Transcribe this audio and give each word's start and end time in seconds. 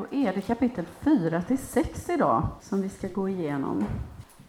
då 0.00 0.16
är 0.16 0.32
det 0.32 0.40
kapitel 0.40 0.84
4 1.00 1.42
till 1.42 1.58
6 1.58 2.08
idag 2.08 2.46
som 2.60 2.82
vi 2.82 2.88
ska 2.88 3.08
gå 3.08 3.28
igenom. 3.28 3.84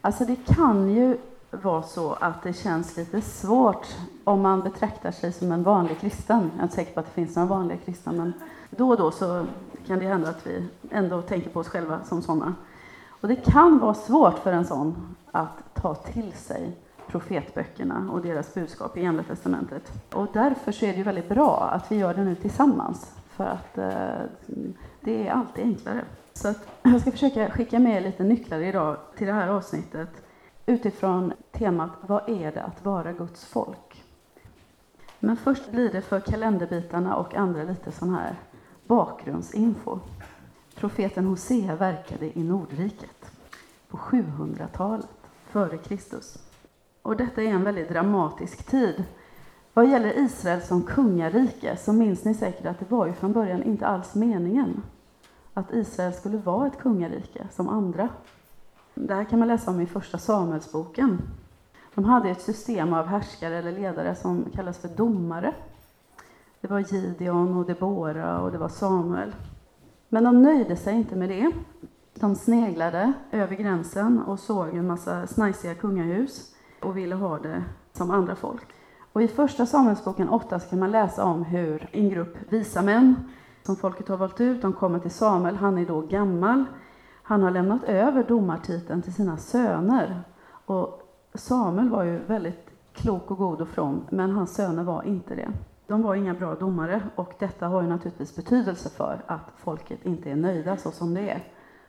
Alltså 0.02 0.26
det 0.26 0.36
kan 0.36 0.90
ju 0.90 1.18
vara 1.52 1.84
så 1.84 2.14
att 2.14 2.44
det 2.44 2.54
känns 2.54 2.98
lite 2.98 3.22
svårt 3.22 3.88
om 4.24 4.42
man 4.42 4.62
betraktar 4.62 5.12
sig 5.12 5.34
som 5.34 5.52
en 5.52 5.64
vanlig 5.64 6.00
kristen. 6.00 6.52
Jag 6.54 6.60
är 6.60 6.64
inte 6.64 6.76
säker 6.76 6.94
på 6.94 7.00
att 7.00 7.06
det 7.06 7.12
finns 7.12 7.36
några 7.36 7.50
vanliga 7.50 7.78
kristna, 7.78 8.12
men 8.12 8.34
då 8.70 8.90
och 8.90 8.98
då 8.98 9.12
så 9.12 9.46
kan 9.88 10.00
det 10.00 10.06
hända 10.06 10.30
att 10.30 10.48
vi 10.48 10.68
ändå 10.90 11.22
tänker 11.22 11.50
på 11.50 11.60
oss 11.60 11.68
själva 11.68 12.04
som 12.04 12.22
sådana. 12.22 12.56
Och 13.08 13.28
det 13.28 13.36
kan 13.36 13.80
vara 13.80 13.94
svårt 13.94 14.40
för 14.40 14.54
en 14.54 14.66
sån 14.66 15.16
att 15.32 15.74
ta 15.74 15.96
till 15.96 16.34
sig 16.34 16.78
profetböckerna 17.08 18.10
och 18.12 18.22
deras 18.22 18.54
budskap 18.54 18.98
i 18.98 19.02
Gamla 19.02 19.24
Testamentet. 19.24 19.92
Och 20.14 20.28
därför 20.34 20.72
så 20.72 20.86
är 20.86 20.92
det 20.92 20.98
ju 20.98 21.04
väldigt 21.04 21.30
bra 21.30 21.70
att 21.74 21.92
vi 21.92 21.96
gör 21.96 22.14
det 22.14 22.24
nu 22.24 22.36
tillsammans, 22.36 23.21
för 23.42 23.48
att 23.48 23.78
eh, 23.78 24.26
det 25.02 25.28
är 25.28 25.32
alltid 25.32 25.64
enklare. 25.64 26.06
Så 26.34 26.48
att 26.48 26.68
jag 26.82 27.02
ska 27.02 27.12
försöka 27.12 27.50
skicka 27.50 27.80
med 27.80 28.04
lite 28.04 28.24
nycklar 28.24 28.60
idag 28.60 28.98
till 29.18 29.28
det 29.28 29.34
här 29.34 29.48
avsnittet 29.48 30.10
utifrån 30.66 31.34
temat 31.52 31.92
Vad 32.02 32.30
är 32.30 32.52
det 32.52 32.64
att 32.64 32.86
vara 32.86 33.14
Guds 33.14 33.46
folk? 33.46 34.04
Men 35.20 35.38
först 35.38 35.72
blir 35.72 35.92
det 35.92 36.02
för 36.02 36.20
kalenderbitarna 36.20 37.16
och 37.16 37.36
andra 37.36 37.64
lite 37.64 37.92
sån 37.92 38.16
här 38.16 38.36
bakgrundsinfo. 38.88 40.00
Profeten 40.76 41.26
Hosea 41.26 41.76
verkade 41.76 42.40
i 42.40 42.44
Nordriket 42.44 43.32
på 43.88 43.98
700-talet 43.98 45.08
före 45.46 45.78
Kristus. 45.78 46.38
Och 47.02 47.18
detta 47.18 47.42
är 47.42 47.48
en 47.48 47.64
väldigt 47.64 47.90
dramatisk 47.90 48.64
tid. 48.64 49.04
Vad 49.74 49.90
gäller 49.90 50.18
Israel 50.20 50.62
som 50.62 50.84
kungarike 50.84 51.78
så 51.78 51.94
minns 51.94 52.26
ni 52.26 52.34
säkert 52.34 52.66
att 52.66 52.80
det 52.80 52.92
var 52.92 53.06
ju 53.08 53.14
från 53.14 53.34
början 53.34 53.64
inte 53.64 53.88
alls 53.88 54.16
meningen 54.16 54.84
att 55.54 55.74
Israel 55.74 56.14
skulle 56.14 56.38
vara 56.38 56.68
ett 56.68 56.80
kungarike 56.80 57.48
som 57.52 57.70
andra. 57.70 58.10
Det 58.94 59.16
här 59.16 59.24
kan 59.24 59.40
man 59.40 59.48
läsa 59.48 59.72
om 59.72 59.82
i 59.82 59.86
Första 59.86 60.18
Samuelsboken. 60.18 61.22
De 61.96 62.06
hade 62.06 62.30
ett 62.30 62.42
system 62.42 62.94
av 62.94 63.06
härskare 63.06 63.58
eller 63.58 63.72
ledare 63.72 64.16
som 64.16 64.46
kallas 64.56 64.78
för 64.78 64.88
domare. 64.88 65.54
Det 66.62 66.68
var 66.68 66.80
Gideon 66.80 67.58
och 67.58 67.66
Debora 67.66 68.40
och 68.40 68.52
det 68.52 68.58
var 68.58 68.70
Samuel. 68.70 69.36
Men 70.10 70.24
de 70.24 70.42
nöjde 70.42 70.76
sig 70.76 70.94
inte 70.94 71.16
med 71.16 71.30
det. 71.30 71.52
De 72.14 72.36
sneglade 72.36 73.14
över 73.32 73.56
gränsen 73.56 74.22
och 74.22 74.40
såg 74.40 74.76
en 74.76 74.88
massa 74.88 75.28
snajsiga 75.28 75.76
kungahus 75.76 76.56
och 76.82 76.98
ville 76.98 77.16
ha 77.16 77.40
det 77.40 77.64
som 77.94 78.12
andra 78.12 78.36
folk. 78.36 78.68
Och 79.14 79.22
I 79.22 79.28
Första 79.28 79.66
Samuelsboken 79.66 80.30
8 80.30 80.60
kan 80.60 80.80
man 80.80 80.92
läsa 80.92 81.26
om 81.26 81.44
hur 81.44 81.90
en 81.92 82.10
grupp 82.10 82.38
visa 82.50 82.82
män 82.82 83.16
som 83.64 83.76
folket 83.76 84.08
har 84.08 84.18
valt 84.18 84.42
ut, 84.42 84.62
de 84.62 84.74
kommer 84.74 85.00
till 85.00 85.12
Samuel, 85.12 85.56
han 85.56 85.78
är 85.78 85.86
då 85.86 86.02
gammal. 86.02 86.66
Han 87.24 87.44
har 87.44 87.52
lämnat 87.52 87.84
över 87.84 88.24
domartiteln 88.24 89.02
till 89.02 89.14
sina 89.14 89.38
söner. 89.38 90.24
Och 90.66 91.02
Samuel 91.34 91.90
var 91.90 92.04
ju 92.04 92.20
väldigt 92.20 92.70
klok 92.94 93.32
och 93.32 93.38
god 93.38 93.62
och 93.62 93.68
from, 93.68 94.06
men 94.10 94.32
hans 94.32 94.56
söner 94.56 94.84
var 94.84 95.04
inte 95.04 95.36
det. 95.36 95.52
De 95.88 96.02
var 96.02 96.16
inga 96.16 96.34
bra 96.34 96.56
domare 96.56 97.02
och 97.16 97.34
detta 97.40 97.68
har 97.68 97.82
ju 97.82 97.88
naturligtvis 97.88 98.36
betydelse 98.36 98.90
för 98.90 99.22
att 99.28 99.52
folket 99.58 100.06
inte 100.06 100.32
är 100.32 100.36
nöjda 100.36 100.78
så 100.78 100.92
som 100.92 101.14
det 101.14 101.30
är 101.30 101.44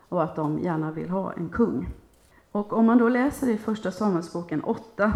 och 0.08 0.22
att 0.22 0.36
de 0.36 0.58
gärna 0.58 0.90
vill 0.90 1.10
ha 1.10 1.32
en 1.32 1.48
kung. 1.48 1.88
Och 2.52 2.72
om 2.72 2.86
man 2.86 2.98
då 2.98 3.08
läser 3.08 3.48
i 3.48 3.58
Första 3.58 3.90
Samuelsboken 3.90 4.64
8 4.64 5.12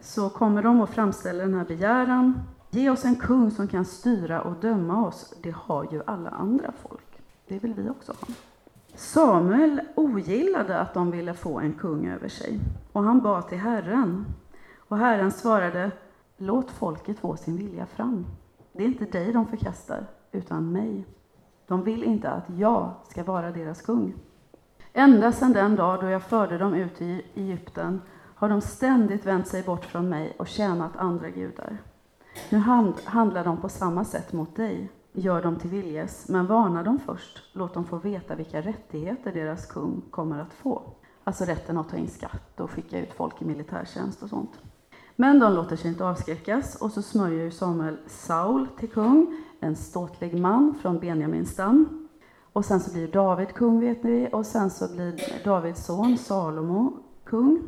så 0.00 0.28
kommer 0.28 0.62
de 0.62 0.80
att 0.80 0.90
framställa 0.90 1.42
den 1.42 1.54
här 1.54 1.64
begäran. 1.64 2.42
Ge 2.70 2.90
oss 2.90 3.04
en 3.04 3.16
kung 3.16 3.50
som 3.50 3.68
kan 3.68 3.84
styra 3.84 4.42
och 4.42 4.54
döma 4.60 5.06
oss. 5.06 5.34
Det 5.42 5.54
har 5.56 5.86
ju 5.92 6.02
alla 6.06 6.30
andra 6.30 6.72
folk. 6.82 7.22
Det 7.48 7.58
vill 7.58 7.74
vi 7.74 7.88
också 7.88 8.12
ha. 8.12 8.34
Samuel 8.94 9.80
ogillade 9.94 10.78
att 10.78 10.94
de 10.94 11.10
ville 11.10 11.34
få 11.34 11.60
en 11.60 11.72
kung 11.72 12.06
över 12.06 12.28
sig 12.28 12.60
och 12.92 13.02
han 13.02 13.20
bad 13.20 13.48
till 13.48 13.58
Herren. 13.58 14.26
Och 14.88 14.98
Herren 14.98 15.32
svarade 15.32 15.90
Låt 16.36 16.70
folket 16.70 17.18
få 17.18 17.36
sin 17.36 17.56
vilja 17.56 17.86
fram. 17.86 18.26
Det 18.72 18.82
är 18.82 18.86
inte 18.86 19.04
dig 19.04 19.32
de 19.32 19.46
förkastar, 19.46 20.06
utan 20.32 20.72
mig. 20.72 21.06
De 21.66 21.84
vill 21.84 22.04
inte 22.04 22.30
att 22.30 22.44
jag 22.56 22.90
ska 23.08 23.24
vara 23.24 23.50
deras 23.50 23.82
kung. 23.82 24.14
Ända 24.92 25.32
sedan 25.32 25.52
den 25.52 25.76
dag 25.76 26.00
då 26.00 26.08
jag 26.08 26.22
förde 26.22 26.58
dem 26.58 26.74
ut 26.74 27.02
i 27.02 27.22
Egypten 27.34 28.00
har 28.36 28.48
de 28.48 28.60
ständigt 28.60 29.26
vänt 29.26 29.48
sig 29.48 29.62
bort 29.62 29.84
från 29.84 30.08
mig 30.08 30.36
och 30.38 30.48
tjänat 30.48 30.96
andra 30.96 31.30
gudar. 31.30 31.78
Nu 32.50 32.58
handlar 33.04 33.44
de 33.44 33.56
på 33.56 33.68
samma 33.68 34.04
sätt 34.04 34.32
mot 34.32 34.56
dig. 34.56 34.90
Gör 35.12 35.42
dem 35.42 35.56
till 35.56 35.70
viljes, 35.70 36.28
men 36.28 36.46
varna 36.46 36.82
dem 36.82 36.98
först. 37.06 37.42
Låt 37.52 37.74
dem 37.74 37.84
få 37.84 37.96
veta 37.96 38.34
vilka 38.34 38.60
rättigheter 38.60 39.32
deras 39.32 39.66
kung 39.66 40.02
kommer 40.10 40.38
att 40.38 40.52
få. 40.52 40.82
Alltså 41.24 41.44
rätten 41.44 41.78
att 41.78 41.88
ta 41.88 41.96
in 41.96 42.08
skatt 42.08 42.60
och 42.60 42.70
skicka 42.70 42.98
ut 42.98 43.12
folk 43.12 43.42
i 43.42 43.44
militärtjänst 43.44 44.22
och 44.22 44.28
sånt. 44.28 44.50
Men 45.16 45.38
de 45.38 45.52
låter 45.52 45.76
sig 45.76 45.90
inte 45.90 46.04
avskräckas 46.04 46.76
och 46.76 46.92
så 46.92 47.02
smörjer 47.02 47.50
Samuel 47.50 47.96
Saul 48.06 48.66
till 48.78 48.88
kung, 48.88 49.42
en 49.60 49.76
ståtlig 49.76 50.40
man 50.40 50.74
från 50.82 50.98
Benjamins 50.98 51.50
stam. 51.50 52.08
Och 52.52 52.64
sen 52.64 52.80
så 52.80 52.92
blir 52.92 53.08
David 53.08 53.48
kung 53.54 53.80
vet 53.80 54.02
ni, 54.02 54.28
och 54.32 54.46
sen 54.46 54.70
så 54.70 54.94
blir 54.94 55.44
Davids 55.44 55.86
son 55.86 56.18
Salomo 56.18 56.92
kung. 57.24 57.62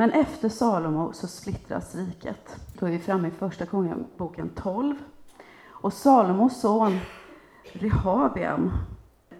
Men 0.00 0.10
efter 0.10 0.48
Salomo 0.48 1.12
så 1.12 1.26
splittras 1.26 1.94
riket. 1.94 2.56
Då 2.78 2.86
är 2.86 2.90
vi 2.90 2.98
framme 2.98 3.28
i 3.28 3.30
Första 3.30 3.66
Kungaboken 3.66 4.48
12. 4.48 4.94
Och 5.68 5.92
Salomos 5.92 6.60
son 6.60 6.98
Rehabiam, 7.72 8.70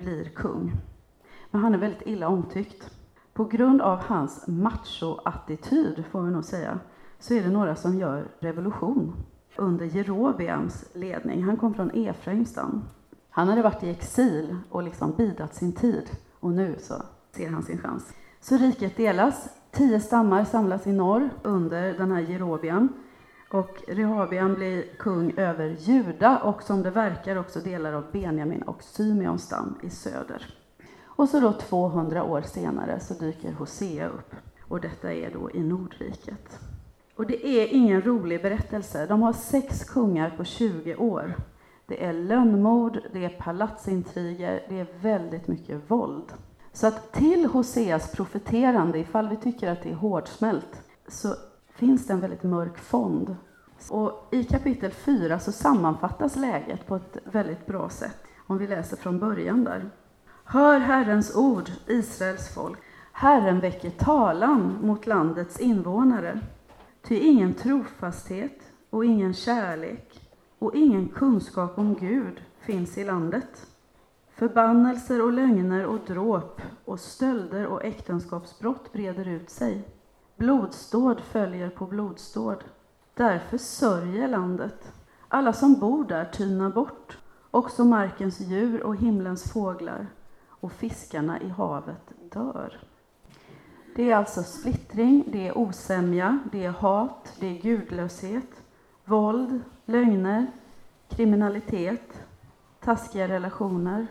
blir 0.00 0.24
kung. 0.24 0.72
Men 1.50 1.60
han 1.60 1.74
är 1.74 1.78
väldigt 1.78 2.06
illa 2.06 2.28
omtyckt. 2.28 2.90
På 3.32 3.44
grund 3.44 3.80
av 3.80 3.98
hans 3.98 4.46
macho-attityd, 4.46 6.04
får 6.10 6.22
vi 6.22 6.30
nog 6.30 6.44
säga, 6.44 6.78
så 7.18 7.34
är 7.34 7.42
det 7.42 7.50
några 7.50 7.76
som 7.76 7.98
gör 7.98 8.28
revolution 8.38 9.12
under 9.56 9.86
Jerobeams 9.86 10.84
ledning. 10.92 11.42
Han 11.42 11.56
kom 11.56 11.74
från 11.74 11.90
Efraims 11.90 12.50
stam. 12.50 12.84
Han 13.30 13.48
hade 13.48 13.62
varit 13.62 13.82
i 13.82 13.90
exil 13.90 14.56
och 14.70 14.82
liksom 14.82 15.12
bidat 15.16 15.54
sin 15.54 15.72
tid 15.72 16.10
och 16.40 16.50
nu 16.50 16.76
så 16.80 16.94
ser 17.32 17.50
han 17.50 17.62
sin 17.62 17.78
chans. 17.78 18.12
Så 18.40 18.56
riket 18.56 18.96
delas. 18.96 19.48
Tio 19.70 20.00
stammar 20.00 20.44
samlas 20.44 20.86
i 20.86 20.92
norr 20.92 21.30
under 21.42 21.94
den 21.98 22.12
här 22.12 22.20
Jerobeam. 22.20 22.88
Och 23.50 23.82
Rehabiam 23.88 24.54
blir 24.54 24.82
kung 24.98 25.32
över 25.36 25.76
Juda 25.78 26.38
och 26.38 26.62
som 26.62 26.82
det 26.82 26.90
verkar 26.90 27.36
också 27.36 27.60
delar 27.60 27.92
av 27.92 28.04
Benjamin 28.12 28.62
och 28.62 28.82
Symeons 28.82 29.42
stam 29.42 29.74
i 29.82 29.90
söder. 29.90 30.54
Och 31.04 31.28
så 31.28 31.40
då 31.40 31.52
200 31.52 32.24
år 32.24 32.42
senare 32.42 33.00
så 33.00 33.14
dyker 33.14 33.52
Hosea 33.52 34.08
upp 34.08 34.34
och 34.68 34.80
detta 34.80 35.12
är 35.12 35.30
då 35.30 35.50
i 35.50 35.60
Nordriket. 35.60 36.60
Och 37.16 37.26
det 37.26 37.46
är 37.46 37.66
ingen 37.66 38.02
rolig 38.02 38.42
berättelse. 38.42 39.06
De 39.06 39.22
har 39.22 39.32
sex 39.32 39.84
kungar 39.84 40.30
på 40.36 40.44
20 40.44 40.96
år. 40.96 41.34
Det 41.86 42.04
är 42.04 42.12
lönnmord, 42.12 42.98
det 43.12 43.24
är 43.24 43.28
palatsintriger, 43.28 44.66
det 44.68 44.80
är 44.80 44.86
väldigt 45.00 45.48
mycket 45.48 45.90
våld. 45.90 46.32
Så 46.72 46.86
att 46.86 47.12
till 47.12 47.46
Hoseas 47.46 48.12
profeterande, 48.12 48.98
ifall 48.98 49.28
vi 49.28 49.36
tycker 49.36 49.70
att 49.72 49.82
det 49.82 49.90
är 49.90 49.94
hårdsmält, 49.94 50.82
så 51.08 51.34
finns 51.74 52.06
det 52.06 52.12
en 52.12 52.20
väldigt 52.20 52.42
mörk 52.42 52.78
fond. 52.78 53.36
Och 53.90 54.28
I 54.30 54.44
kapitel 54.44 54.90
4 54.90 55.38
så 55.38 55.52
sammanfattas 55.52 56.36
läget 56.36 56.86
på 56.86 56.96
ett 56.96 57.16
väldigt 57.24 57.66
bra 57.66 57.88
sätt, 57.88 58.24
om 58.46 58.58
vi 58.58 58.66
läser 58.66 58.96
från 58.96 59.18
början 59.18 59.64
där. 59.64 59.90
Hör 60.44 60.78
Herrens 60.78 61.36
ord, 61.36 61.70
Israels 61.86 62.54
folk. 62.54 62.78
Herren 63.12 63.60
väcker 63.60 63.90
talan 63.90 64.78
mot 64.82 65.06
landets 65.06 65.60
invånare. 65.60 66.40
Ty 67.02 67.18
ingen 67.18 67.54
trofasthet 67.54 68.60
och 68.90 69.04
ingen 69.04 69.34
kärlek 69.34 70.28
och 70.58 70.74
ingen 70.74 71.08
kunskap 71.08 71.78
om 71.78 71.94
Gud 71.94 72.42
finns 72.60 72.98
i 72.98 73.04
landet. 73.04 73.66
Förbannelser 74.38 75.22
och 75.22 75.32
lögner 75.32 75.86
och 75.86 75.98
dråp 76.06 76.60
och 76.84 77.00
stölder 77.00 77.66
och 77.66 77.84
äktenskapsbrott 77.84 78.92
breder 78.92 79.28
ut 79.28 79.50
sig. 79.50 79.88
Blodståd 80.36 81.20
följer 81.20 81.70
på 81.70 81.86
blodståd. 81.86 82.64
Därför 83.14 83.58
sörjer 83.58 84.28
landet. 84.28 84.92
Alla 85.28 85.52
som 85.52 85.74
bor 85.74 86.04
där 86.04 86.24
tynar 86.24 86.70
bort, 86.70 87.18
också 87.50 87.84
markens 87.84 88.40
djur 88.40 88.82
och 88.82 88.96
himlens 88.96 89.52
fåglar, 89.52 90.06
och 90.48 90.72
fiskarna 90.72 91.40
i 91.40 91.48
havet 91.48 92.12
dör. 92.32 92.80
Det 93.96 94.10
är 94.10 94.16
alltså 94.16 94.42
splittring, 94.42 95.24
det 95.26 95.48
är 95.48 95.58
osämja, 95.58 96.38
det 96.52 96.64
är 96.64 96.70
hat, 96.70 97.32
det 97.40 97.46
är 97.46 97.62
gudlöshet, 97.62 98.62
våld, 99.04 99.60
lögner, 99.84 100.46
kriminalitet, 101.08 102.22
taskiga 102.80 103.28
relationer 103.28 104.06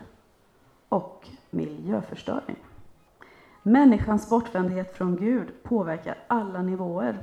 och 0.88 1.28
miljöförstöring. 1.50 2.56
Människans 3.62 4.30
bortvändhet 4.30 4.96
från 4.96 5.16
Gud 5.16 5.62
påverkar 5.62 6.18
alla 6.26 6.62
nivåer. 6.62 7.18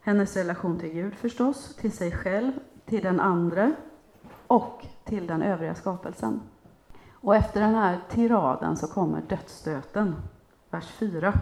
Hennes 0.00 0.36
relation 0.36 0.78
till 0.78 0.92
Gud 0.92 1.14
förstås, 1.14 1.76
till 1.76 1.92
sig 1.92 2.12
själv, 2.12 2.52
till 2.84 3.02
den 3.02 3.20
andra 3.20 3.72
och 4.46 4.86
till 5.04 5.26
den 5.26 5.42
övriga 5.42 5.74
skapelsen. 5.74 6.40
Och 7.12 7.36
efter 7.36 7.60
den 7.60 7.74
här 7.74 8.00
tiraden 8.08 8.76
så 8.76 8.86
kommer 8.86 9.20
dödsstöten, 9.20 10.14
vers 10.70 10.86
4. 10.88 11.32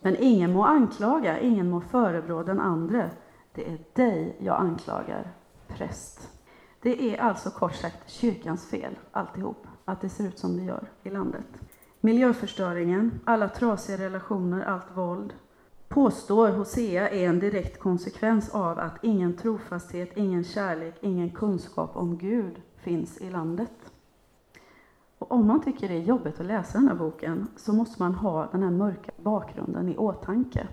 Men 0.00 0.16
ingen 0.20 0.52
må 0.52 0.64
anklaga, 0.64 1.40
ingen 1.40 1.70
må 1.70 1.80
förebrå 1.80 2.42
den 2.42 2.60
andre. 2.60 3.10
Det 3.52 3.72
är 3.72 3.78
dig 3.92 4.36
jag 4.40 4.60
anklagar, 4.60 5.32
präst. 5.68 6.30
Det 6.80 7.14
är 7.14 7.20
alltså 7.20 7.50
kort 7.50 7.74
sagt 7.74 8.10
kyrkans 8.10 8.70
fel, 8.70 8.98
alltihop, 9.12 9.66
att 9.86 10.00
det 10.00 10.08
ser 10.08 10.24
ut 10.24 10.38
som 10.38 10.56
det 10.56 10.62
gör 10.62 10.88
i 11.02 11.10
landet. 11.10 11.46
Miljöförstöringen, 12.00 13.20
alla 13.24 13.48
trasiga 13.48 13.98
relationer, 13.98 14.64
allt 14.64 14.96
våld, 14.96 15.32
påstår 15.88 16.48
Hosea 16.48 17.08
är 17.08 17.28
en 17.28 17.38
direkt 17.38 17.80
konsekvens 17.80 18.54
av 18.54 18.78
att 18.78 19.04
ingen 19.04 19.36
trofasthet, 19.36 20.16
ingen 20.16 20.44
kärlek, 20.44 20.94
ingen 21.00 21.30
kunskap 21.30 21.96
om 21.96 22.18
Gud 22.18 22.62
finns 22.76 23.18
i 23.18 23.30
landet. 23.30 23.92
Och 25.18 25.32
om 25.32 25.46
man 25.46 25.62
tycker 25.62 25.88
det 25.88 25.94
är 25.94 26.02
jobbigt 26.02 26.40
att 26.40 26.46
läsa 26.46 26.78
den 26.78 26.88
här 26.88 26.94
boken 26.94 27.46
så 27.56 27.72
måste 27.72 28.02
man 28.02 28.14
ha 28.14 28.48
den 28.52 28.62
här 28.62 28.70
mörka 28.70 29.12
bakgrunden 29.16 29.88
i 29.88 29.96
åtanke. 29.96 30.68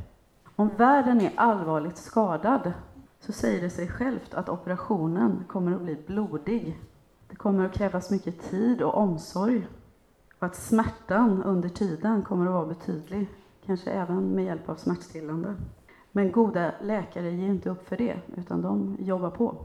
Om 0.56 0.70
världen 0.78 1.22
är 1.22 1.32
allvarligt 1.36 1.98
skadad 1.98 2.74
så 3.20 3.32
säger 3.32 3.62
det 3.62 3.70
sig 3.70 3.88
självt 3.88 4.34
att 4.34 4.50
operationen 4.50 5.44
kommer 5.48 5.76
att 5.76 5.82
bli 5.82 5.98
blodig. 6.08 6.80
Det 7.34 7.38
kommer 7.38 7.66
att 7.66 7.74
krävas 7.74 8.12
mycket 8.12 8.42
tid 8.50 8.82
och 8.82 8.98
omsorg 8.98 9.68
och 10.40 10.46
att 10.46 10.56
smärtan 10.56 11.44
under 11.44 11.70
tiden 11.70 12.22
kommer 12.22 12.46
att 12.46 12.52
vara 12.52 12.66
betydlig, 12.66 13.28
kanske 13.66 13.92
även 13.92 14.28
med 14.36 14.46
hjälp 14.46 14.70
av 14.70 14.76
smärtstillande. 14.76 15.56
Men 16.12 16.32
goda 16.32 16.72
läkare 16.82 17.32
ger 17.32 17.48
inte 17.48 17.70
upp 17.70 17.88
för 17.88 17.98
det, 17.98 18.20
utan 18.36 18.62
de 18.62 18.98
jobbar 19.00 19.30
på. 19.30 19.56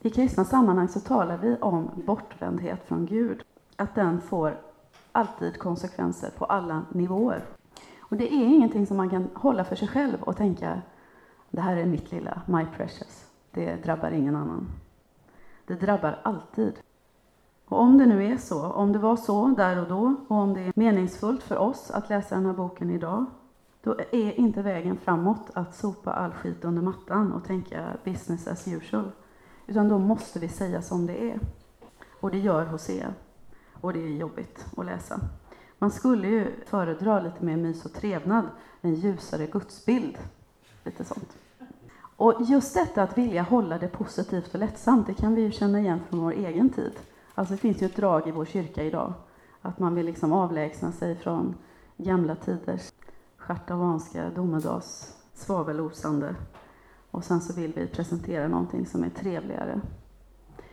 I 0.00 0.10
kristna 0.10 0.44
sammanhang 0.44 0.88
så 0.88 1.00
talar 1.00 1.38
vi 1.38 1.56
om 1.56 1.90
bortvändhet 2.06 2.84
från 2.84 3.06
Gud, 3.06 3.42
att 3.76 3.94
den 3.94 4.20
får 4.20 4.60
alltid 5.12 5.58
konsekvenser 5.58 6.30
på 6.38 6.44
alla 6.44 6.82
nivåer. 6.92 7.44
Och 8.00 8.16
det 8.16 8.34
är 8.34 8.44
ingenting 8.44 8.86
som 8.86 8.96
man 8.96 9.10
kan 9.10 9.28
hålla 9.34 9.64
för 9.64 9.76
sig 9.76 9.88
själv 9.88 10.22
och 10.22 10.36
tänka 10.36 10.82
det 11.50 11.60
här 11.60 11.76
är 11.76 11.86
mitt 11.86 12.12
lilla, 12.12 12.42
my 12.46 12.66
precious. 12.76 13.30
Det 13.50 13.84
drabbar 13.84 14.10
ingen 14.10 14.36
annan. 14.36 14.68
Det 15.66 15.74
drabbar 15.74 16.20
alltid. 16.22 16.74
Och 17.68 17.80
om 17.80 17.98
det 17.98 18.06
nu 18.06 18.32
är 18.32 18.36
så, 18.36 18.66
om 18.66 18.92
det 18.92 18.98
var 18.98 19.16
så 19.16 19.48
där 19.48 19.80
och 19.80 19.88
då 19.88 20.14
och 20.28 20.36
om 20.36 20.54
det 20.54 20.60
är 20.60 20.72
meningsfullt 20.76 21.42
för 21.42 21.56
oss 21.56 21.90
att 21.90 22.08
läsa 22.08 22.34
den 22.34 22.46
här 22.46 22.52
boken 22.52 22.90
idag, 22.90 23.24
då 23.82 23.96
är 24.12 24.40
inte 24.40 24.62
vägen 24.62 24.96
framåt 24.96 25.50
att 25.54 25.74
sopa 25.74 26.12
all 26.12 26.32
skit 26.32 26.64
under 26.64 26.82
mattan 26.82 27.32
och 27.32 27.44
tänka 27.44 27.96
business 28.04 28.46
as 28.46 28.68
usual. 28.68 29.10
Utan 29.66 29.88
då 29.88 29.98
måste 29.98 30.38
vi 30.38 30.48
säga 30.48 30.82
som 30.82 31.06
det 31.06 31.30
är. 31.30 31.40
Och 32.20 32.30
det 32.30 32.38
gör 32.38 32.66
Hosea. 32.66 33.14
Och 33.80 33.92
det 33.92 34.00
är 34.00 34.08
jobbigt 34.08 34.66
att 34.76 34.86
läsa. 34.86 35.20
Man 35.78 35.90
skulle 35.90 36.28
ju 36.28 36.64
föredra 36.66 37.20
lite 37.20 37.44
mer 37.44 37.56
mys 37.56 37.84
och 37.84 37.92
trevnad, 37.92 38.44
en 38.80 38.94
ljusare 38.94 39.46
gudsbild. 39.46 40.18
Lite 40.84 41.04
sånt. 41.04 41.36
Och 42.16 42.34
just 42.40 42.74
detta 42.74 43.02
att 43.02 43.18
vilja 43.18 43.42
hålla 43.42 43.78
det 43.78 43.88
positivt 43.88 44.54
och 44.54 44.60
lättsamt, 44.60 45.06
det 45.06 45.14
kan 45.14 45.34
vi 45.34 45.42
ju 45.42 45.50
känna 45.50 45.80
igen 45.80 46.00
från 46.08 46.20
vår 46.20 46.32
egen 46.32 46.70
tid. 46.70 46.92
Alltså 47.34 47.54
det 47.54 47.58
finns 47.58 47.82
ju 47.82 47.86
ett 47.86 47.96
drag 47.96 48.28
i 48.28 48.30
vår 48.30 48.44
kyrka 48.44 48.82
idag, 48.82 49.12
att 49.62 49.78
man 49.78 49.94
vill 49.94 50.06
liksom 50.06 50.32
avlägsna 50.32 50.92
sig 50.92 51.16
från 51.16 51.54
gamla 51.96 52.34
tiders 52.34 52.92
schartavanska 53.36 54.30
domedags 54.30 55.16
svavelosande. 55.34 56.34
Och 57.10 57.24
sen 57.24 57.40
så 57.40 57.60
vill 57.60 57.72
vi 57.72 57.86
presentera 57.86 58.48
någonting 58.48 58.86
som 58.86 59.04
är 59.04 59.10
trevligare. 59.10 59.80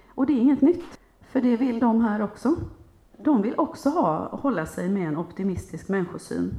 Och 0.08 0.26
det 0.26 0.34
är 0.34 0.40
inget 0.40 0.62
nytt, 0.62 1.00
för 1.22 1.42
det 1.42 1.58
vill 1.58 1.80
de 1.80 2.02
här 2.02 2.22
också. 2.22 2.56
De 3.18 3.42
vill 3.42 3.54
också 3.58 3.90
ha, 3.90 4.36
hålla 4.36 4.66
sig 4.66 4.90
med 4.90 5.08
en 5.08 5.18
optimistisk 5.18 5.90
människosyn. 5.90 6.56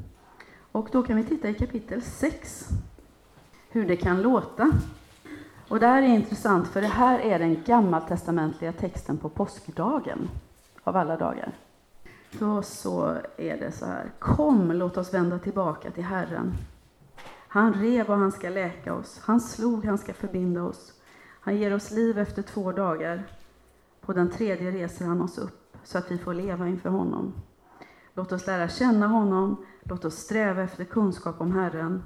Och 0.72 0.88
då 0.92 1.02
kan 1.02 1.16
vi 1.16 1.24
titta 1.24 1.48
i 1.48 1.54
kapitel 1.54 2.02
6, 2.02 2.68
hur 3.74 3.86
det 3.86 3.96
kan 3.96 4.22
låta. 4.22 4.72
Och 5.68 5.80
det 5.80 5.86
här 5.86 6.02
är 6.02 6.06
intressant, 6.06 6.68
för 6.68 6.80
det 6.80 6.86
här 6.86 7.18
är 7.18 7.38
den 7.38 7.62
gammaltestamentliga 7.64 8.72
texten 8.72 9.18
på 9.18 9.28
påskdagen, 9.28 10.28
av 10.84 10.96
alla 10.96 11.16
dagar. 11.16 11.52
Då 12.30 12.62
så 12.62 13.16
är 13.36 13.56
det 13.56 13.72
så 13.72 13.86
här. 13.86 14.12
Kom, 14.18 14.72
låt 14.72 14.96
oss 14.96 15.14
vända 15.14 15.38
tillbaka 15.38 15.90
till 15.90 16.04
Herren. 16.04 16.54
Han 17.48 17.74
rev 17.74 18.10
och 18.10 18.16
han 18.16 18.32
ska 18.32 18.48
läka 18.48 18.94
oss. 18.94 19.20
Han 19.22 19.40
slog, 19.40 19.84
han 19.84 19.98
ska 19.98 20.14
förbinda 20.14 20.62
oss. 20.62 20.92
Han 21.40 21.56
ger 21.56 21.74
oss 21.74 21.90
liv 21.90 22.18
efter 22.18 22.42
två 22.42 22.72
dagar. 22.72 23.22
På 24.00 24.12
den 24.12 24.30
tredje 24.30 24.70
reser 24.70 25.04
han 25.04 25.22
oss 25.22 25.38
upp, 25.38 25.76
så 25.84 25.98
att 25.98 26.10
vi 26.10 26.18
får 26.18 26.34
leva 26.34 26.68
inför 26.68 26.88
honom. 26.90 27.32
Låt 28.14 28.32
oss 28.32 28.46
lära 28.46 28.68
känna 28.68 29.06
honom. 29.06 29.64
Låt 29.82 30.04
oss 30.04 30.14
sträva 30.14 30.62
efter 30.62 30.84
kunskap 30.84 31.40
om 31.40 31.52
Herren. 31.52 32.02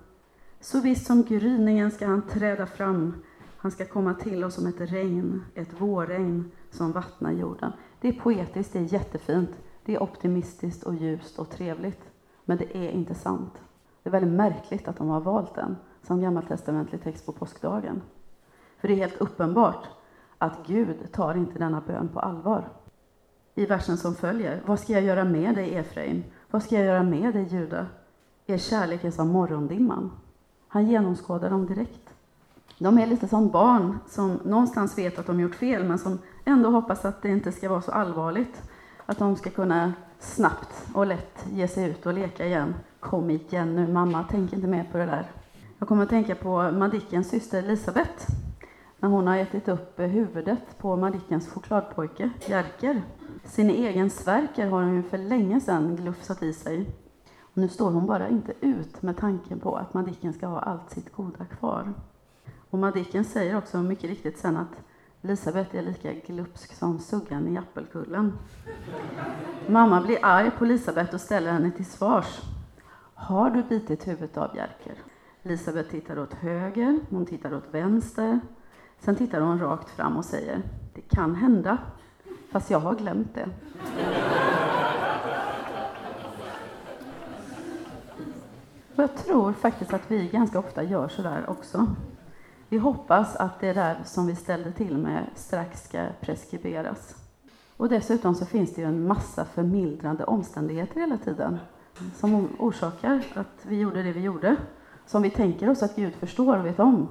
Så 0.60 0.80
visst 0.80 1.06
som 1.06 1.22
gryningen 1.22 1.90
ska 1.90 2.06
han 2.06 2.22
träda 2.22 2.66
fram 2.66 3.14
han 3.60 3.70
ska 3.70 3.84
komma 3.84 4.14
till 4.14 4.44
oss 4.44 4.54
som 4.54 4.66
ett 4.66 4.80
regn, 4.80 5.44
ett 5.54 5.80
vårregn 5.80 6.50
som 6.70 6.92
vattnar 6.92 7.32
jorden. 7.32 7.72
Det 8.00 8.08
är 8.08 8.12
poetiskt, 8.12 8.72
det 8.72 8.78
är 8.78 8.92
jättefint, 8.92 9.50
det 9.84 9.94
är 9.94 10.02
optimistiskt 10.02 10.82
och 10.82 10.94
ljust 10.94 11.38
och 11.38 11.50
trevligt. 11.50 12.00
Men 12.44 12.58
det 12.58 12.76
är 12.76 12.90
inte 12.90 13.14
sant. 13.14 13.52
Det 14.02 14.08
är 14.08 14.12
väldigt 14.12 14.32
märkligt 14.32 14.88
att 14.88 14.96
de 14.96 15.08
har 15.08 15.20
valt 15.20 15.54
den 15.54 15.76
som 16.02 16.20
gammaltestamentlig 16.20 17.02
text 17.02 17.26
på 17.26 17.32
påskdagen. 17.32 18.02
För 18.78 18.88
det 18.88 18.94
är 18.94 18.98
helt 18.98 19.20
uppenbart 19.20 19.84
att 20.38 20.66
Gud 20.66 21.12
tar 21.12 21.34
inte 21.34 21.58
denna 21.58 21.80
bön 21.80 22.08
på 22.08 22.20
allvar. 22.20 22.68
I 23.54 23.66
versen 23.66 23.96
som 23.96 24.14
följer, 24.14 24.62
vad 24.66 24.80
ska 24.80 24.92
jag 24.92 25.02
göra 25.02 25.24
med 25.24 25.54
dig 25.54 25.74
Efraim? 25.74 26.24
Vad 26.50 26.62
ska 26.62 26.74
jag 26.74 26.84
göra 26.84 27.02
med 27.02 27.34
dig 27.34 27.44
Juda? 27.44 27.86
Er 28.46 28.58
kärlek 28.58 29.04
är 29.04 29.10
som 29.10 29.28
morgondimman. 29.28 30.10
Han 30.68 30.86
genomskådar 30.86 31.50
dem 31.50 31.66
direkt. 31.66 32.14
De 32.78 32.98
är 32.98 33.06
lite 33.06 33.28
som 33.28 33.48
barn 33.48 33.98
som 34.08 34.40
någonstans 34.44 34.98
vet 34.98 35.18
att 35.18 35.26
de 35.26 35.40
gjort 35.40 35.54
fel, 35.54 35.84
men 35.84 35.98
som 35.98 36.18
ändå 36.44 36.70
hoppas 36.70 37.04
att 37.04 37.22
det 37.22 37.28
inte 37.28 37.52
ska 37.52 37.68
vara 37.68 37.82
så 37.82 37.90
allvarligt. 37.90 38.62
Att 39.06 39.18
de 39.18 39.36
ska 39.36 39.50
kunna 39.50 39.92
snabbt 40.18 40.86
och 40.94 41.06
lätt 41.06 41.46
ge 41.52 41.68
sig 41.68 41.90
ut 41.90 42.06
och 42.06 42.14
leka 42.14 42.46
igen. 42.46 42.74
Kom 43.00 43.30
igen 43.30 43.76
nu 43.76 43.92
mamma, 43.92 44.24
tänk 44.30 44.52
inte 44.52 44.66
mer 44.66 44.84
på 44.92 44.98
det 44.98 45.06
där. 45.06 45.30
Jag 45.78 45.88
kommer 45.88 46.02
att 46.02 46.08
tänka 46.08 46.34
på 46.34 46.70
Madickens 46.70 47.28
syster 47.28 47.58
Elisabeth. 47.58 48.26
När 48.98 49.08
hon 49.08 49.26
har 49.26 49.36
ätit 49.36 49.68
upp 49.68 50.00
huvudet 50.00 50.78
på 50.78 50.96
Madickens 50.96 51.48
chokladpojke 51.48 52.30
Jerker. 52.46 53.02
Sin 53.44 53.70
egen 53.70 54.10
Sverker 54.10 54.66
har 54.66 54.82
hon 54.82 54.94
ju 54.94 55.02
för 55.02 55.18
länge 55.18 55.60
sedan 55.60 55.96
glufsat 55.96 56.42
i 56.42 56.52
sig. 56.52 56.86
Nu 57.58 57.68
står 57.68 57.90
hon 57.90 58.06
bara 58.06 58.28
inte 58.28 58.52
ut 58.60 59.02
med 59.02 59.16
tanken 59.16 59.60
på 59.60 59.76
att 59.76 59.94
Madicken 59.94 60.32
ska 60.32 60.46
ha 60.46 60.60
allt 60.60 60.90
sitt 60.90 61.12
goda 61.12 61.44
kvar. 61.44 61.92
Och 62.70 62.78
Madicken 62.78 63.24
säger 63.24 63.56
också 63.56 63.78
mycket 63.78 64.10
riktigt 64.10 64.38
sen 64.38 64.56
att 64.56 64.82
Elisabet 65.22 65.74
är 65.74 65.82
lika 65.82 66.12
glupsk 66.12 66.74
som 66.74 66.98
suggan 66.98 67.48
i 67.48 67.58
Appelkullen. 67.58 68.32
Mamma 69.68 70.00
blir 70.00 70.18
arg 70.22 70.50
på 70.50 70.64
Elisabet 70.64 71.14
och 71.14 71.20
ställer 71.20 71.52
henne 71.52 71.70
till 71.70 71.86
svars. 71.86 72.40
Har 73.14 73.50
du 73.50 73.62
bitit 73.62 74.08
huvudet 74.08 74.36
av 74.36 74.56
Jerker? 74.56 74.94
Elisabet 75.42 75.90
tittar 75.90 76.18
åt 76.18 76.34
höger, 76.34 77.00
hon 77.10 77.26
tittar 77.26 77.54
åt 77.54 77.74
vänster. 77.74 78.40
Sen 78.98 79.16
tittar 79.16 79.40
hon 79.40 79.58
rakt 79.58 79.90
fram 79.90 80.16
och 80.16 80.24
säger, 80.24 80.62
det 80.94 81.00
kan 81.00 81.34
hända, 81.34 81.78
fast 82.50 82.70
jag 82.70 82.80
har 82.80 82.94
glömt 82.94 83.34
det. 83.34 83.48
Och 88.98 89.04
jag 89.04 89.16
tror 89.16 89.52
faktiskt 89.52 89.92
att 89.92 90.10
vi 90.10 90.28
ganska 90.28 90.58
ofta 90.58 90.82
gör 90.82 91.08
så 91.08 91.22
där 91.22 91.50
också. 91.50 91.86
Vi 92.68 92.78
hoppas 92.78 93.36
att 93.36 93.60
det 93.60 93.72
där 93.72 94.00
som 94.04 94.26
vi 94.26 94.36
ställde 94.36 94.72
till 94.72 94.98
med 94.98 95.26
strax 95.34 95.84
ska 95.84 96.06
preskriberas. 96.20 97.16
Och 97.76 97.88
dessutom 97.88 98.34
så 98.34 98.46
finns 98.46 98.74
det 98.74 98.80
ju 98.80 98.86
en 98.86 99.06
massa 99.06 99.44
förmildrande 99.44 100.24
omständigheter 100.24 101.00
hela 101.00 101.18
tiden 101.18 101.58
som 102.16 102.48
orsakar 102.58 103.24
att 103.34 103.66
vi 103.66 103.80
gjorde 103.80 104.02
det 104.02 104.12
vi 104.12 104.20
gjorde, 104.20 104.56
som 105.06 105.22
vi 105.22 105.30
tänker 105.30 105.70
oss 105.70 105.82
att 105.82 105.96
Gud 105.96 106.14
förstår 106.14 106.58
och 106.58 106.66
vet 106.66 106.80
om. 106.80 107.08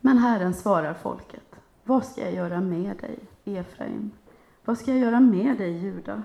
Men 0.00 0.18
Herren 0.18 0.54
svarar 0.54 0.94
folket. 0.94 1.56
Vad 1.84 2.04
ska 2.04 2.20
jag 2.20 2.34
göra 2.34 2.60
med 2.60 2.96
dig, 2.96 3.18
Efraim? 3.58 4.10
Vad 4.64 4.78
ska 4.78 4.90
jag 4.90 5.00
göra 5.00 5.20
med 5.20 5.58
dig, 5.58 5.78
Juda? 5.78 6.22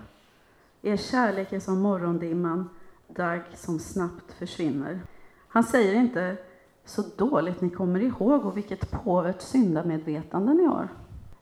Er 0.81 0.98
kärlek 0.98 1.53
är 1.53 1.59
som 1.59 1.79
morgondimman, 1.79 2.69
dagg 3.15 3.41
som 3.55 3.79
snabbt 3.79 4.31
försvinner. 4.31 5.01
Han 5.47 5.63
säger 5.63 5.95
inte 5.95 6.37
så 6.85 7.03
dåligt 7.17 7.61
ni 7.61 7.69
kommer 7.69 7.99
ihåg 7.99 8.45
och 8.45 8.57
vilket 8.57 8.91
påvert 8.91 9.41
syndamedvetande 9.41 10.53
ni 10.53 10.65
har. 10.65 10.89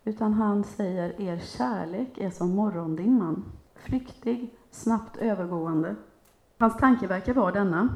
Utan 0.03 0.33
han 0.33 0.63
säger, 0.63 1.21
er 1.21 1.39
kärlek 1.39 2.17
är 2.17 2.29
som 2.29 2.55
morgondimman, 2.55 3.45
flyktig, 3.75 4.57
snabbt 4.71 5.17
övergående. 5.17 5.95
Hans 6.57 6.77
tanke 6.77 7.07
verkar 7.07 7.33
vara 7.33 7.51
denna. 7.51 7.95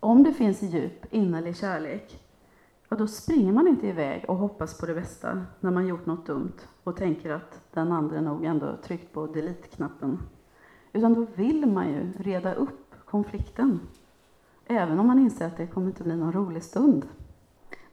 Om 0.00 0.22
det 0.22 0.32
finns 0.32 0.62
djup, 0.62 1.06
innerlig 1.10 1.56
kärlek, 1.56 2.24
ja, 2.88 2.96
då 2.96 3.06
springer 3.06 3.52
man 3.52 3.68
inte 3.68 3.86
iväg 3.86 4.24
och 4.28 4.36
hoppas 4.36 4.78
på 4.78 4.86
det 4.86 4.94
bästa 4.94 5.46
när 5.60 5.70
man 5.70 5.86
gjort 5.86 6.06
något 6.06 6.26
dumt 6.26 6.68
och 6.84 6.96
tänker 6.96 7.30
att 7.30 7.60
den 7.72 7.92
andra 7.92 8.20
nog 8.20 8.44
ändå 8.44 8.76
tryckt 8.82 9.12
på 9.12 9.26
delete-knappen. 9.26 10.18
Utan 10.94 11.14
då 11.14 11.26
vill 11.34 11.66
man 11.66 11.88
ju 11.88 12.12
reda 12.18 12.54
upp 12.54 12.94
konflikten. 13.04 13.80
Även 14.66 14.98
om 14.98 15.06
man 15.06 15.18
inser 15.18 15.46
att 15.46 15.56
det 15.56 15.66
kommer 15.66 15.86
inte 15.86 16.02
bli 16.02 16.16
någon 16.16 16.32
rolig 16.32 16.62
stund. 16.62 17.08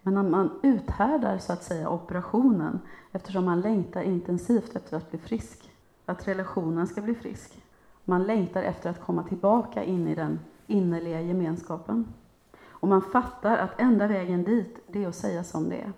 Men 0.02 0.14
när 0.14 0.24
man 0.24 0.60
uthärdar 0.64 1.38
så 1.38 1.54
att 1.54 1.64
säga 1.64 1.90
operationen 1.90 2.80
eftersom 3.12 3.46
man 3.46 3.62
längtar 3.62 4.02
intensivt 4.02 4.76
efter 4.76 4.98
att 4.98 5.12
bli 5.12 5.20
frisk, 5.20 5.72
att 6.06 6.28
relationen 6.28 6.88
ska 6.88 7.02
bli 7.02 7.16
frisk. 7.16 7.64
Man 8.06 8.24
längtar 8.24 8.64
efter 8.64 8.90
att 8.90 9.02
komma 9.02 9.24
tillbaka 9.24 9.84
in 9.84 10.08
i 10.08 10.16
den 10.16 10.40
innerliga 10.68 11.22
gemenskapen. 11.22 12.14
Och 12.70 12.88
man 12.88 13.02
fattar 13.02 13.58
att 13.58 13.82
enda 13.82 14.08
vägen 14.08 14.44
dit, 14.44 14.78
det 14.88 15.04
är 15.04 15.08
att 15.08 15.16
säga 15.16 15.44
som 15.44 15.70
det 15.70 15.78
är. 15.78 15.94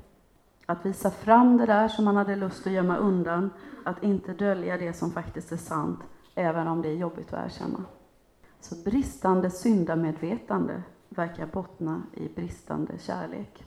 Att 0.66 0.86
visa 0.86 1.12
fram 1.12 1.58
det 1.58 1.66
där 1.66 1.88
som 1.88 2.06
man 2.06 2.16
hade 2.16 2.36
lust 2.36 2.68
att 2.68 2.74
gömma 2.74 2.98
undan, 2.98 3.50
att 3.84 4.04
inte 4.04 4.34
dölja 4.34 4.78
det 4.78 4.94
som 4.94 5.12
faktiskt 5.12 5.52
är 5.52 5.58
sant, 5.58 6.00
även 6.36 6.68
om 6.68 6.82
det 6.82 6.90
är 6.90 6.96
jobbigt 6.96 7.34
att 7.34 7.46
erkänna. 7.46 7.86
Så 8.60 8.76
bristande 8.76 9.50
syndamedvetande 9.50 10.84
verkar 11.10 11.46
bottna 11.46 12.02
i 12.14 12.30
bristande 12.30 12.94
kärlek. 13.00 13.66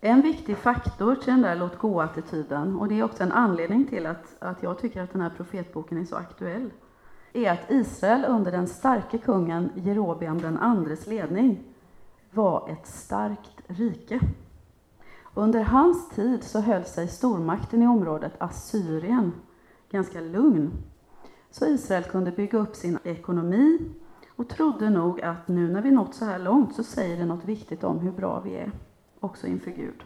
En 0.00 0.20
viktig 0.20 0.56
faktor 0.56 1.14
till 1.14 1.32
den 1.32 1.42
där 1.42 1.56
låt 1.56 1.78
gå-attityden, 1.78 2.76
och 2.76 2.88
det 2.88 2.98
är 2.98 3.02
också 3.02 3.22
en 3.22 3.32
anledning 3.32 3.86
till 3.86 4.06
att, 4.06 4.36
att 4.38 4.62
jag 4.62 4.78
tycker 4.78 5.02
att 5.02 5.12
den 5.12 5.20
här 5.20 5.30
profetboken 5.30 5.98
är 5.98 6.04
så 6.04 6.16
aktuell, 6.16 6.70
är 7.32 7.50
att 7.50 7.70
Israel 7.70 8.24
under 8.24 8.52
den 8.52 8.66
starke 8.66 9.18
kungen 9.18 9.70
Jerobeam 9.74 10.40
den 10.40 10.58
andres 10.58 11.06
ledning 11.06 11.64
var 12.30 12.68
ett 12.68 12.86
starkt 12.86 13.60
rike. 13.66 14.20
Under 15.34 15.62
hans 15.62 16.08
tid 16.08 16.44
så 16.44 16.60
höll 16.60 16.84
sig 16.84 17.08
stormakten 17.08 17.82
i 17.82 17.86
området, 17.86 18.32
Assyrien, 18.38 19.32
ganska 19.90 20.20
lugn. 20.20 20.72
Så 21.50 21.66
Israel 21.66 22.04
kunde 22.04 22.30
bygga 22.30 22.58
upp 22.58 22.76
sin 22.76 22.98
ekonomi 23.04 23.78
och 24.36 24.48
trodde 24.48 24.90
nog 24.90 25.20
att 25.20 25.48
nu 25.48 25.68
när 25.68 25.82
vi 25.82 25.90
nått 25.90 26.14
så 26.14 26.24
här 26.24 26.38
långt 26.38 26.74
så 26.74 26.82
säger 26.82 27.16
det 27.16 27.24
något 27.24 27.44
viktigt 27.44 27.84
om 27.84 27.98
hur 27.98 28.12
bra 28.12 28.40
vi 28.40 28.56
är, 28.56 28.72
också 29.20 29.46
inför 29.46 29.70
Gud. 29.70 30.02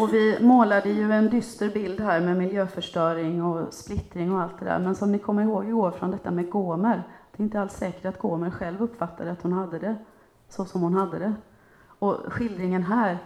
Och 0.00 0.12
vi 0.14 0.38
målade 0.40 0.90
ju 0.90 1.12
en 1.12 1.30
dyster 1.30 1.70
bild 1.70 2.00
här 2.00 2.20
med 2.20 2.36
miljöförstöring 2.36 3.42
och 3.42 3.74
splittring 3.74 4.32
och 4.32 4.40
allt 4.40 4.58
det 4.58 4.64
där. 4.64 4.78
Men 4.78 4.94
som 4.94 5.12
ni 5.12 5.18
kommer 5.18 5.42
ihåg 5.42 5.64
igår 5.68 5.90
från 5.90 6.10
detta 6.10 6.30
med 6.30 6.50
Gomer, 6.50 7.02
det 7.36 7.42
är 7.42 7.44
inte 7.44 7.60
alls 7.60 7.72
säkert 7.72 8.04
att 8.04 8.18
Gomer 8.18 8.50
själv 8.50 8.82
uppfattade 8.82 9.32
att 9.32 9.42
hon 9.42 9.52
hade 9.52 9.78
det 9.78 9.96
så 10.48 10.64
som 10.64 10.82
hon 10.82 10.94
hade 10.94 11.18
det. 11.18 11.34
Och 11.98 12.16
skildringen 12.28 12.82
här, 12.82 13.18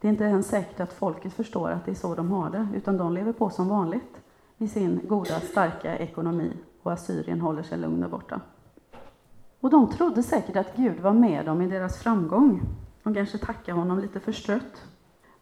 det 0.00 0.08
är 0.08 0.12
inte 0.12 0.24
ens 0.24 0.48
säkert 0.48 0.80
att 0.80 0.92
folket 0.92 1.32
förstår 1.32 1.70
att 1.70 1.84
det 1.84 1.90
är 1.90 1.94
så 1.94 2.14
de 2.14 2.30
har 2.30 2.50
det, 2.50 2.68
utan 2.74 2.96
de 2.96 3.12
lever 3.12 3.32
på 3.32 3.50
som 3.50 3.68
vanligt 3.68 4.20
i 4.58 4.68
sin 4.68 5.00
goda, 5.08 5.40
starka 5.40 5.98
ekonomi 5.98 6.52
och 6.82 6.92
Assyrien 6.92 7.40
håller 7.40 7.62
sig 7.62 7.78
lugn 7.78 8.00
där 8.00 8.08
borta. 8.08 8.40
Och 9.60 9.70
de 9.70 9.90
trodde 9.90 10.22
säkert 10.22 10.56
att 10.56 10.76
Gud 10.76 11.00
var 11.00 11.12
med 11.12 11.46
dem 11.46 11.62
i 11.62 11.66
deras 11.66 11.98
framgång. 11.98 12.60
De 13.02 13.14
kanske 13.14 13.38
tackade 13.38 13.78
honom 13.78 13.98
lite 13.98 14.20
förstrött. 14.20 14.86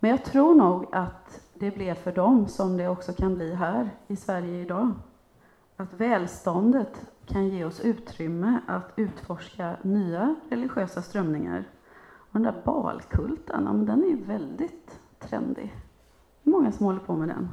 Men 0.01 0.11
jag 0.11 0.25
tror 0.25 0.55
nog 0.55 0.87
att 0.93 1.41
det 1.55 1.71
blev 1.71 1.95
för 1.95 2.13
dem 2.13 2.47
som 2.47 2.77
det 2.77 2.89
också 2.89 3.13
kan 3.13 3.35
bli 3.35 3.55
här 3.55 3.91
i 4.07 4.17
Sverige 4.17 4.63
idag. 4.63 4.91
Att 5.77 5.95
välståndet 5.95 7.11
kan 7.27 7.49
ge 7.49 7.65
oss 7.65 7.81
utrymme 7.81 8.61
att 8.67 8.93
utforska 8.97 9.77
nya 9.83 10.35
religiösa 10.49 11.03
strömningar. 11.03 11.69
Och 12.05 12.33
den 12.33 12.43
där 12.43 12.63
balkulten, 12.65 13.87
den 13.87 14.03
är 14.03 14.09
ju 14.09 14.25
väldigt 14.25 15.01
trendig. 15.19 15.77
Det 16.43 16.51
är 16.51 16.53
många 16.53 16.73
som 16.73 16.87
håller 16.87 17.01
på 17.01 17.17
med 17.17 17.29
den. 17.29 17.49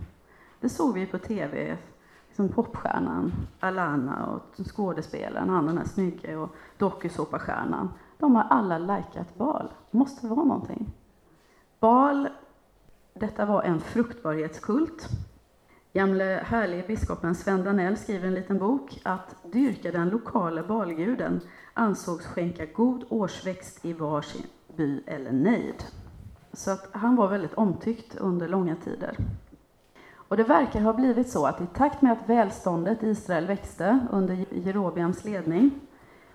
Det 0.60 0.70
såg 0.70 0.94
vi 0.94 1.06
på 1.06 1.18
tv, 1.18 1.78
liksom 2.28 2.50
popstjärnan 2.50 3.32
Alana 3.60 4.26
och 4.26 4.66
skådespelaren, 4.66 5.50
han 5.50 5.66
den 5.66 5.78
här 5.78 5.86
snygge 5.86 6.38
och 6.38 6.50
dokusåpastjärnan. 6.78 7.94
De 8.18 8.36
har 8.36 8.44
alla 8.44 8.78
likat 8.78 9.36
bal. 9.38 9.72
Det 9.92 9.98
måste 9.98 10.28
vara 10.28 10.44
någonting. 10.44 10.92
Bal, 11.80 12.30
detta 13.14 13.46
var 13.46 13.64
en 13.64 13.80
fruktbarhetskult 13.80 15.10
Gamle 15.94 16.44
härlige 16.46 16.84
biskopen 16.88 17.36
Sven 17.36 17.64
Danell 17.64 17.98
skriver 17.98 18.28
en 18.28 18.34
liten 18.34 18.58
bok 18.58 19.02
att 19.04 19.36
dyrka 19.52 19.92
den 19.92 20.10
lokala 20.10 20.64
balguden 20.64 21.42
ansågs 21.74 22.26
skänka 22.26 22.66
god 22.66 23.04
årsväxt 23.10 23.86
i 23.86 23.94
varsin 23.94 24.46
by 24.78 25.04
eller 25.06 25.32
nejd. 25.32 25.84
Så 26.54 26.72
att 26.72 26.90
han 26.92 27.16
var 27.16 27.28
väldigt 27.28 27.54
omtyckt 27.54 28.16
under 28.16 28.48
långa 28.48 28.76
tider. 28.76 29.18
Och 30.30 30.38
det 30.38 30.44
verkar 30.44 30.82
ha 30.82 30.94
blivit 30.94 31.30
så 31.30 31.46
att 31.46 31.62
i 31.62 31.66
takt 31.66 32.02
med 32.02 32.12
att 32.12 32.30
välståndet 32.30 33.04
i 33.04 33.08
Israel 33.08 33.48
växte 33.48 34.00
under 34.12 34.46
Jerobiams 34.52 35.26
ledning 35.26 35.72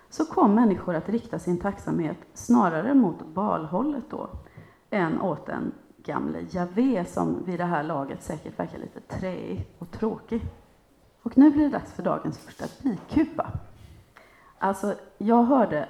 så 0.09 0.25
kom 0.25 0.55
människor 0.55 0.95
att 0.95 1.09
rikta 1.09 1.39
sin 1.39 1.61
tacksamhet 1.61 2.17
snarare 2.35 2.95
mot 2.95 3.27
balhållet 3.27 4.05
då 4.11 4.31
än 4.91 5.21
åt 5.21 5.47
den 5.47 5.73
gamle 5.97 6.47
Javé 6.51 7.05
som 7.05 7.45
vid 7.45 7.59
det 7.61 7.65
här 7.65 7.83
laget 7.83 8.23
säkert 8.23 8.59
verkar 8.59 8.79
lite 8.79 9.01
träig 9.01 9.67
och 9.79 9.91
tråkig. 9.91 10.43
Och 11.23 11.39
nu 11.39 11.51
blir 11.51 11.65
det 11.65 11.71
dags 11.71 11.93
för 11.93 12.03
dagens 12.03 12.39
första 12.39 12.65
bikupa. 12.83 13.51
Alltså, 14.59 14.95
jag 15.19 15.43
hörde 15.43 15.89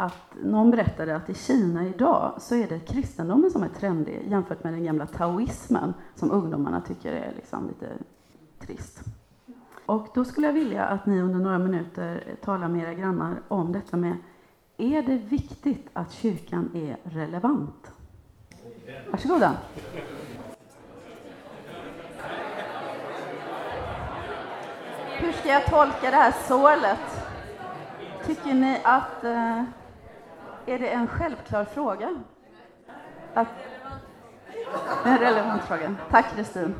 att 0.00 0.34
någon 0.42 0.70
berättade 0.70 1.16
att 1.16 1.30
i 1.30 1.34
Kina 1.34 1.86
idag 1.86 2.34
så 2.38 2.54
är 2.54 2.68
det 2.68 2.78
kristendomen 2.78 3.50
som 3.50 3.62
är 3.62 3.68
trendig 3.68 4.22
jämfört 4.28 4.64
med 4.64 4.72
den 4.72 4.84
gamla 4.84 5.06
taoismen 5.06 5.94
som 6.14 6.30
ungdomarna 6.30 6.80
tycker 6.80 7.12
är 7.12 7.32
liksom 7.36 7.68
lite 7.68 7.88
trist. 8.58 9.00
Och 9.86 10.08
då 10.14 10.24
skulle 10.24 10.46
jag 10.46 10.54
vilja 10.54 10.84
att 10.84 11.06
ni 11.06 11.20
under 11.20 11.38
några 11.38 11.58
minuter 11.58 12.36
talar 12.44 12.68
med 12.68 12.82
era 12.82 12.94
grannar 12.94 13.40
om 13.48 13.72
detta 13.72 13.96
med 13.96 14.16
är 14.76 15.02
det 15.02 15.16
viktigt 15.16 15.88
att 15.92 16.12
kyrkan 16.12 16.70
är 16.74 16.96
relevant? 17.02 17.92
Varsågoda. 19.10 19.56
Hur 25.20 25.32
ska 25.32 25.48
jag 25.48 25.66
tolka 25.66 26.10
det 26.10 26.16
här 26.16 26.34
sålet? 26.48 27.24
Tycker 28.26 28.54
ni 28.54 28.80
att... 28.84 29.24
Eh, 29.24 29.64
är 30.68 30.78
det 30.78 30.88
en 30.88 31.06
självklar 31.06 31.64
fråga? 31.64 32.22
Att, 33.34 33.48
en 35.04 35.18
relevant 35.18 35.62
fråga. 35.62 35.94
Tack, 36.10 36.34
Kristin. 36.34 36.74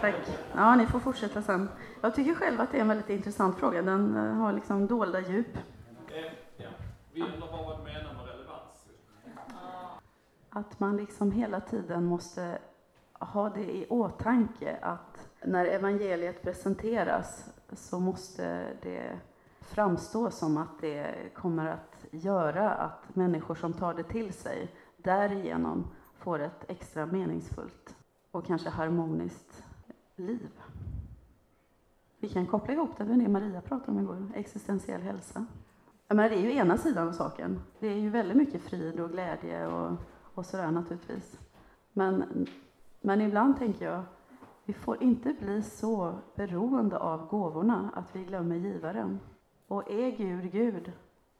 Tack. 0.00 0.14
Ja, 0.56 0.76
ni 0.76 0.86
får 0.86 1.00
fortsätta 1.00 1.42
sen. 1.42 1.68
Jag 2.00 2.14
tycker 2.14 2.34
själv 2.34 2.60
att 2.60 2.72
det 2.72 2.76
är 2.76 2.80
en 2.80 2.88
väldigt 2.88 3.10
intressant 3.10 3.58
fråga. 3.58 3.82
Den 3.82 4.16
eh, 4.16 4.34
har 4.34 4.52
liksom 4.52 4.86
dolda 4.86 5.20
djup. 5.20 5.58
Vi 7.12 7.22
undrar 7.22 7.48
vad 7.50 7.84
menar 7.84 8.14
med 8.14 8.28
att 10.50 10.80
man 10.80 10.96
liksom 10.96 11.32
hela 11.32 11.60
tiden 11.60 12.04
måste 12.04 12.58
ha 13.12 13.50
det 13.50 13.76
i 13.76 13.86
åtanke 13.88 14.78
att 14.82 15.28
när 15.44 15.64
evangeliet 15.64 16.42
presenteras 16.42 17.44
så 17.72 18.00
måste 18.00 18.66
det 18.82 19.18
framstå 19.60 20.30
som 20.30 20.56
att 20.56 20.80
det 20.80 21.14
kommer 21.34 21.66
att 21.66 21.87
göra 22.10 22.70
att 22.70 23.16
människor 23.16 23.54
som 23.54 23.72
tar 23.72 23.94
det 23.94 24.02
till 24.02 24.32
sig 24.32 24.74
därigenom 24.96 25.86
får 26.18 26.38
ett 26.38 26.64
extra 26.68 27.06
meningsfullt 27.06 27.96
och 28.30 28.46
kanske 28.46 28.68
harmoniskt 28.68 29.64
liv. 30.16 30.50
Vi 32.20 32.28
kan 32.28 32.46
koppla 32.46 32.74
ihop 32.74 32.90
det 32.98 33.04
med 33.04 33.18
det 33.18 33.28
Maria 33.28 33.60
pratade 33.60 33.92
om 33.92 33.98
igår, 33.98 34.30
existentiell 34.34 35.02
hälsa. 35.02 35.46
Men 36.08 36.16
det 36.16 36.36
är 36.36 36.40
ju 36.40 36.54
ena 36.54 36.76
sidan 36.76 37.08
av 37.08 37.12
saken. 37.12 37.60
Det 37.80 37.86
är 37.86 37.96
ju 37.96 38.10
väldigt 38.10 38.36
mycket 38.36 38.62
frid 38.62 39.00
och 39.00 39.10
glädje 39.10 39.66
och 39.66 39.98
och 40.38 40.46
sådär 40.46 40.70
naturligtvis. 40.70 41.38
Men, 41.92 42.46
men 43.00 43.20
ibland 43.20 43.58
tänker 43.58 43.84
jag, 43.84 44.02
vi 44.64 44.72
får 44.72 45.02
inte 45.02 45.32
bli 45.40 45.62
så 45.62 46.18
beroende 46.34 46.98
av 46.98 47.28
gåvorna 47.28 47.90
att 47.94 48.16
vi 48.16 48.24
glömmer 48.24 48.56
givaren. 48.56 49.20
Och 49.68 49.90
är 49.90 50.10
Gud 50.10 50.52
Gud, 50.52 50.92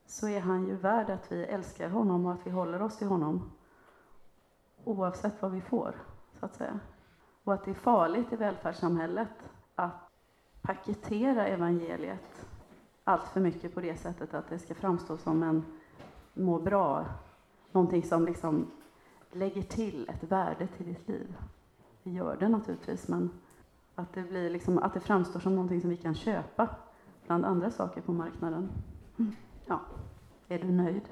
så 0.08 0.28
är 0.28 0.40
han 0.40 0.66
ju 0.66 0.76
värd 0.76 1.10
att 1.10 1.32
vi 1.32 1.44
älskar 1.44 1.88
honom 1.88 2.26
och 2.26 2.32
att 2.32 2.46
vi 2.46 2.50
håller 2.50 2.82
oss 2.82 2.98
till 2.98 3.06
honom. 3.06 3.50
Oavsett 4.84 5.42
vad 5.42 5.52
vi 5.52 5.60
får, 5.60 5.94
så 6.32 6.46
att 6.46 6.54
säga. 6.54 6.80
Och 7.44 7.54
att 7.54 7.64
det 7.64 7.70
är 7.70 7.74
farligt 7.74 8.32
i 8.32 8.36
välfärdssamhället 8.36 9.50
att 9.74 10.10
paketera 10.62 11.46
evangeliet 11.46 12.46
allt 13.04 13.28
för 13.28 13.40
mycket 13.40 13.74
på 13.74 13.80
det 13.80 13.96
sättet 13.96 14.34
att 14.34 14.48
det 14.48 14.58
ska 14.58 14.74
framstå 14.74 15.16
som 15.16 15.42
en 15.42 15.64
må 16.34 16.58
bra, 16.58 17.06
någonting 17.72 18.02
som 18.02 18.24
liksom 18.24 18.70
lägger 19.32 19.62
till 19.62 20.08
ett 20.08 20.22
värde 20.22 20.66
till 20.66 20.86
ditt 20.86 21.08
liv. 21.08 21.36
Det 22.02 22.10
gör 22.10 22.36
det 22.36 22.48
naturligtvis, 22.48 23.08
men 23.08 23.30
att 23.94 24.12
det, 24.12 24.22
blir 24.22 24.50
liksom, 24.50 24.78
att 24.78 24.94
det 24.94 25.00
framstår 25.00 25.40
som 25.40 25.54
någonting 25.54 25.80
som 25.80 25.90
vi 25.90 25.96
kan 25.96 26.14
köpa 26.14 26.68
bland 27.26 27.44
andra 27.44 27.70
saker 27.70 28.00
på 28.00 28.12
marknaden. 28.12 28.70
Mm. 29.18 29.32
Ja, 29.68 29.80
är 30.48 30.58
du 30.58 30.72
nöjd? 30.72 31.02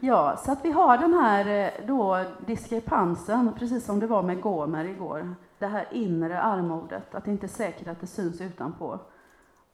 Ja, 0.00 0.36
så 0.36 0.52
att 0.52 0.64
vi 0.64 0.72
har 0.72 0.98
den 0.98 1.14
här 1.14 1.46
eh, 1.46 1.86
då 1.86 2.24
diskrepansen, 2.46 3.52
precis 3.58 3.84
som 3.84 4.00
det 4.00 4.06
var 4.06 4.22
med 4.22 4.40
Gomer 4.40 4.84
igår. 4.84 5.34
Det 5.58 5.66
här 5.66 5.88
inre 5.90 6.42
armodet, 6.42 7.14
att 7.14 7.24
det 7.24 7.30
inte 7.30 7.46
är 7.46 7.48
säkert 7.48 7.88
att 7.88 8.00
det 8.00 8.06
syns 8.06 8.40
utanpå. 8.40 8.98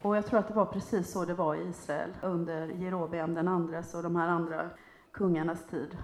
Och 0.02 0.16
jag 0.16 0.26
tror 0.26 0.38
att 0.38 0.48
det 0.48 0.54
var 0.54 0.66
precis 0.66 1.12
så 1.12 1.24
det 1.24 1.34
var 1.34 1.54
i 1.54 1.68
Israel 1.68 2.10
under 2.22 2.66
Jerobeam 2.66 3.34
den 3.34 3.48
andres 3.48 3.94
och 3.94 4.02
de 4.02 4.16
här 4.16 4.28
andra 4.28 4.70
kungarnas 5.12 5.66
tid. 5.66 5.98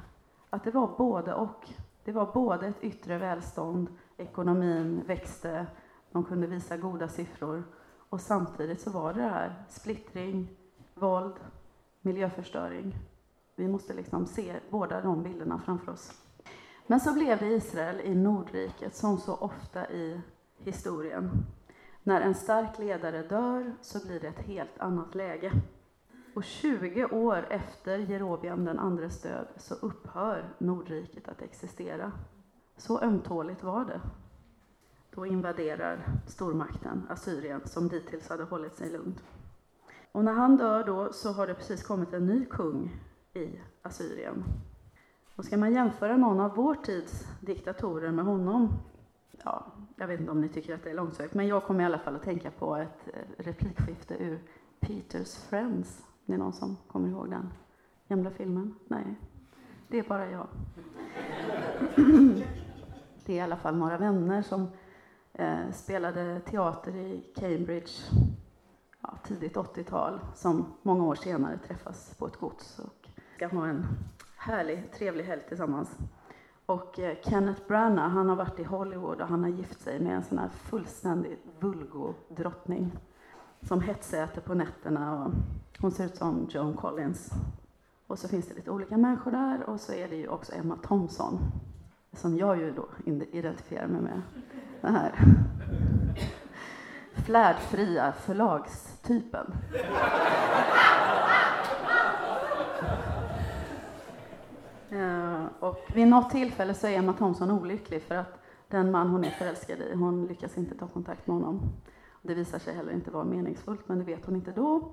Att 0.51 0.65
det 0.65 0.71
var 0.71 0.91
både 0.99 1.35
och. 1.35 1.69
Det 2.05 2.13
var 2.13 2.33
både 2.33 2.67
ett 2.67 2.85
yttre 2.85 3.19
välstånd, 3.19 3.89
ekonomin 4.17 5.03
växte, 5.07 5.67
de 6.13 6.25
kunde 6.25 6.47
visa 6.47 6.77
goda 6.77 7.09
siffror. 7.09 7.65
Och 8.09 8.21
samtidigt 8.21 8.81
så 8.81 8.91
var 8.91 9.15
det 9.15 9.21
det 9.21 9.29
här 9.29 9.65
splittring, 9.69 10.57
våld, 10.95 11.35
miljöförstöring. 12.01 12.99
Vi 13.57 13.69
måste 13.69 13.95
liksom 13.95 14.27
se 14.27 14.61
båda 14.71 15.01
de 15.01 15.23
bilderna 15.23 15.59
framför 15.65 15.93
oss. 15.93 16.13
Men 16.87 17.01
så 17.01 17.15
blev 17.15 17.39
det 17.39 17.47
Israel 17.47 18.01
i 18.01 18.15
Nordriket, 18.15 18.97
som 18.97 19.19
så 19.19 19.35
ofta 19.35 19.91
i 19.91 20.21
historien. 20.59 21.31
När 22.03 22.21
en 22.21 22.35
stark 22.35 22.79
ledare 22.79 23.23
dör 23.23 23.77
så 23.81 24.07
blir 24.07 24.21
det 24.21 24.29
ett 24.29 24.47
helt 24.47 24.79
annat 24.79 25.15
läge. 25.15 25.53
Och 26.35 26.45
20 26.45 27.05
år 27.05 27.47
efter 27.51 27.99
Jerobiam 27.99 28.65
den 28.65 28.79
andres 28.79 29.23
död 29.23 29.47
så 29.57 29.75
upphör 29.75 30.55
Nordriket 30.59 31.29
att 31.29 31.43
existera. 31.43 32.13
Så 32.77 33.01
ömtåligt 33.01 33.63
var 33.63 33.85
det. 33.85 34.01
Då 35.15 35.27
invaderar 35.27 36.05
stormakten 36.27 37.07
Assyrien, 37.09 37.61
som 37.65 37.89
dittills 37.89 38.29
hade 38.29 38.45
hållit 38.45 38.77
sig 38.77 38.91
lugnt. 38.91 39.23
Och 40.13 40.25
när 40.25 40.33
han 40.33 40.57
dör 40.57 40.85
då 40.85 41.13
så 41.13 41.33
har 41.33 41.47
det 41.47 41.55
precis 41.55 41.83
kommit 41.83 42.13
en 42.13 42.27
ny 42.27 42.45
kung 42.45 42.97
i 43.35 43.61
Assyrien. 43.83 44.45
Och 45.37 45.45
ska 45.45 45.57
man 45.57 45.73
jämföra 45.73 46.17
någon 46.17 46.41
av 46.41 46.55
vår 46.55 46.75
tids 46.75 47.27
diktatorer 47.41 48.13
med 48.13 48.25
honom, 48.25 48.69
ja, 49.45 49.67
jag 49.97 50.07
vet 50.07 50.21
inte 50.21 50.33
om 50.33 50.41
ni 50.41 50.49
tycker 50.49 50.75
att 50.75 50.85
det 50.85 50.91
är 50.91 50.95
långsökt, 50.95 51.35
men 51.35 51.47
jag 51.47 51.65
kommer 51.65 51.83
i 51.83 51.87
alla 51.87 51.99
fall 51.99 52.17
att 52.17 52.23
tänka 52.23 52.51
på 52.51 52.77
ett 52.77 53.09
eh, 53.15 53.45
replikskifte 53.45 54.15
ur 54.15 54.43
Peters 54.81 55.37
Friends. 55.37 56.07
Det 56.27 56.35
är 56.35 56.39
någon 56.39 56.53
som 56.53 56.77
kommer 56.89 57.09
ihåg 57.09 57.31
den 57.31 57.53
gamla 58.09 58.31
filmen? 58.31 58.75
Nej, 58.89 59.15
det 59.89 59.99
är 59.99 60.03
bara 60.03 60.31
jag. 60.31 60.47
Det 63.25 63.33
är 63.33 63.37
i 63.37 63.41
alla 63.41 63.57
fall 63.57 63.77
några 63.77 63.99
vänner 63.99 64.43
som 64.43 64.69
eh, 65.35 65.71
spelade 65.73 66.41
teater 66.41 66.97
i 66.97 67.25
Cambridge 67.37 67.93
ja, 69.03 69.15
tidigt 69.25 69.57
80-tal 69.57 70.21
som 70.35 70.73
många 70.83 71.05
år 71.05 71.15
senare 71.15 71.59
träffas 71.59 72.15
på 72.19 72.27
ett 72.27 72.37
gods 72.37 72.79
och 72.79 73.09
ska 73.37 73.47
ha 73.47 73.67
en 73.67 73.87
härlig, 74.37 74.93
trevlig 74.93 75.25
helg 75.25 75.43
tillsammans. 75.49 75.99
Och 76.67 76.99
eh, 76.99 77.17
Kenneth 77.23 77.61
Branagh, 77.69 78.09
han 78.09 78.29
har 78.29 78.37
varit 78.37 78.61
i 78.61 78.65
Hollywood 78.65 79.21
och 79.21 79.29
han 79.29 79.43
har 79.43 79.51
gift 79.51 79.81
sig 79.81 80.01
med 80.01 80.17
en 80.17 80.25
sån 80.25 80.39
här 80.39 80.49
fullständig 80.49 81.39
vulgo-drottning 81.61 82.91
som 83.61 83.81
hetsäter 83.81 84.41
på 84.41 84.55
nätterna 84.55 85.25
och 85.25 85.33
hon 85.79 85.91
ser 85.91 86.05
ut 86.05 86.17
som 86.17 86.49
Joan 86.51 86.75
Collins. 86.75 87.31
Och 88.07 88.19
så 88.19 88.29
finns 88.29 88.49
det 88.49 88.55
lite 88.55 88.71
olika 88.71 88.97
människor 88.97 89.31
där 89.31 89.63
och 89.63 89.81
så 89.81 89.93
är 89.93 90.09
det 90.09 90.17
ju 90.17 90.29
också 90.29 90.53
Emma 90.55 90.77
Thompson 90.77 91.39
som 92.13 92.37
jag 92.37 92.59
ju 92.59 92.73
då 92.73 92.89
identifierar 93.33 93.87
mig 93.87 94.01
med. 94.01 94.23
Den 94.81 94.95
här 94.95 95.13
flärdfria 97.15 98.13
förlagstypen. 98.13 99.55
Eh, 104.91 105.47
och 105.61 105.79
vid 105.95 106.09
något 106.09 106.31
tillfälle 106.31 106.75
så 106.75 106.87
är 106.87 106.99
Emma 106.99 107.13
Thompson 107.13 107.51
olycklig 107.51 108.03
för 108.03 108.15
att 108.15 108.39
den 108.69 108.91
man 108.91 109.09
hon 109.09 109.25
är 109.25 109.31
förälskad 109.31 109.79
i, 109.81 109.95
hon 109.95 110.27
lyckas 110.27 110.59
inte 110.59 110.75
ta 110.75 110.89
kontakt 110.89 111.27
med 111.27 111.37
honom. 111.37 111.73
Det 112.23 112.35
visar 112.35 112.59
sig 112.59 112.75
heller 112.75 112.93
inte 112.93 113.11
vara 113.11 113.25
meningsfullt, 113.25 113.89
men 113.89 113.99
det 113.99 114.05
vet 114.05 114.27
hon 114.27 114.37
inte 114.37 114.53
då. 114.53 114.93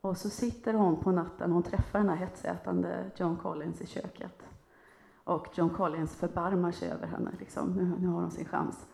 Och 0.00 0.16
så 0.16 0.30
sitter 0.30 0.74
hon 0.74 0.96
på 0.96 1.10
natten, 1.10 1.52
hon 1.52 1.62
träffar 1.62 1.98
den 1.98 2.08
här 2.08 2.16
hetsätande 2.16 3.10
John 3.16 3.36
Collins 3.36 3.80
i 3.80 3.86
köket. 3.86 4.41
Och 5.24 5.46
John 5.54 5.70
Collins 5.70 6.16
förbarmar 6.16 6.72
sig 6.72 6.90
över 6.90 7.06
henne, 7.06 7.30
liksom. 7.38 7.72
nu, 7.72 7.94
nu 7.98 8.06
har 8.06 8.20
hon 8.20 8.30
sin 8.30 8.44
chans. 8.44 8.86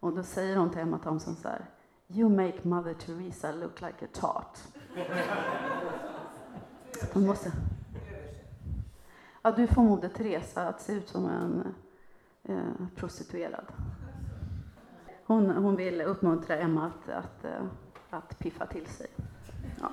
Och 0.00 0.14
då 0.14 0.22
säger 0.22 0.56
hon 0.56 0.70
till 0.70 0.80
Emma 0.80 0.98
Thompson 0.98 1.36
så 1.36 1.48
här, 1.48 1.70
You 2.08 2.28
make 2.28 2.58
Mother 2.62 2.94
Teresa 2.94 3.52
look 3.52 3.80
like 3.80 4.04
a 4.04 4.08
tart. 4.12 4.58
Hon 7.12 7.26
måste... 7.26 7.52
Ja, 9.42 9.52
du 9.52 9.66
får 9.66 9.82
Moder 9.82 10.08
Teresa 10.08 10.68
att 10.68 10.80
se 10.80 10.92
ut 10.92 11.08
som 11.08 11.26
en 11.26 11.74
eh, 12.42 12.86
prostituerad. 12.96 13.64
Hon, 15.24 15.50
hon 15.50 15.76
vill 15.76 16.00
uppmuntra 16.00 16.56
Emma 16.56 16.86
att, 16.86 17.08
att, 17.08 17.44
eh, 17.44 17.64
att 18.10 18.38
piffa 18.38 18.66
till 18.66 18.86
sig. 18.86 19.06
Ja. 19.80 19.90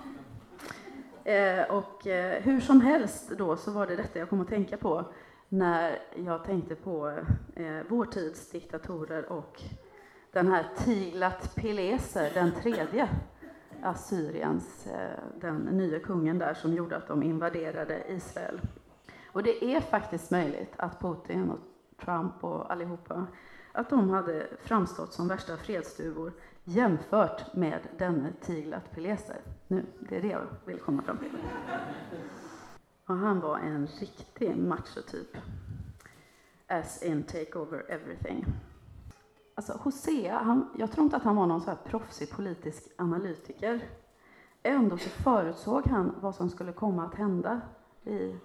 Eh, 1.32 1.72
och 1.72 2.08
eh, 2.08 2.42
hur 2.42 2.60
som 2.60 2.82
helst 2.82 3.32
då 3.38 3.58
så 3.58 3.72
var 3.72 3.88
det 3.88 3.96
detta 3.96 4.20
jag 4.20 4.30
kom 4.30 4.42
att 4.42 4.48
tänka 4.48 4.78
på 4.78 5.06
när 5.50 6.00
jag 6.16 6.44
tänkte 6.44 6.76
på 6.76 7.10
eh, 7.56 7.80
vår 7.90 8.06
tids 8.06 8.52
diktatorer 8.52 9.32
och 9.32 9.62
den 10.32 10.48
här 10.48 10.68
Tiglat 10.78 11.56
Pileser, 11.56 12.32
den 12.34 12.52
tredje 12.52 13.10
Assyriens, 13.84 14.88
eh, 14.88 15.20
den 15.42 15.58
nya 15.58 16.00
kungen 16.00 16.40
där 16.40 16.54
som 16.54 16.74
gjorde 16.74 16.98
att 16.98 17.08
de 17.08 17.24
invaderade 17.24 18.04
Israel. 18.08 18.62
Och 19.32 19.44
det 19.44 19.66
är 19.66 19.82
faktiskt 19.82 20.32
möjligt 20.32 20.74
att 20.76 21.00
Putin 21.00 21.50
och 21.50 21.60
Trump 22.06 22.44
och 22.44 22.72
allihopa, 22.72 23.28
att 23.72 23.90
de 23.90 24.10
hade 24.10 24.48
framstått 24.62 25.14
som 25.14 25.28
värsta 25.28 25.58
fredsduvor 25.58 26.34
jämfört 26.64 27.54
med 27.54 27.80
denne 27.98 28.34
Tiglat 28.42 28.92
Pileser. 28.92 29.38
Nu, 29.68 29.86
det 30.00 30.18
är 30.18 30.22
det 30.22 30.28
jag 30.28 30.46
vill 30.66 30.80
komma 30.80 31.02
fram 31.02 31.18
till. 31.18 31.30
Och 33.10 33.16
han 33.16 33.40
var 33.40 33.58
en 33.58 33.88
riktig 33.88 34.58
machotyp. 34.58 35.38
As 36.68 37.04
in 37.04 37.24
take 37.24 37.60
over 37.60 37.92
everything. 37.92 38.46
Alltså 39.56 39.74
Hosea, 39.74 40.38
han, 40.38 40.70
jag 40.78 40.92
tror 40.92 41.04
inte 41.04 41.16
att 41.16 41.24
han 41.24 41.36
var 41.36 41.48
någon 41.48 41.62
så 41.62 41.70
här 41.70 41.78
proffsig 41.86 42.32
politisk 42.32 42.84
analytiker. 42.98 43.90
Ändå 44.64 44.98
så 44.98 45.10
förutsåg 45.10 45.88
han 45.88 46.16
vad 46.22 46.36
som 46.36 46.50
skulle 46.50 46.72
komma 46.72 47.06
att 47.06 47.16
hända 47.16 47.62
i 48.04 48.36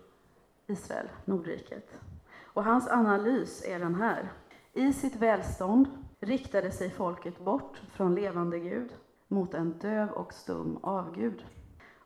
Israel, 0.66 1.08
Nordriket. 1.24 1.96
Och 2.42 2.64
hans 2.64 2.88
analys 2.88 3.64
är 3.66 3.78
den 3.78 3.94
här. 3.94 4.32
I 4.72 4.92
sitt 4.92 5.16
välstånd 5.16 5.88
riktade 6.20 6.70
sig 6.70 6.90
folket 6.90 7.44
bort 7.44 7.82
från 7.92 8.14
levande 8.14 8.58
Gud 8.58 8.92
mot 9.28 9.54
en 9.54 9.72
döv 9.72 10.10
och 10.10 10.34
stum 10.34 10.78
avgud. 10.82 11.44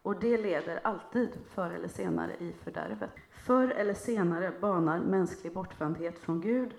Och 0.09 0.21
det 0.21 0.38
leder 0.38 0.81
alltid, 0.85 1.31
förr 1.55 1.71
eller 1.71 1.88
senare, 1.88 2.33
i 2.38 2.53
fördärvet. 2.53 3.11
Förr 3.31 3.68
eller 3.68 3.94
senare 3.94 4.53
banar 4.61 5.01
mänsklig 5.01 5.53
bortvändhet 5.53 6.18
från 6.18 6.40
Gud 6.40 6.75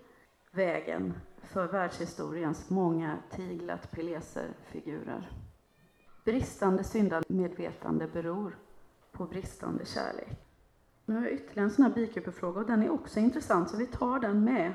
vägen 0.51 1.13
för 1.43 1.67
världshistoriens 1.67 2.69
många 2.69 3.17
tiglat 3.31 3.91
pileser-figurer. 3.91 5.31
Bristande 6.25 6.83
syndamedvetande 6.83 8.07
beror 8.07 8.57
på 9.11 9.25
bristande 9.25 9.85
kärlek. 9.85 10.37
Nu 11.05 11.15
har 11.15 11.23
jag 11.23 11.33
ytterligare 11.33 11.69
en 11.69 11.71
sån 11.71 11.85
här 11.85 11.93
bikupefråga 11.93 12.59
och 12.59 12.67
den 12.67 12.83
är 12.83 12.89
också 12.89 13.19
intressant 13.19 13.69
så 13.69 13.77
vi 13.77 13.87
tar 13.87 14.19
den 14.19 14.43
med. 14.43 14.73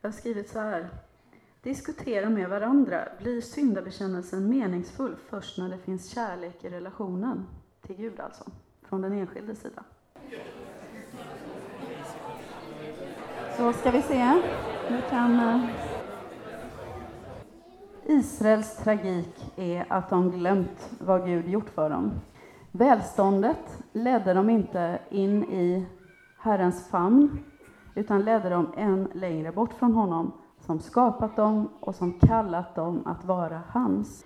Jag 0.00 0.08
har 0.08 0.14
skrivit 0.14 0.48
så 0.48 0.58
här. 0.58 0.88
Diskutera 1.62 2.30
med 2.30 2.48
varandra. 2.48 3.08
Blir 3.18 3.40
syndabekännelsen 3.40 4.48
meningsfull 4.48 5.16
först 5.16 5.58
när 5.58 5.68
det 5.68 5.78
finns 5.78 6.10
kärlek 6.10 6.64
i 6.64 6.68
relationen? 6.68 7.46
Till 7.86 7.96
Gud 7.96 8.20
alltså, 8.20 8.44
från 8.82 9.02
den 9.02 9.12
enskilde 9.12 9.54
sida. 9.54 9.82
Så 13.56 13.72
ska 13.72 13.90
vi 13.90 14.02
se. 14.02 14.42
nu 14.90 15.02
kan... 15.10 15.40
Eh, 15.40 15.64
Israels 18.06 18.76
tragik 18.76 19.52
är 19.56 19.86
att 19.88 20.10
de 20.10 20.30
glömt 20.30 20.90
vad 21.00 21.24
Gud 21.24 21.48
gjort 21.48 21.70
för 21.70 21.90
dem. 21.90 22.10
Välståndet 22.70 23.82
ledde 23.92 24.34
dem 24.34 24.50
inte 24.50 24.98
in 25.10 25.44
i 25.44 25.86
Herrens 26.38 26.88
famn, 26.88 27.44
utan 27.94 28.24
ledde 28.24 28.48
dem 28.48 28.72
än 28.76 29.08
längre 29.14 29.52
bort 29.52 29.72
från 29.72 29.94
honom 29.94 30.32
som 30.60 30.80
skapat 30.80 31.36
dem 31.36 31.68
och 31.80 31.94
som 31.94 32.12
kallat 32.12 32.74
dem 32.74 33.06
att 33.06 33.24
vara 33.24 33.62
hans. 33.68 34.24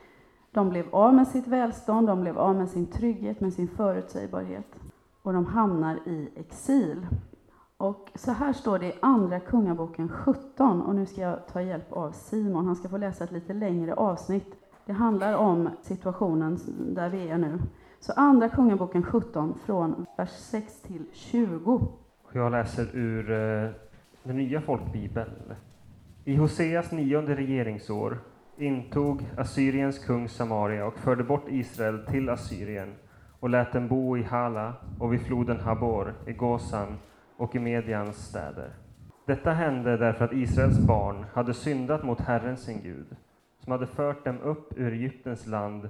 De 0.50 0.68
blev 0.68 0.94
av 0.94 1.14
med 1.14 1.28
sitt 1.28 1.46
välstånd, 1.46 2.06
de 2.06 2.20
blev 2.20 2.38
av 2.38 2.54
med 2.54 2.68
sin 2.68 2.87
trygghet, 2.87 3.40
med 3.40 3.52
sin 3.52 3.68
förutsägbarhet 3.68 4.66
och 5.28 5.34
de 5.34 5.46
hamnar 5.46 5.96
i 6.06 6.28
exil. 6.37 7.06
Och 7.76 8.11
så 8.14 8.32
här 8.32 8.52
står 8.52 8.78
det 8.78 8.87
i 8.87 8.98
Andra 9.02 9.40
Kungaboken 9.40 10.08
17, 10.08 10.82
och 10.82 10.94
nu 10.94 11.06
ska 11.06 11.20
jag 11.20 11.46
ta 11.46 11.62
hjälp 11.62 11.92
av 11.92 12.11
Simon. 12.11 12.66
Han 12.66 12.76
ska 12.76 12.88
få 12.88 12.96
läsa 12.96 13.24
ett 13.24 13.32
lite 13.32 13.52
längre 13.52 13.94
avsnitt. 13.94 14.54
Det 14.87 14.92
handlar 14.92 15.34
om 15.34 15.70
situationen 15.82 16.58
där 16.78 17.08
vi 17.08 17.28
är 17.28 17.38
nu. 17.38 17.58
Så 18.00 18.12
Andra 18.12 18.48
Kungaboken 18.48 19.02
17, 19.02 19.54
från 19.64 20.06
vers 20.16 20.30
6 20.30 20.82
till 20.82 21.04
20. 21.12 21.87
Jag 22.32 22.52
läser 22.52 22.96
ur 22.96 23.30
eh, 23.30 23.70
den 24.22 24.37
nya 24.37 24.61
folkbibeln. 24.61 25.54
I 26.24 26.37
Hoseas 26.37 26.92
nionde 26.92 27.34
regeringsår 27.34 28.18
intog 28.59 29.23
Assyriens 29.37 29.99
kung 29.99 30.29
Samaria 30.29 30.87
och 30.87 30.99
förde 30.99 31.25
bort 31.25 31.49
Israel 31.49 32.07
till 32.07 32.29
Assyrien 32.29 32.94
och 33.40 33.51
lät 33.51 33.73
dem 33.73 33.88
bo 33.88 34.16
i 34.16 34.23
Hala 34.23 34.75
och 34.99 35.12
vid 35.12 35.21
floden 35.27 35.61
Habor, 35.61 36.14
i 36.27 36.33
Gosan 36.33 36.99
och 37.37 37.55
i 37.55 37.59
Medians 37.59 38.16
städer. 38.16 38.71
Detta 39.27 39.53
hände 39.53 39.97
därför 39.97 40.25
att 40.25 40.33
Israels 40.33 40.79
barn 40.79 41.27
hade 41.33 41.55
syndat 41.55 42.03
mot 42.03 42.21
Herren 42.21 42.57
sin 42.57 42.83
Gud, 42.83 43.16
som 43.61 43.73
hade 43.73 43.87
fört 43.87 44.25
dem 44.25 44.40
upp 44.40 44.73
ur 44.77 44.92
Egyptens 44.92 45.47
land 45.47 45.88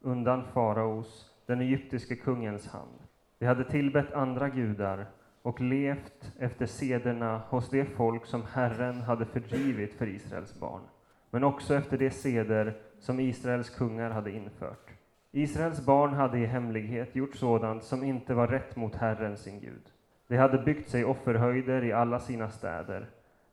undan 0.00 0.44
faraos, 0.52 1.30
den 1.46 1.60
egyptiske 1.60 2.16
kungens 2.16 2.68
hand. 2.68 2.98
De 3.38 3.46
hade 3.46 3.64
tillbett 3.64 4.12
andra 4.12 4.48
gudar 4.48 5.06
och 5.42 5.60
levt 5.60 6.32
efter 6.38 6.66
sederna 6.66 7.42
hos 7.48 7.70
det 7.70 7.84
folk 7.84 8.26
som 8.26 8.42
Herren 8.52 9.00
hade 9.00 9.24
fördrivit 9.24 9.94
för 9.94 10.06
Israels 10.06 10.60
barn, 10.60 10.82
men 11.30 11.44
också 11.44 11.74
efter 11.74 11.98
de 11.98 12.10
seder 12.10 12.76
som 12.98 13.20
Israels 13.20 13.70
kungar 13.70 14.10
hade 14.10 14.30
infört. 14.30 14.90
Israels 15.32 15.86
barn 15.86 16.12
hade 16.12 16.38
i 16.38 16.46
hemlighet 16.46 17.16
gjort 17.16 17.36
sådant 17.36 17.84
som 17.84 18.04
inte 18.04 18.34
var 18.34 18.46
rätt 18.46 18.76
mot 18.76 18.94
Herren 18.94 19.36
sin 19.36 19.60
Gud. 19.60 19.92
De 20.28 20.36
hade 20.36 20.58
byggt 20.58 20.88
sig 20.88 21.04
offerhöjder 21.04 21.84
i 21.84 21.92
alla 21.92 22.20
sina 22.20 22.50
städer, 22.50 23.06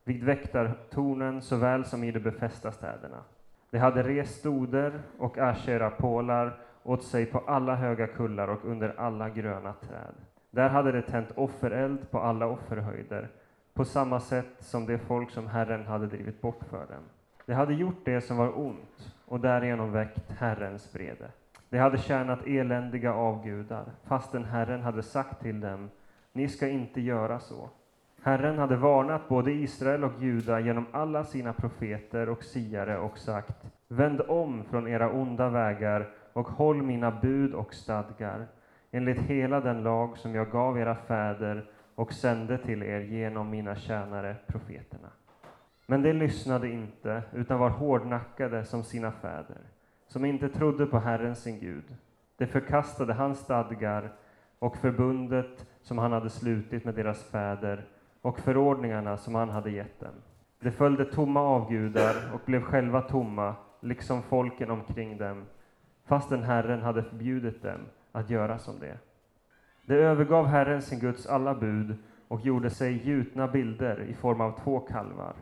vid 0.03 0.23
väktartornen 0.23 1.41
såväl 1.41 1.85
som 1.85 2.03
i 2.03 2.11
de 2.11 2.19
befästa 2.19 2.71
städerna. 2.71 3.23
De 3.69 3.77
hade 3.77 4.03
rest 4.03 4.39
stoder 4.39 5.01
och 5.17 5.38
asherapålar 5.38 6.57
åt 6.83 7.03
sig 7.03 7.25
på 7.25 7.39
alla 7.39 7.75
höga 7.75 8.07
kullar 8.07 8.47
och 8.47 8.65
under 8.65 8.93
alla 8.97 9.29
gröna 9.29 9.73
träd. 9.73 10.15
Där 10.51 10.69
hade 10.69 10.91
de 10.91 11.01
tänt 11.01 11.31
offereld 11.35 12.11
på 12.11 12.19
alla 12.19 12.47
offerhöjder, 12.47 13.29
på 13.73 13.85
samma 13.85 14.19
sätt 14.19 14.55
som 14.59 14.85
det 14.85 14.97
folk 14.99 15.31
som 15.31 15.47
Herren 15.47 15.85
hade 15.85 16.07
drivit 16.07 16.41
bort 16.41 16.63
för 16.69 16.77
dem. 16.77 17.03
De 17.45 17.53
hade 17.53 17.73
gjort 17.73 18.05
det 18.05 18.21
som 18.21 18.38
var 18.38 18.60
ont 18.60 19.13
och 19.25 19.39
därigenom 19.39 19.91
väckt 19.91 20.31
Herrens 20.31 20.95
vrede. 20.95 21.27
De 21.69 21.77
hade 21.77 21.97
tjänat 21.97 22.47
eländiga 22.47 23.13
avgudar, 23.13 23.86
fastän 24.03 24.43
Herren 24.43 24.81
hade 24.81 25.03
sagt 25.03 25.41
till 25.41 25.60
dem, 25.60 25.89
ni 26.34 26.49
ska 26.49 26.67
inte 26.67 27.01
göra 27.01 27.39
så. 27.39 27.69
Herren 28.21 28.58
hade 28.58 28.75
varnat 28.75 29.29
både 29.29 29.51
Israel 29.51 30.03
och 30.03 30.21
Juda 30.21 30.60
genom 30.60 30.86
alla 30.91 31.23
sina 31.23 31.53
profeter 31.53 32.29
och 32.29 32.43
siare 32.43 32.97
och 32.97 33.17
sagt, 33.17 33.65
vänd 33.88 34.21
om 34.21 34.63
från 34.63 34.88
era 34.88 35.12
onda 35.12 35.49
vägar 35.49 36.10
och 36.34 36.47
håll 36.47 36.81
mina 36.81 37.12
bud 37.12 37.53
och 37.53 37.73
stadgar, 37.73 38.47
enligt 38.91 39.19
hela 39.19 39.60
den 39.60 39.84
lag 39.84 40.17
som 40.17 40.36
jag 40.36 40.51
gav 40.51 40.79
era 40.79 40.95
fäder 40.95 41.65
och 41.95 42.13
sände 42.13 42.58
till 42.58 42.84
er 42.84 42.99
genom 42.99 43.49
mina 43.49 43.75
tjänare 43.75 44.36
profeterna. 44.47 45.08
Men 45.86 46.02
de 46.02 46.13
lyssnade 46.13 46.69
inte, 46.69 47.24
utan 47.34 47.60
var 47.60 47.69
hårdnackade 47.69 48.65
som 48.65 48.84
sina 48.84 49.12
fäder 49.12 49.62
som 50.08 50.26
inte 50.26 50.50
trodde 50.50 50.86
på 50.86 51.00
Herren 51.00 51.36
sin 51.36 51.60
Gud. 51.60 51.84
De 52.38 52.48
förkastade 52.48 53.13
hans 53.13 53.39
stadgar 53.39 54.13
och 54.60 54.78
förbundet 54.78 55.65
som 55.82 55.98
han 55.98 56.12
hade 56.12 56.30
slutit 56.30 56.86
med 56.86 56.95
deras 56.95 57.24
fäder 57.24 57.86
och 58.21 58.39
förordningarna 58.39 59.17
som 59.17 59.36
han 59.36 59.50
hade 59.50 59.71
gett 59.71 60.00
dem. 60.00 60.13
De 60.60 60.71
följde 60.71 61.06
tomma 61.06 61.41
avgudar 61.41 62.15
och 62.34 62.41
blev 62.45 62.62
själva 62.62 63.02
tomma, 63.02 63.56
liksom 63.80 64.24
folken 64.24 64.71
omkring 64.71 65.17
dem, 65.17 65.45
fastän 66.06 66.43
Herren 66.43 66.82
hade 66.82 67.04
förbjudit 67.04 67.62
dem 67.62 67.80
att 68.12 68.30
göra 68.30 68.58
som 68.58 68.80
det. 68.80 68.98
De 69.86 69.95
övergav 69.95 70.45
Herren 70.45 70.82
sin 70.82 71.00
Guds 71.00 71.26
alla 71.26 71.56
bud 71.56 71.95
och 72.28 72.45
gjorde 72.45 72.69
sig 72.69 73.08
gjutna 73.08 73.48
bilder 73.48 74.02
i 74.02 74.13
form 74.13 74.41
av 74.41 74.60
två 74.63 74.80
kalvar. 74.80 75.36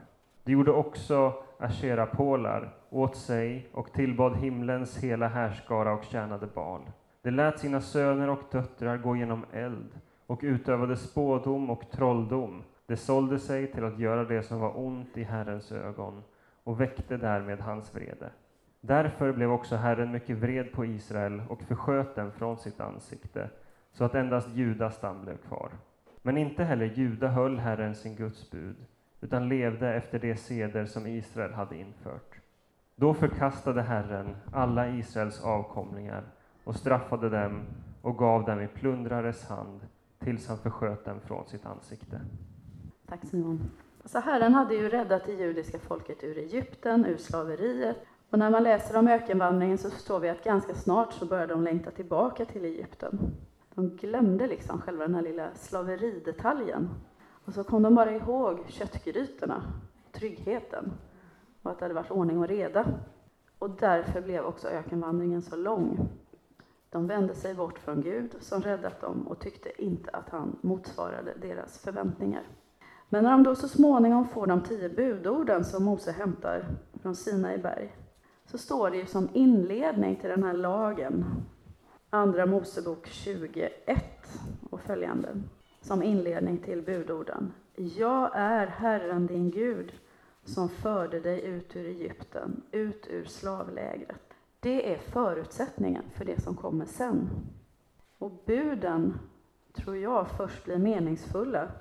De 0.44 0.52
gjorde 0.52 0.72
också 0.72 1.34
asherapålar 1.60 2.74
åt 2.90 3.16
sig 3.16 3.70
och 3.74 3.94
tillbad 3.94 4.36
himlens 4.36 4.98
hela 4.98 5.28
härskara 5.28 5.94
och 5.94 6.04
tjänade 6.04 6.48
Baal. 6.48 6.82
De 7.22 7.32
lät 7.32 7.60
sina 7.60 7.82
söner 7.82 8.30
och 8.30 8.42
döttrar 8.52 8.98
gå 8.98 9.16
genom 9.16 9.46
eld 9.54 10.00
och 10.28 10.40
utövade 10.44 10.98
spådom 10.98 11.70
och 11.70 11.92
trolldom. 11.92 12.64
De 12.86 12.98
sålde 12.98 13.40
sig 13.40 13.72
till 13.72 13.84
att 13.84 14.00
göra 14.00 14.24
det 14.24 14.44
som 14.44 14.60
var 14.60 14.78
ont 14.80 15.18
i 15.18 15.24
Herrens 15.24 15.72
ögon 15.72 16.24
och 16.64 16.82
väckte 16.82 17.18
därmed 17.18 17.60
hans 17.60 17.96
vrede. 17.96 18.30
Därför 18.82 19.32
blev 19.32 19.52
också 19.52 19.76
Herren 19.76 20.12
mycket 20.12 20.38
vred 20.38 20.72
på 20.72 20.86
Israel 20.86 21.42
och 21.50 21.62
försköt 21.62 22.16
dem 22.16 22.32
från 22.32 22.58
sitt 22.58 22.82
ansikte, 22.82 23.50
så 23.92 24.04
att 24.04 24.16
endast 24.16 24.50
Judas 24.56 24.96
stam 24.96 25.22
blev 25.22 25.38
kvar. 25.38 25.70
Men 26.22 26.38
inte 26.38 26.64
heller 26.64 26.86
Juda 26.86 27.28
höll 27.28 27.60
Herren 27.60 27.96
sin 27.96 28.16
Guds 28.16 28.52
bud, 28.52 28.76
utan 29.24 29.50
levde 29.50 29.94
efter 29.94 30.20
de 30.20 30.36
seder 30.36 30.86
som 30.86 31.08
Israel 31.08 31.54
hade 31.54 31.78
infört. 31.78 32.40
Då 32.96 33.14
förkastade 33.14 33.82
Herren 33.82 34.36
alla 34.54 34.90
Israels 34.90 35.44
avkomlingar 35.44 36.24
och 36.64 36.76
straffade 36.76 37.30
dem 37.30 37.62
och 38.02 38.18
gav 38.18 38.46
dem 38.46 38.62
i 38.62 38.68
plundrares 38.68 39.48
hand 39.48 39.80
tills 40.20 40.48
han 40.48 40.58
försköt 40.58 41.06
dem 41.06 41.20
från 41.20 41.46
sitt 41.46 41.66
ansikte. 41.66 42.22
Tack 43.08 43.26
Simon. 43.26 43.72
Så 44.06 44.20
Herren 44.20 44.54
hade 44.54 44.76
ju 44.76 44.90
räddat 44.90 45.26
det 45.26 45.34
judiska 45.34 45.80
folket 45.80 46.24
ur 46.24 46.38
Egypten, 46.38 47.06
ur 47.06 47.18
slaveriet. 47.18 47.98
Och 48.30 48.40
när 48.40 48.52
man 48.52 48.64
läser 48.64 48.98
om 48.98 49.08
ökenvandringen 49.08 49.78
så 49.78 49.90
förstår 49.90 50.20
vi 50.20 50.30
att 50.30 50.44
ganska 50.44 50.74
snart 50.74 51.14
så 51.14 51.26
började 51.26 51.54
de 51.54 51.64
längta 51.64 51.92
tillbaka 51.92 52.46
till 52.46 52.66
Egypten. 52.66 53.20
De 53.76 53.90
glömde 53.90 54.48
liksom 54.48 54.82
själva 54.82 55.04
den 55.04 55.16
här 55.16 55.22
lilla 55.22 55.50
slaveridetaljen. 55.56 56.90
Och 57.46 57.54
så 57.54 57.64
kom 57.64 57.84
de 57.84 57.96
bara 57.96 58.12
ihåg 58.12 58.60
köttgrytorna, 58.68 59.64
tryggheten 60.12 60.94
och 61.62 61.72
att 61.72 61.80
det 61.80 61.86
hade 61.86 61.94
varit 61.94 62.12
ordning 62.12 62.40
och 62.40 62.48
reda. 62.48 62.86
Och 63.60 63.70
därför 63.70 64.22
blev 64.22 64.46
också 64.46 64.68
ökenvandringen 64.68 65.42
så 65.42 65.56
lång. 65.56 66.10
De 66.90 67.08
vände 67.08 67.36
sig 67.36 67.56
bort 67.56 67.80
från 67.80 68.02
Gud 68.02 68.36
som 68.40 68.62
räddat 68.62 69.02
dem 69.02 69.28
och 69.28 69.40
tyckte 69.40 69.84
inte 69.84 70.10
att 70.12 70.30
han 70.30 70.60
motsvarade 70.62 71.34
deras 71.42 71.80
förväntningar. 71.80 72.44
Men 73.10 73.24
när 73.24 73.32
de 73.32 73.44
då 73.44 73.56
så 73.56 73.68
småningom 73.68 74.28
får 74.28 74.48
de 74.48 74.62
tio 74.62 74.90
budorden 74.90 75.66
som 75.66 75.84
Mose 75.84 76.12
hämtar 76.12 76.66
från 77.02 77.16
Sinai 77.16 77.58
berg, 77.58 77.96
så 78.46 78.58
står 78.58 78.90
det 78.90 78.98
ju 78.98 79.06
som 79.06 79.30
inledning 79.34 80.16
till 80.16 80.30
den 80.30 80.44
här 80.44 80.54
lagen, 80.54 81.26
Andra 82.10 82.46
Mosebok 82.46 83.08
21 83.08 84.04
och 84.70 84.82
följande, 84.82 85.30
som 85.84 86.04
inledning 86.04 86.58
till 86.58 86.82
budorden. 86.82 87.54
Jag 87.76 88.32
är 88.34 88.68
Herren 88.68 89.28
din 89.28 89.52
Gud 89.52 89.94
som 90.44 90.70
förde 90.70 91.20
dig 91.20 91.46
ut 91.46 91.76
ur 91.76 91.86
Egypten, 91.86 92.62
ut 92.72 93.08
ur 93.10 93.26
slavlägret. 93.26 94.34
Det 94.60 94.94
är 94.94 94.98
förutsättningen 94.98 96.04
för 96.16 96.26
det 96.26 96.42
som 96.42 96.56
kommer 96.56 96.86
sen. 96.86 97.30
Och 98.18 98.32
buden, 98.46 99.20
tror 99.74 99.98
jag, 99.98 100.28
först 100.38 100.66
blir 100.66 100.78
meningsfulla 100.78 101.72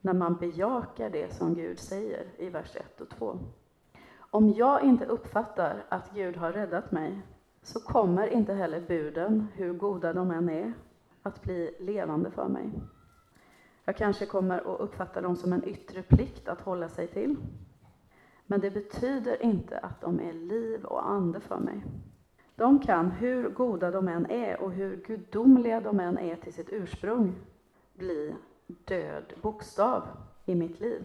när 0.00 0.12
man 0.12 0.36
bejakar 0.36 1.10
det 1.10 1.34
som 1.34 1.54
Gud 1.54 1.78
säger 1.78 2.26
i 2.38 2.50
vers 2.50 2.76
1 2.76 3.00
och 3.00 3.08
2. 3.08 3.38
Om 4.18 4.50
jag 4.50 4.82
inte 4.82 5.06
uppfattar 5.06 5.84
att 5.88 6.14
Gud 6.14 6.36
har 6.36 6.52
räddat 6.52 6.92
mig 6.92 7.20
så 7.62 7.80
kommer 7.80 8.26
inte 8.26 8.54
heller 8.54 8.80
buden, 8.80 9.48
hur 9.54 9.72
goda 9.72 10.12
de 10.12 10.30
än 10.30 10.48
är, 10.48 10.72
att 11.22 11.42
bli 11.42 11.76
levande 11.80 12.30
för 12.30 12.48
mig. 12.48 12.70
Jag 13.84 13.96
kanske 13.96 14.26
kommer 14.26 14.58
att 14.58 14.80
uppfatta 14.80 15.20
dem 15.20 15.36
som 15.36 15.52
en 15.52 15.68
yttre 15.68 16.02
plikt 16.02 16.48
att 16.48 16.60
hålla 16.60 16.88
sig 16.88 17.06
till. 17.06 17.36
Men 18.46 18.60
det 18.60 18.70
betyder 18.70 19.42
inte 19.42 19.78
att 19.78 20.00
de 20.00 20.20
är 20.20 20.32
liv 20.32 20.84
och 20.84 21.10
ande 21.10 21.40
för 21.40 21.58
mig. 21.58 21.84
De 22.56 22.78
kan, 22.78 23.10
hur 23.10 23.48
goda 23.48 23.90
de 23.90 24.08
än 24.08 24.30
är 24.30 24.60
och 24.60 24.72
hur 24.72 24.96
gudomliga 24.96 25.80
de 25.80 26.00
än 26.00 26.18
är 26.18 26.36
till 26.36 26.52
sitt 26.52 26.68
ursprung, 26.72 27.34
bli 27.94 28.34
död 28.66 29.34
bokstav 29.42 30.02
i 30.44 30.54
mitt 30.54 30.80
liv. 30.80 31.02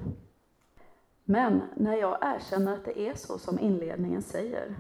Men 1.23 1.61
när 1.75 1.95
jag 1.95 2.17
erkänner 2.21 2.73
att 2.73 2.85
det 2.85 2.99
är 2.99 3.13
så 3.13 3.37
som 3.37 3.59
inledningen 3.59 4.21
säger, 4.21 4.75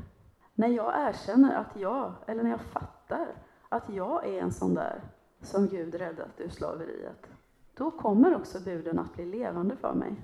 när 0.53 0.67
jag 0.67 1.09
erkänner 1.09 1.55
att 1.55 1.75
jag, 1.75 2.13
eller 2.27 2.43
när 2.43 2.49
jag 2.49 2.61
fattar 2.61 3.27
att 3.69 3.89
jag 3.89 4.27
är 4.27 4.41
en 4.41 4.51
sån 4.51 4.73
där 4.73 5.01
som 5.41 5.67
Gud 5.67 5.95
räddat 5.95 6.39
ur 6.39 6.49
slaveriet, 6.49 7.29
då 7.79 7.91
kommer 7.91 8.35
också 8.35 8.59
buden 8.59 8.99
att 8.99 9.15
bli 9.15 9.25
levande 9.25 9.75
för 9.75 9.93
mig. 9.93 10.15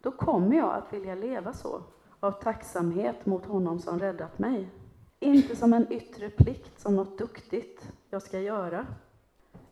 Då 0.00 0.10
kommer 0.10 0.56
jag 0.56 0.74
att 0.74 0.92
vilja 0.92 1.14
leva 1.14 1.52
så, 1.52 1.82
av 2.20 2.30
tacksamhet 2.30 3.26
mot 3.26 3.46
honom 3.46 3.78
som 3.78 3.98
räddat 3.98 4.38
mig. 4.38 4.70
Inte 5.20 5.56
som 5.56 5.72
en 5.72 5.92
yttre 5.92 6.30
plikt, 6.30 6.80
som 6.80 6.96
något 6.96 7.18
duktigt 7.18 7.92
jag 8.10 8.22
ska 8.22 8.40
göra, 8.40 8.86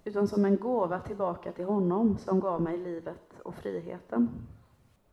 utan 0.05 0.29
som 0.29 0.45
en 0.45 0.57
gåva 0.57 1.01
tillbaka 1.01 1.53
till 1.53 1.65
honom 1.65 2.19
som 2.19 2.41
gav 2.41 2.63
mig 2.63 2.79
livet 2.79 3.41
och 3.43 3.55
friheten. 3.55 4.29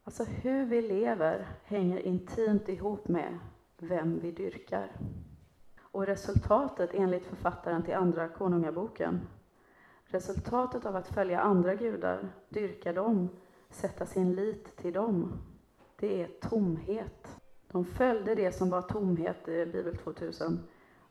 Alltså 0.04 0.24
hur 0.24 0.66
vi 0.66 0.82
lever 0.82 1.48
hänger 1.64 2.00
intimt 2.00 2.70
ihop 2.70 3.08
med 3.08 3.40
vem 3.78 4.20
vi 4.20 4.32
dyrkar. 4.32 4.92
Och 5.82 6.06
resultatet 6.06 6.90
enligt 6.94 7.26
författaren 7.26 7.84
till 7.84 7.96
Andra 7.96 8.28
Konungaboken 8.28 9.22
Resultatet 10.12 10.86
av 10.86 10.96
att 10.96 11.08
följa 11.08 11.40
andra 11.40 11.76
gudar, 11.76 12.20
dyrka 12.50 12.94
dem, 12.94 13.30
sätta 13.70 14.06
sin 14.06 14.36
lit 14.36 14.78
till 14.78 14.94
dem, 14.94 15.34
det 16.00 16.22
är 16.22 16.28
tomhet. 16.28 17.28
De 17.72 17.86
följde 17.86 18.36
det 18.36 18.52
som 18.52 18.70
var 18.70 18.82
tomhet 18.82 19.48
i 19.48 19.66
Bibel 19.66 19.98
2000 19.98 20.60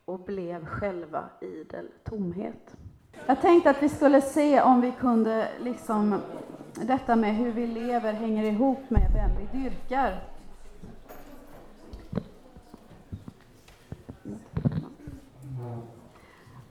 och 0.05 0.21
blev 0.21 0.67
själva 0.67 1.25
idel 1.41 1.89
tomhet. 2.05 2.77
Jag 3.27 3.41
tänkte 3.41 3.71
att 3.71 3.83
vi 3.83 3.89
skulle 3.89 4.21
se 4.21 4.63
om 4.63 4.81
vi 4.81 4.93
kunde, 5.01 5.49
liksom, 5.61 6.21
detta 6.75 7.17
med 7.17 7.37
hur 7.37 7.53
vi 7.53 7.67
lever 7.67 8.13
hänger 8.13 8.45
ihop 8.45 8.91
med 8.91 9.13
vem 9.15 9.31
vi 9.41 9.59
dyrkar. 9.59 10.23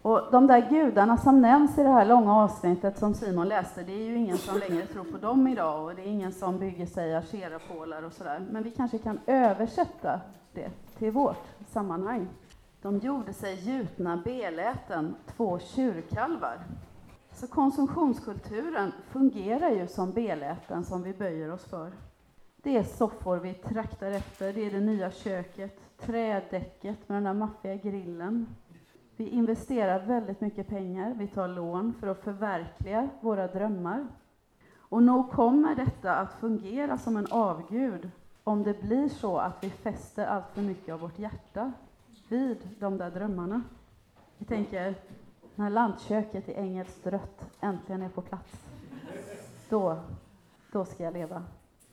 Och 0.01 0.21
de 0.31 0.47
där 0.47 0.69
gudarna 0.69 1.17
som 1.17 1.41
nämns 1.41 1.77
i 1.77 1.83
det 1.83 1.89
här 1.89 2.05
långa 2.05 2.35
avsnittet 2.35 2.97
som 2.97 3.13
Simon 3.13 3.47
läste, 3.47 3.83
det 3.83 3.91
är 3.91 4.05
ju 4.05 4.15
ingen 4.15 4.38
som 4.38 4.59
längre 4.59 4.85
tror 4.85 5.03
på 5.03 5.17
dem 5.17 5.47
idag 5.47 5.83
och 5.83 5.95
det 5.95 6.01
är 6.01 6.07
ingen 6.07 6.31
som 6.31 6.59
bygger 6.59 6.85
sig 6.85 7.15
asherapålar 7.15 8.03
och 8.03 8.13
sådär. 8.13 8.47
Men 8.51 8.63
vi 8.63 8.71
kanske 8.71 8.97
kan 8.97 9.19
översätta 9.27 10.21
det 10.53 10.69
till 10.97 11.12
vårt 11.12 11.47
sammanhang. 11.67 12.27
De 12.81 12.97
gjorde 12.97 13.33
sig 13.33 13.69
gjutna 13.69 14.17
beläten, 14.17 15.15
två 15.35 15.59
tjurkalvar. 15.59 16.57
Så 17.31 17.47
konsumtionskulturen 17.47 18.91
fungerar 19.12 19.69
ju 19.69 19.88
som 19.88 20.12
beläten 20.12 20.83
som 20.83 21.03
vi 21.03 21.13
böjer 21.13 21.51
oss 21.51 21.65
för. 21.65 21.91
Det 22.63 22.77
är 22.77 22.83
soffor 22.83 23.38
vi 23.38 23.53
traktar 23.53 24.12
efter, 24.12 24.53
det 24.53 24.65
är 24.65 24.71
det 24.71 24.79
nya 24.79 25.12
köket, 25.12 25.79
trädäcket 25.97 27.09
med 27.09 27.17
den 27.17 27.23
där 27.23 27.33
maffiga 27.33 27.75
grillen, 27.75 28.45
vi 29.19 29.29
investerar 29.29 30.05
väldigt 30.05 30.41
mycket 30.41 30.67
pengar, 30.67 31.13
vi 31.17 31.27
tar 31.27 31.47
lån 31.47 31.93
för 31.93 32.08
att 32.08 32.23
förverkliga 32.23 33.10
våra 33.21 33.47
drömmar. 33.47 34.08
Och 34.77 35.03
nog 35.03 35.32
kommer 35.32 35.75
detta 35.75 36.15
att 36.15 36.34
fungera 36.34 36.97
som 36.97 37.17
en 37.17 37.27
avgud 37.32 38.12
om 38.43 38.63
det 38.63 38.82
blir 38.82 39.10
så 39.10 39.38
att 39.38 39.63
vi 39.63 39.69
fäster 39.69 40.25
allt 40.25 40.45
för 40.53 40.62
mycket 40.62 40.93
av 40.93 40.99
vårt 40.99 41.19
hjärta 41.19 41.71
vid 42.29 42.58
de 42.79 42.97
där 42.97 43.12
drömmarna. 43.12 43.62
Vi 44.38 44.45
tänker, 44.45 44.95
när 45.55 45.69
lantköket 45.69 46.49
i 46.49 46.53
engelskt 46.53 47.08
rött 47.08 47.58
äntligen 47.62 48.01
är 48.01 48.10
på 48.10 48.21
plats, 48.21 48.69
då, 49.69 49.99
då 50.71 50.86
ska 50.86 51.03
jag 51.03 51.13
leva. 51.13 51.43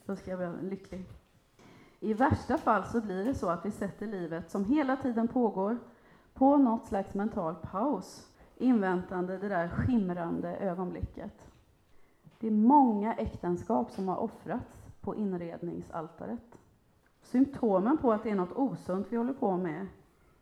Då 0.04 0.16
ska 0.16 0.30
jag 0.30 0.38
bli 0.38 0.68
lycklig. 0.70 1.04
I 2.00 2.14
värsta 2.14 2.58
fall 2.58 2.84
så 2.84 3.00
blir 3.00 3.24
det 3.24 3.34
så 3.34 3.48
att 3.48 3.66
vi 3.66 3.70
sätter 3.70 4.06
livet, 4.06 4.50
som 4.50 4.64
hela 4.64 4.96
tiden 4.96 5.28
pågår, 5.28 5.78
på 6.36 6.56
något 6.56 6.86
slags 6.86 7.14
mental 7.14 7.54
paus, 7.54 8.32
inväntande 8.56 9.38
det 9.38 9.48
där 9.48 9.68
skimrande 9.68 10.56
ögonblicket. 10.56 11.48
Det 12.40 12.46
är 12.46 12.50
många 12.50 13.14
äktenskap 13.14 13.90
som 13.90 14.08
har 14.08 14.16
offrats 14.16 14.86
på 15.00 15.16
inredningsaltaret. 15.16 16.58
Symptomen 17.22 17.98
på 17.98 18.12
att 18.12 18.22
det 18.22 18.30
är 18.30 18.34
något 18.34 18.56
osunt 18.56 19.06
vi 19.10 19.16
håller 19.16 19.32
på 19.32 19.56
med 19.56 19.86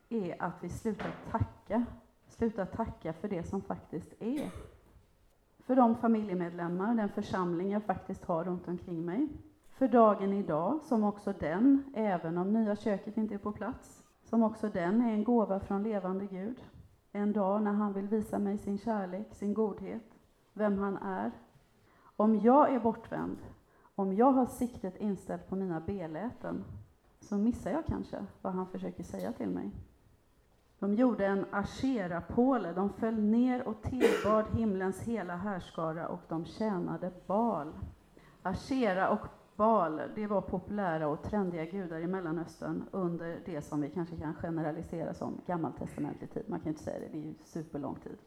är 0.08 0.42
att 0.42 0.54
vi 0.60 0.68
slutar 0.68 1.14
tacka, 1.30 1.84
slutar 2.26 2.66
tacka 2.66 3.12
för 3.12 3.28
det 3.28 3.44
som 3.44 3.62
faktiskt 3.62 4.22
är. 4.22 4.50
För 5.58 5.76
de 5.76 5.94
familjemedlemmar, 5.94 6.94
den 6.94 7.08
församling 7.08 7.70
jag 7.70 7.82
faktiskt 7.82 8.24
har 8.24 8.44
runt 8.44 8.68
omkring 8.68 9.04
mig. 9.04 9.28
För 9.70 9.88
dagen 9.88 10.32
idag, 10.32 10.80
som 10.82 11.04
också 11.04 11.32
den, 11.40 11.92
även 11.94 12.38
om 12.38 12.52
nya 12.52 12.76
köket 12.76 13.16
inte 13.16 13.34
är 13.34 13.38
på 13.38 13.52
plats, 13.52 14.03
som 14.34 14.42
också 14.42 14.68
den 14.68 15.00
är 15.00 15.12
en 15.12 15.24
gåva 15.24 15.60
från 15.60 15.82
levande 15.82 16.26
Gud. 16.26 16.64
En 17.12 17.32
dag 17.32 17.62
när 17.62 17.72
han 17.72 17.92
vill 17.92 18.08
visa 18.08 18.38
mig 18.38 18.58
sin 18.58 18.78
kärlek, 18.78 19.34
sin 19.34 19.54
godhet, 19.54 20.18
vem 20.52 20.78
han 20.78 20.96
är. 20.96 21.30
Om 22.16 22.40
jag 22.40 22.74
är 22.74 22.80
bortvänd, 22.80 23.38
om 23.94 24.12
jag 24.12 24.32
har 24.32 24.46
siktet 24.46 24.96
inställt 24.96 25.48
på 25.48 25.56
mina 25.56 25.80
beläten, 25.80 26.64
så 27.20 27.36
missar 27.36 27.70
jag 27.70 27.86
kanske 27.86 28.26
vad 28.42 28.52
han 28.52 28.66
försöker 28.66 29.02
säga 29.02 29.32
till 29.32 29.48
mig. 29.48 29.70
De 30.78 30.94
gjorde 30.94 31.26
en 31.26 31.46
asherapåle, 31.50 32.72
de 32.72 32.90
föll 32.90 33.20
ner 33.20 33.68
och 33.68 33.82
tillbad 33.82 34.44
himlens 34.56 35.00
hela 35.00 35.36
härskara 35.36 36.08
och 36.08 36.20
de 36.28 36.44
tjänade 36.44 37.12
Bal. 37.26 37.72
Ashera 38.42 39.08
och 39.08 39.26
Baal, 39.56 40.02
det 40.14 40.26
var 40.26 40.40
populära 40.40 41.08
och 41.08 41.22
trendiga 41.22 41.64
gudar 41.64 41.98
i 42.00 42.06
Mellanöstern 42.06 42.84
under 42.90 43.42
det 43.46 43.62
som 43.62 43.80
vi 43.80 43.90
kanske 43.90 44.16
kan 44.16 44.34
generalisera 44.34 45.14
som 45.14 45.40
gammaltestamentlig 45.46 46.32
tid. 46.32 46.44
Man 46.48 46.60
kan 46.60 46.68
inte 46.68 46.82
säga 46.82 47.00
det, 47.00 47.08
det 47.12 47.18
är 47.18 47.22
ju 47.22 47.34
superlång 47.44 47.94
tid. 47.94 48.18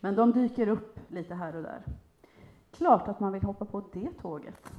Men 0.00 0.14
de 0.14 0.32
dyker 0.32 0.68
upp 0.68 0.98
lite 1.08 1.34
här 1.34 1.56
och 1.56 1.62
där. 1.62 1.82
Klart 2.70 3.08
att 3.08 3.20
man 3.20 3.32
vill 3.32 3.42
hoppa 3.42 3.64
på 3.64 3.84
det 3.92 4.10
tåget. 4.20 4.72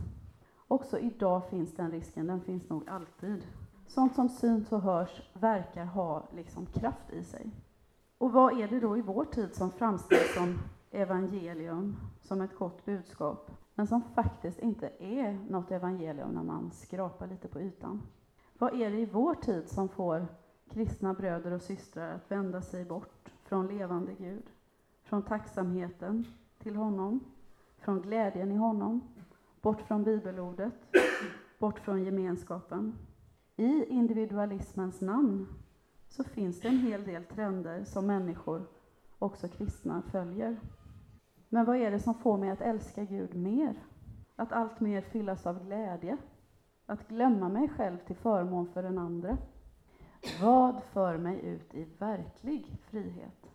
Också 0.67 0.99
idag 0.99 1.49
finns 1.49 1.75
den 1.75 1.91
risken, 1.91 2.27
den 2.27 2.41
finns 2.41 2.69
nog 2.69 2.89
alltid. 2.89 3.47
Sånt 3.87 4.15
som 4.15 4.29
syns 4.29 4.71
och 4.71 4.81
hörs 4.81 5.21
verkar 5.33 5.85
ha 5.85 6.29
liksom 6.35 6.65
kraft 6.65 7.09
i 7.09 7.23
sig. 7.23 7.51
Och 8.17 8.31
vad 8.31 8.59
är 8.59 8.67
det 8.67 8.79
då 8.79 8.97
i 8.97 9.01
vår 9.01 9.25
tid 9.25 9.55
som 9.55 9.71
framställs 9.71 10.33
som 10.35 10.59
evangelium, 10.91 11.95
som 12.21 12.41
ett 12.41 12.57
gott 12.57 12.85
budskap? 12.85 13.51
Men 13.75 13.87
som 13.87 14.01
faktiskt 14.01 14.59
inte 14.59 14.91
är 14.99 15.39
något 15.49 15.71
evangelium 15.71 16.31
när 16.31 16.43
man 16.43 16.71
skrapar 16.71 17.27
lite 17.27 17.47
på 17.47 17.61
ytan. 17.61 18.01
Vad 18.57 18.81
är 18.81 18.91
det 18.91 18.97
i 18.97 19.05
vår 19.05 19.35
tid 19.35 19.69
som 19.69 19.89
får 19.89 20.27
kristna 20.69 21.13
bröder 21.13 21.51
och 21.51 21.61
systrar 21.61 22.15
att 22.15 22.31
vända 22.31 22.61
sig 22.61 22.85
bort 22.85 23.31
från 23.43 23.67
levande 23.67 24.13
Gud, 24.13 24.43
från 25.03 25.23
tacksamheten 25.23 26.25
till 26.59 26.75
honom, 26.75 27.19
från 27.77 28.01
glädjen 28.01 28.51
i 28.51 28.55
honom, 28.55 29.01
bort 29.61 29.81
från 29.81 30.03
bibelordet, 30.03 30.73
bort 31.59 31.79
från 31.79 32.03
gemenskapen? 32.03 32.97
I 33.55 33.85
individualismens 33.85 35.01
namn 35.01 35.47
så 36.09 36.23
finns 36.23 36.61
det 36.61 36.67
en 36.67 36.77
hel 36.77 37.03
del 37.03 37.23
trender 37.23 37.83
som 37.83 38.07
människor, 38.07 38.67
också 39.19 39.47
kristna, 39.47 40.01
följer. 40.01 40.57
Men 41.53 41.65
vad 41.65 41.77
är 41.77 41.91
det 41.91 41.99
som 41.99 42.13
får 42.13 42.37
mig 42.37 42.49
att 42.49 42.61
älska 42.61 43.03
Gud 43.03 43.35
mer? 43.35 43.75
Att 44.35 44.51
allt 44.51 44.79
mer 44.79 45.01
fyllas 45.01 45.45
av 45.45 45.65
glädje? 45.65 46.17
Att 46.85 47.07
glömma 47.07 47.49
mig 47.49 47.69
själv 47.69 47.97
till 47.97 48.15
förmån 48.15 48.67
för 48.67 48.83
den 48.83 48.97
andra? 48.97 49.37
Vad 50.41 50.83
för 50.83 51.17
mig 51.17 51.45
ut 51.45 51.73
i 51.73 51.87
verklig 51.99 52.77
frihet? 52.89 53.51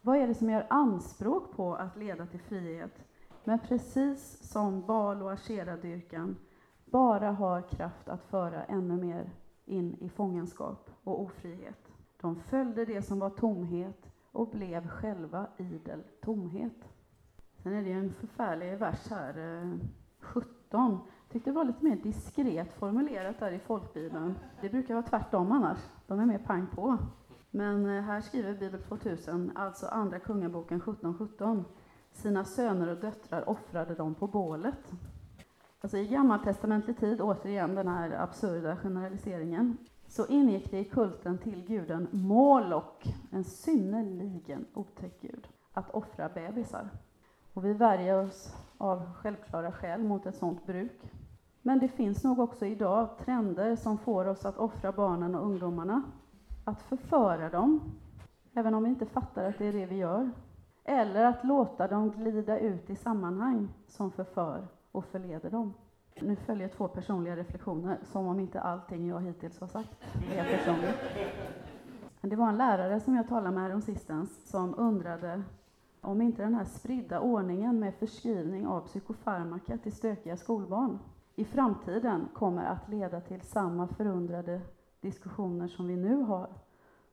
Vad 0.00 0.16
är 0.16 0.26
det 0.26 0.34
som 0.34 0.50
gör 0.50 0.66
anspråk 0.70 1.56
på 1.56 1.74
att 1.74 1.96
leda 1.96 2.26
till 2.26 2.40
frihet, 2.40 3.04
men 3.44 3.58
precis 3.58 4.50
som 4.52 4.86
bal 4.86 5.22
och 5.22 5.32
asheradyrkan 5.32 6.36
bara 6.84 7.30
har 7.30 7.62
kraft 7.62 8.08
att 8.08 8.24
föra 8.24 8.64
ännu 8.64 8.96
mer 8.96 9.30
in 9.64 9.96
i 10.00 10.08
fångenskap 10.08 10.90
och 11.04 11.20
ofrihet? 11.20 11.92
De 12.20 12.36
följde 12.36 12.84
det 12.84 13.02
som 13.02 13.18
var 13.18 13.30
tomhet 13.30 14.10
och 14.32 14.48
blev 14.48 14.88
själva 14.88 15.46
idel 15.58 16.02
tomhet. 16.20 16.88
Sen 17.62 17.72
är 17.72 17.82
det 17.82 17.92
en 17.92 18.14
förfärlig 18.14 18.78
vers 18.78 19.08
här, 19.10 19.62
eh, 19.62 19.78
17. 20.20 20.54
Jag 20.70 21.32
tyckte 21.32 21.50
det 21.50 21.54
var 21.54 21.64
lite 21.64 21.84
mer 21.84 21.96
diskret 21.96 22.72
formulerat 22.72 23.38
där 23.38 23.52
i 23.52 23.58
folkbibeln. 23.58 24.34
Det 24.60 24.68
brukar 24.68 24.94
vara 24.94 25.06
tvärtom 25.06 25.52
annars. 25.52 25.78
De 26.06 26.20
är 26.20 26.26
mer 26.26 26.38
pang 26.38 26.66
på. 26.74 26.98
Men 27.50 27.86
eh, 27.86 28.02
här 28.02 28.20
skriver 28.20 28.54
Bibel 28.54 28.82
2000, 28.82 29.52
alltså 29.54 29.86
Andra 29.86 30.18
Kungaboken 30.18 30.80
17.17. 30.80 31.64
Sina 32.12 32.44
söner 32.44 32.88
och 32.88 33.00
döttrar 33.00 33.48
offrade 33.48 33.94
de 33.94 34.14
på 34.14 34.26
bålet. 34.26 34.92
Alltså 35.80 35.96
I 35.96 36.06
gammaltestamentlig 36.06 36.98
tid, 36.98 37.20
återigen 37.20 37.74
den 37.74 37.88
här 37.88 38.10
absurda 38.10 38.76
generaliseringen, 38.76 39.76
så 40.06 40.26
ingick 40.26 40.70
det 40.70 40.78
i 40.78 40.84
kulten 40.84 41.38
till 41.38 41.66
guden 41.66 42.08
Molok, 42.12 43.14
en 43.30 43.44
synnerligen 43.44 44.66
otäck 44.74 45.20
gud, 45.20 45.48
att 45.72 45.90
offra 45.90 46.28
bebisar. 46.28 46.88
Och 47.58 47.64
vi 47.64 47.72
värjer 47.72 48.24
oss 48.24 48.56
av 48.78 49.14
självklara 49.14 49.72
skäl 49.72 50.02
mot 50.02 50.26
ett 50.26 50.34
sådant 50.34 50.66
bruk. 50.66 51.12
Men 51.62 51.78
det 51.78 51.88
finns 51.88 52.24
nog 52.24 52.38
också 52.38 52.66
idag 52.66 53.08
trender 53.18 53.76
som 53.76 53.98
får 53.98 54.24
oss 54.24 54.44
att 54.44 54.58
offra 54.58 54.92
barnen 54.92 55.34
och 55.34 55.44
ungdomarna, 55.46 56.02
att 56.64 56.82
förföra 56.82 57.48
dem, 57.48 57.80
även 58.54 58.74
om 58.74 58.82
vi 58.82 58.88
inte 58.88 59.06
fattar 59.06 59.44
att 59.44 59.58
det 59.58 59.66
är 59.66 59.72
det 59.72 59.86
vi 59.86 59.96
gör, 59.96 60.30
eller 60.84 61.24
att 61.24 61.44
låta 61.44 61.88
dem 61.88 62.10
glida 62.10 62.58
ut 62.58 62.90
i 62.90 62.96
sammanhang 62.96 63.68
som 63.88 64.10
förför 64.10 64.66
och 64.92 65.04
förleder 65.04 65.50
dem. 65.50 65.74
Nu 66.20 66.36
följer 66.36 66.68
två 66.68 66.88
personliga 66.88 67.36
reflektioner, 67.36 67.98
som 68.02 68.26
om 68.26 68.40
inte 68.40 68.60
allting 68.60 69.08
jag 69.08 69.20
hittills 69.20 69.60
har 69.60 69.68
sagt 69.68 70.04
är 70.32 70.58
personligt. 70.58 70.96
Det 72.20 72.36
var 72.36 72.48
en 72.48 72.58
lärare 72.58 73.00
som 73.00 73.14
jag 73.16 73.28
talade 73.28 73.54
med 73.54 73.62
häromsistens 73.62 74.50
som 74.50 74.74
undrade 74.78 75.42
om 76.00 76.22
inte 76.22 76.42
den 76.42 76.54
här 76.54 76.64
spridda 76.64 77.20
ordningen 77.20 77.80
med 77.80 77.94
förskrivning 77.94 78.66
av 78.66 78.80
psykofarmaka 78.80 79.78
till 79.78 79.92
stökiga 79.92 80.36
skolbarn 80.36 80.98
i 81.38 81.44
framtiden 81.44 82.28
kommer 82.34 82.64
att 82.64 82.88
leda 82.88 83.20
till 83.20 83.40
samma 83.40 83.88
förundrade 83.88 84.60
diskussioner 85.00 85.68
som 85.68 85.86
vi 85.86 85.96
nu 85.96 86.14
har 86.14 86.48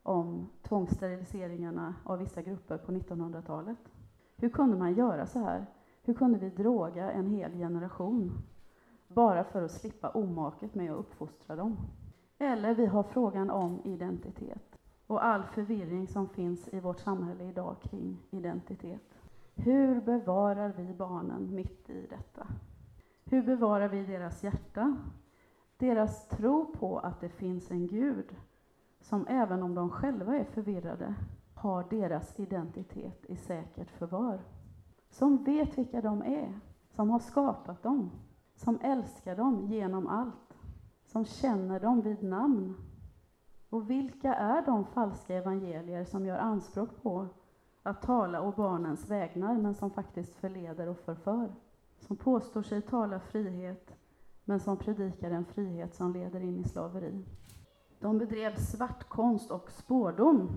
om 0.04 0.50
tvångssteriliseringarna 0.62 1.96
av 2.04 2.20
vissa 2.20 2.42
grupper 2.42 2.78
på 2.78 2.92
1900-talet. 2.92 3.78
Hur 4.36 4.50
kunde 4.50 4.78
man 4.78 4.94
göra 4.94 5.26
så 5.26 5.40
här? 5.40 5.66
Hur 6.04 6.14
kunde 6.14 6.40
vi 6.40 6.50
droga 6.50 7.12
en 7.12 7.28
hel 7.28 7.52
generation? 7.52 8.32
Bara 9.08 9.44
för 9.44 9.62
att 9.62 9.72
slippa 9.72 10.10
omaket 10.10 10.76
med 10.76 10.92
att 10.92 11.00
uppfostra 11.00 11.56
dem. 11.56 11.78
Eller 12.38 12.76
vi 12.76 12.86
har 12.86 13.04
frågan 13.04 13.50
om 13.50 13.82
identitet 13.84 14.75
och 15.08 15.26
all 15.26 15.44
förvirring 15.44 16.08
som 16.08 16.30
finns 16.30 16.68
i 16.68 16.80
vårt 16.80 17.00
samhälle 17.00 17.44
idag 17.44 17.76
kring 17.82 18.18
identitet. 18.32 19.20
Hur 19.56 20.02
bevarar 20.02 20.74
vi 20.78 20.94
barnen 20.94 21.56
mitt 21.56 21.90
i 21.90 22.08
detta? 22.10 22.48
Hur 23.26 23.44
bevarar 23.44 23.88
vi 23.88 24.06
deras 24.06 24.44
hjärta? 24.44 24.98
Deras 25.78 26.28
tro 26.28 26.74
på 26.74 27.00
att 27.00 27.22
det 27.22 27.30
finns 27.30 27.72
en 27.72 27.88
Gud 27.88 28.36
som 29.02 29.28
även 29.28 29.64
om 29.64 29.76
de 29.76 29.90
själva 29.90 30.36
är 30.36 30.44
förvirrade 30.44 31.16
har 31.56 31.86
deras 31.90 32.40
identitet 32.40 33.26
i 33.26 33.36
säkert 33.36 33.92
förvar. 33.92 34.40
Som 35.10 35.44
vet 35.44 35.78
vilka 35.78 36.02
de 36.02 36.22
är, 36.22 36.60
som 36.90 37.10
har 37.10 37.20
skapat 37.20 37.84
dem, 37.84 38.12
som 38.56 38.80
älskar 38.82 39.36
dem 39.36 39.68
genom 39.68 40.08
allt, 40.08 40.58
som 41.06 41.26
känner 41.26 41.80
dem 41.80 42.02
vid 42.02 42.24
namn. 42.24 42.76
Och 43.76 43.90
vilka 43.90 44.34
är 44.34 44.62
de 44.66 44.86
falska 44.86 45.36
evangelier 45.36 46.06
som 46.06 46.26
gör 46.26 46.38
anspråk 46.38 46.90
på 47.04 47.28
att 47.84 48.02
tala 48.02 48.42
å 48.42 48.52
barnens 48.52 49.10
vägnar, 49.10 49.54
men 49.58 49.76
som 49.76 49.92
faktiskt 49.92 50.36
förleder 50.36 50.90
och 50.90 51.00
förför? 51.00 51.56
Som 52.00 52.18
påstår 52.18 52.62
sig 52.62 52.82
tala 52.82 53.20
frihet, 53.20 53.96
men 54.46 54.60
som 54.60 54.78
predikar 54.78 55.32
en 55.32 55.46
frihet 55.46 55.96
som 55.96 56.14
leder 56.14 56.40
in 56.40 56.60
i 56.60 56.64
slaveri. 56.64 57.26
De 58.00 58.18
bedrev 58.18 58.56
svartkonst 58.56 59.52
och 59.52 59.72
spårdom. 59.72 60.50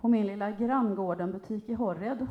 På 0.00 0.08
min 0.08 0.26
lilla 0.26 0.50
granngården-butik 0.50 1.68
i 1.68 1.74
Horred 1.74 2.26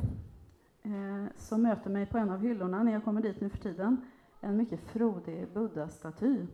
eh, 0.82 1.26
så 1.36 1.58
möter 1.58 1.90
mig 1.90 2.06
på 2.06 2.18
en 2.18 2.30
av 2.30 2.40
hyllorna 2.40 2.82
när 2.82 2.92
jag 2.92 3.04
kommer 3.04 3.22
dit 3.22 3.40
nu 3.40 3.48
för 3.48 3.58
tiden 3.58 4.00
en 4.40 4.56
mycket 4.56 4.80
frodig 4.80 5.48
buddha-staty. 5.54 6.46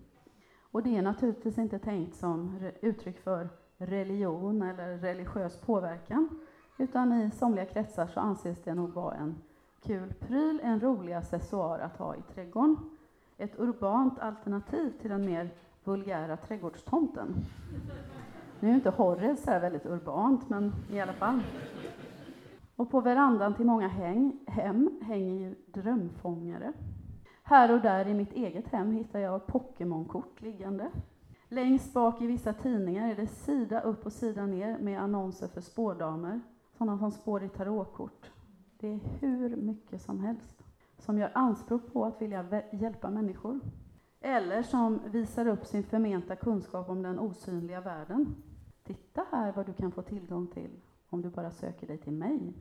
Och 0.72 0.82
det 0.82 0.96
är 0.96 1.02
naturligtvis 1.02 1.58
inte 1.58 1.78
tänkt 1.78 2.14
som 2.14 2.70
uttryck 2.80 3.18
för 3.18 3.61
religion 3.86 4.62
eller 4.62 4.98
religiös 4.98 5.60
påverkan, 5.60 6.28
utan 6.78 7.12
i 7.12 7.30
somliga 7.30 7.64
kretsar 7.64 8.06
så 8.06 8.20
anses 8.20 8.62
det 8.62 8.74
nog 8.74 8.92
vara 8.92 9.14
en 9.14 9.34
kul 9.82 10.14
pryl, 10.20 10.60
en 10.62 10.80
rolig 10.80 11.12
accessoar 11.12 11.78
att 11.78 11.96
ha 11.96 12.16
i 12.16 12.22
trädgården. 12.34 12.76
Ett 13.38 13.58
urbant 13.58 14.18
alternativ 14.18 14.92
till 15.00 15.10
den 15.10 15.26
mer 15.26 15.50
vulgära 15.84 16.36
trädgårdstomten. 16.36 17.34
Nu 18.60 18.68
är 18.68 18.70
ju 18.70 18.76
inte 18.76 18.90
Horred 18.90 19.38
så 19.38 19.50
väldigt 19.50 19.86
urbant, 19.86 20.48
men 20.48 20.72
i 20.90 21.00
alla 21.00 21.12
fall. 21.12 21.40
Och 22.76 22.90
på 22.90 23.00
verandan 23.00 23.54
till 23.54 23.66
många 23.66 23.88
häng, 23.88 24.38
hem 24.46 25.00
hänger 25.02 25.34
ju 25.34 25.54
drömfångare. 25.66 26.72
Här 27.42 27.72
och 27.72 27.80
där 27.80 28.08
i 28.08 28.14
mitt 28.14 28.32
eget 28.32 28.68
hem 28.68 28.92
hittar 28.92 29.18
jag 29.18 29.46
Pokémonkort 29.46 30.40
liggande. 30.40 30.90
Längst 31.52 31.92
bak 31.92 32.22
i 32.22 32.26
vissa 32.26 32.52
tidningar 32.52 33.10
är 33.10 33.16
det 33.16 33.26
sida 33.26 33.80
upp 33.80 34.06
och 34.06 34.12
sida 34.12 34.46
ner 34.46 34.78
med 34.78 35.02
annonser 35.02 35.48
för 35.48 35.60
spårdamer, 35.60 36.40
sådana 36.78 36.98
som 36.98 37.10
spår 37.10 37.44
i 37.44 37.48
tarotkort. 37.48 38.30
Det 38.78 38.88
är 38.88 39.00
hur 39.20 39.56
mycket 39.56 40.02
som 40.02 40.20
helst 40.20 40.62
som 40.98 41.18
gör 41.18 41.30
anspråk 41.34 41.92
på 41.92 42.04
att 42.04 42.22
vilja 42.22 42.62
hjälpa 42.72 43.10
människor. 43.10 43.60
Eller 44.20 44.62
som 44.62 45.00
visar 45.10 45.46
upp 45.46 45.66
sin 45.66 45.82
förmenta 45.82 46.36
kunskap 46.36 46.88
om 46.88 47.02
den 47.02 47.18
osynliga 47.18 47.80
världen. 47.80 48.34
Titta 48.84 49.26
här 49.30 49.52
vad 49.52 49.66
du 49.66 49.72
kan 49.72 49.92
få 49.92 50.02
tillgång 50.02 50.46
till 50.46 50.80
om 51.08 51.22
du 51.22 51.30
bara 51.30 51.50
söker 51.50 51.86
dig 51.86 51.98
till 51.98 52.12
mig. 52.12 52.54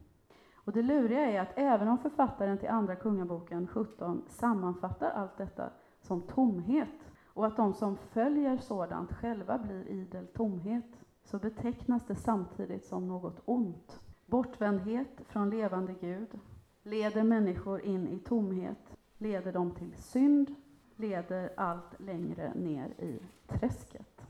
Och 0.55 0.71
det 0.71 0.81
luriga 0.81 1.31
är 1.31 1.39
att 1.39 1.53
även 1.55 1.87
om 1.87 1.97
författaren 1.97 2.57
till 2.57 2.69
Andra 2.69 2.95
Kungaboken 2.95 3.67
17 3.67 4.25
sammanfattar 4.27 5.09
allt 5.09 5.37
detta 5.37 5.69
som 6.01 6.21
tomhet 6.21 7.10
och 7.33 7.45
att 7.45 7.57
de 7.57 7.73
som 7.73 7.97
följer 7.97 8.57
sådant 8.57 9.11
själva 9.11 9.57
blir 9.57 9.87
idel 9.87 10.27
tomhet, 10.27 10.99
så 11.23 11.39
betecknas 11.39 12.05
det 12.07 12.15
samtidigt 12.15 12.85
som 12.85 13.07
något 13.07 13.41
ont. 13.45 13.99
Bortvändhet 14.25 15.21
från 15.25 15.49
levande 15.49 15.93
Gud 16.01 16.39
leder 16.83 17.23
människor 17.23 17.81
in 17.81 18.07
i 18.07 18.19
tomhet, 18.19 18.97
leder 19.17 19.53
dem 19.53 19.71
till 19.71 19.93
synd, 19.95 20.55
leder 20.95 21.53
allt 21.57 21.99
längre 21.99 22.53
ner 22.55 22.87
i 22.87 23.19
träsket. 23.47 24.21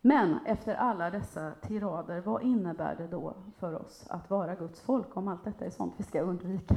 Men 0.00 0.38
efter 0.46 0.74
alla 0.74 1.10
dessa 1.10 1.50
tirader, 1.50 2.20
vad 2.20 2.42
innebär 2.42 2.96
det 2.96 3.06
då 3.06 3.34
för 3.58 3.82
oss 3.82 4.06
att 4.10 4.30
vara 4.30 4.54
Guds 4.54 4.80
folk, 4.80 5.16
om 5.16 5.28
allt 5.28 5.44
detta 5.44 5.64
är 5.64 5.70
sånt 5.70 5.94
vi 5.96 6.04
ska 6.04 6.20
undvika? 6.20 6.74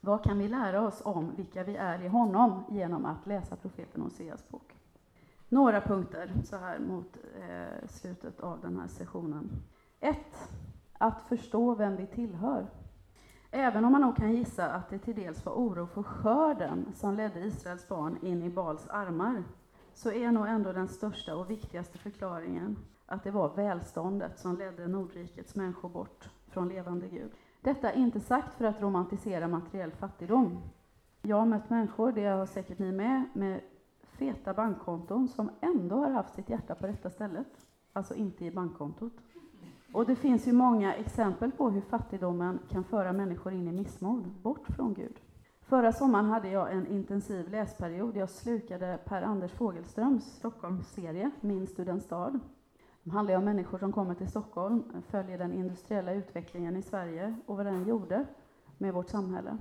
Vad 0.00 0.24
kan 0.24 0.38
vi 0.38 0.48
lära 0.48 0.86
oss 0.86 1.02
om 1.04 1.34
vilka 1.36 1.64
vi 1.64 1.76
är 1.76 2.02
i 2.02 2.08
honom 2.08 2.64
genom 2.70 3.04
att 3.04 3.26
läsa 3.26 3.56
profeten 3.56 4.02
Hoseas 4.02 4.48
bok? 4.48 4.73
Några 5.54 5.80
punkter 5.80 6.32
så 6.44 6.56
här 6.56 6.78
mot 6.78 7.16
eh, 7.48 7.88
slutet 7.88 8.40
av 8.40 8.60
den 8.60 8.76
här 8.76 8.88
sessionen. 8.88 9.50
1. 10.00 10.16
Att 10.92 11.22
förstå 11.22 11.74
vem 11.74 11.96
vi 11.96 12.06
tillhör. 12.06 12.66
Även 13.50 13.84
om 13.84 13.92
man 13.92 14.00
nog 14.00 14.16
kan 14.16 14.32
gissa 14.32 14.70
att 14.70 14.90
det 14.90 14.98
till 14.98 15.14
dels 15.14 15.44
var 15.44 15.52
oro 15.52 15.86
för 15.86 16.02
skörden 16.02 16.86
som 16.94 17.14
ledde 17.14 17.40
Israels 17.40 17.88
barn 17.88 18.18
in 18.22 18.42
i 18.42 18.50
Bals 18.50 18.88
armar, 18.88 19.44
så 19.92 20.12
är 20.12 20.32
nog 20.32 20.46
ändå 20.46 20.72
den 20.72 20.88
största 20.88 21.36
och 21.36 21.50
viktigaste 21.50 21.98
förklaringen 21.98 22.76
att 23.06 23.24
det 23.24 23.30
var 23.30 23.54
välståndet 23.54 24.38
som 24.38 24.56
ledde 24.56 24.86
Nordrikets 24.86 25.54
människor 25.54 25.88
bort 25.88 26.30
från 26.48 26.68
levande 26.68 27.08
Gud. 27.08 27.32
Detta 27.60 27.90
är 27.90 27.96
inte 27.96 28.20
sagt 28.20 28.54
för 28.54 28.64
att 28.64 28.82
romantisera 28.82 29.48
materiell 29.48 29.92
fattigdom. 29.92 30.60
Jag 31.22 31.36
har 31.36 31.46
mött 31.46 31.70
människor, 31.70 32.12
det 32.12 32.24
har 32.24 32.46
säkert 32.46 32.78
ni 32.78 32.92
med, 32.92 33.24
med 33.32 33.60
feta 34.18 34.54
bankkonton 34.54 35.28
som 35.28 35.50
ändå 35.60 35.96
har 35.96 36.10
haft 36.10 36.34
sitt 36.34 36.48
hjärta 36.48 36.74
på 36.74 36.86
rätta 36.86 37.10
stället, 37.10 37.66
alltså 37.92 38.14
inte 38.14 38.44
i 38.44 38.50
bankkontot. 38.50 39.12
Och 39.92 40.06
det 40.06 40.16
finns 40.16 40.48
ju 40.48 40.52
många 40.52 40.94
exempel 40.94 41.52
på 41.52 41.70
hur 41.70 41.80
fattigdomen 41.80 42.58
kan 42.68 42.84
föra 42.84 43.12
människor 43.12 43.52
in 43.52 43.68
i 43.68 43.72
missmod, 43.72 44.24
bort 44.42 44.66
från 44.66 44.94
Gud. 44.94 45.20
Förra 45.60 45.92
sommaren 45.92 46.26
hade 46.26 46.48
jag 46.48 46.72
en 46.72 46.86
intensiv 46.86 47.48
läsperiod. 47.48 48.16
Jag 48.16 48.30
slukade 48.30 48.98
Per 49.04 49.22
Anders 49.22 49.52
Fogelströms 49.52 50.24
Stockholmsserie 50.24 51.30
Minns 51.40 51.74
du 51.74 51.84
den 51.84 52.00
stad? 52.00 52.40
Den 53.02 53.12
handlar 53.12 53.36
om 53.36 53.44
människor 53.44 53.78
som 53.78 53.92
kommer 53.92 54.14
till 54.14 54.30
Stockholm, 54.30 54.84
följer 55.08 55.38
den 55.38 55.52
industriella 55.52 56.12
utvecklingen 56.12 56.76
i 56.76 56.82
Sverige 56.82 57.36
och 57.46 57.56
vad 57.56 57.66
den 57.66 57.88
gjorde 57.88 58.26
med 58.78 58.94
vårt 58.94 59.08
samhälle. 59.08 59.58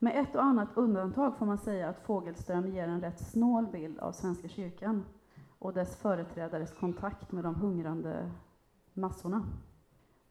Med 0.00 0.20
ett 0.20 0.34
och 0.34 0.42
annat 0.42 0.68
undantag 0.74 1.36
får 1.36 1.46
man 1.46 1.58
säga 1.58 1.88
att 1.88 2.00
Fogelström 2.00 2.66
ger 2.66 2.88
en 2.88 3.00
rätt 3.00 3.20
snål 3.20 3.66
bild 3.66 3.98
av 3.98 4.12
Svenska 4.12 4.48
kyrkan 4.48 5.04
och 5.58 5.72
dess 5.72 5.96
företrädares 5.96 6.72
kontakt 6.72 7.32
med 7.32 7.44
de 7.44 7.54
hungrande 7.54 8.30
massorna. 8.94 9.42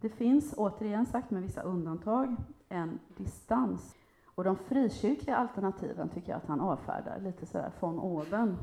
Det 0.01 0.09
finns, 0.09 0.53
återigen 0.57 1.05
sagt 1.05 1.31
med 1.31 1.41
vissa 1.41 1.61
undantag, 1.61 2.35
en 2.69 2.99
distans. 3.17 3.95
Och 4.25 4.43
de 4.43 4.55
frikyrkliga 4.55 5.35
alternativen 5.35 6.09
tycker 6.09 6.29
jag 6.29 6.37
att 6.37 6.47
han 6.47 6.61
avfärdar 6.61 7.19
lite 7.19 7.45
sådär 7.45 7.71
från 7.79 7.99
oben. 7.99 8.57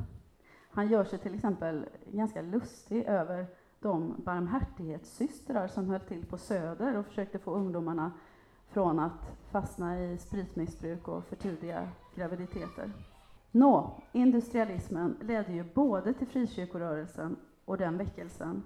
Han 0.70 0.88
gör 0.88 1.04
sig 1.04 1.18
till 1.18 1.34
exempel 1.34 1.86
ganska 2.12 2.42
lustig 2.42 3.04
över 3.04 3.46
de 3.80 4.14
barmhärtighetssystrar 4.24 5.68
som 5.68 5.90
höll 5.90 6.00
till 6.00 6.26
på 6.26 6.38
Söder 6.38 6.96
och 6.96 7.06
försökte 7.06 7.38
få 7.38 7.50
ungdomarna 7.54 8.12
från 8.74 8.98
att 8.98 9.36
fastna 9.50 10.00
i 10.00 10.18
spritmissbruk 10.18 11.08
och 11.08 11.24
för 11.24 11.36
tidiga 11.36 11.88
graviditeter. 12.14 12.92
Nå, 13.50 14.02
industrialismen 14.12 15.16
ledde 15.22 15.52
ju 15.52 15.64
både 15.74 16.12
till 16.12 16.26
frikyrkorörelsen 16.26 17.36
och 17.64 17.78
den 17.78 17.98
väckelsen 17.98 18.62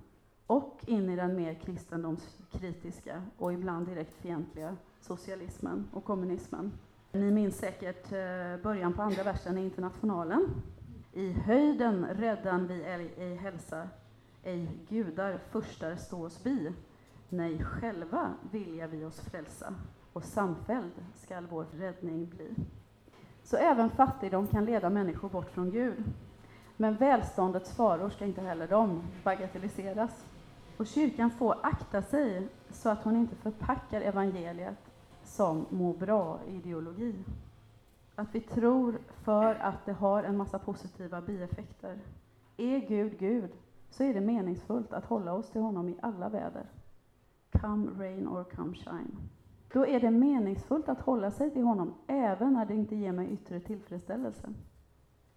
och 0.46 0.80
in 0.86 1.10
i 1.10 1.16
den 1.16 1.36
mer 1.36 1.54
kristendomskritiska 1.54 3.22
och 3.38 3.52
ibland 3.52 3.86
direkt 3.86 4.14
fientliga 4.14 4.76
socialismen 5.00 5.88
och 5.92 6.04
kommunismen. 6.04 6.72
Ni 7.12 7.30
minns 7.30 7.58
säkert 7.58 8.12
eh, 8.12 8.62
början 8.62 8.92
på 8.92 9.02
andra 9.02 9.22
versen 9.22 9.58
i 9.58 9.64
Internationalen. 9.64 10.46
I 11.12 11.32
höjden 11.32 12.06
räddan 12.06 12.66
vi 12.66 12.82
ej 12.84 13.36
hälsa, 13.36 13.88
ej 14.42 14.68
gudar 14.88 15.38
förstar 15.50 15.96
stå 15.96 16.24
oss 16.26 16.44
bi. 16.44 16.72
Nej, 17.28 17.64
själva 17.64 18.34
vilja 18.50 18.86
vi 18.86 19.04
oss 19.04 19.20
frälsa, 19.20 19.74
och 20.18 20.24
samfälld 20.24 20.92
skall 21.14 21.46
vår 21.50 21.66
räddning 21.72 22.26
bli. 22.26 22.54
Så 23.42 23.56
även 23.56 23.90
fattigdom 23.90 24.46
kan 24.46 24.64
leda 24.64 24.90
människor 24.90 25.28
bort 25.28 25.50
från 25.50 25.70
Gud. 25.70 26.04
Men 26.76 26.96
välståndets 26.96 27.76
faror 27.76 28.10
ska 28.10 28.24
inte 28.24 28.40
heller 28.40 28.68
de 28.68 29.02
bagatelliseras. 29.24 30.24
Och 30.76 30.86
kyrkan 30.86 31.30
får 31.30 31.56
akta 31.62 32.02
sig 32.02 32.48
så 32.70 32.88
att 32.88 33.04
hon 33.04 33.16
inte 33.16 33.36
förpackar 33.36 34.00
evangeliet 34.00 34.78
som 35.24 35.66
må 35.70 35.92
bra-ideologi. 35.92 37.24
Att 38.14 38.34
vi 38.34 38.40
tror 38.40 38.98
för 39.24 39.54
att 39.54 39.86
det 39.86 39.92
har 39.92 40.22
en 40.22 40.36
massa 40.36 40.58
positiva 40.58 41.20
bieffekter. 41.20 41.98
Är 42.56 42.78
Gud 42.78 43.18
Gud, 43.18 43.50
så 43.90 44.04
är 44.04 44.14
det 44.14 44.20
meningsfullt 44.20 44.92
att 44.92 45.04
hålla 45.04 45.32
oss 45.32 45.50
till 45.50 45.60
honom 45.60 45.88
i 45.88 45.96
alla 46.02 46.28
väder. 46.28 46.66
Come 47.52 47.90
rain 47.98 48.28
or 48.28 48.44
come 48.44 48.74
shine. 48.74 49.28
Då 49.72 49.86
är 49.86 50.00
det 50.00 50.10
meningsfullt 50.10 50.88
att 50.88 51.00
hålla 51.00 51.30
sig 51.30 51.50
till 51.50 51.62
honom, 51.62 51.94
även 52.06 52.52
när 52.52 52.66
det 52.66 52.74
inte 52.74 52.96
ger 52.96 53.12
mig 53.12 53.32
yttre 53.32 53.60
tillfredsställelse. 53.60 54.48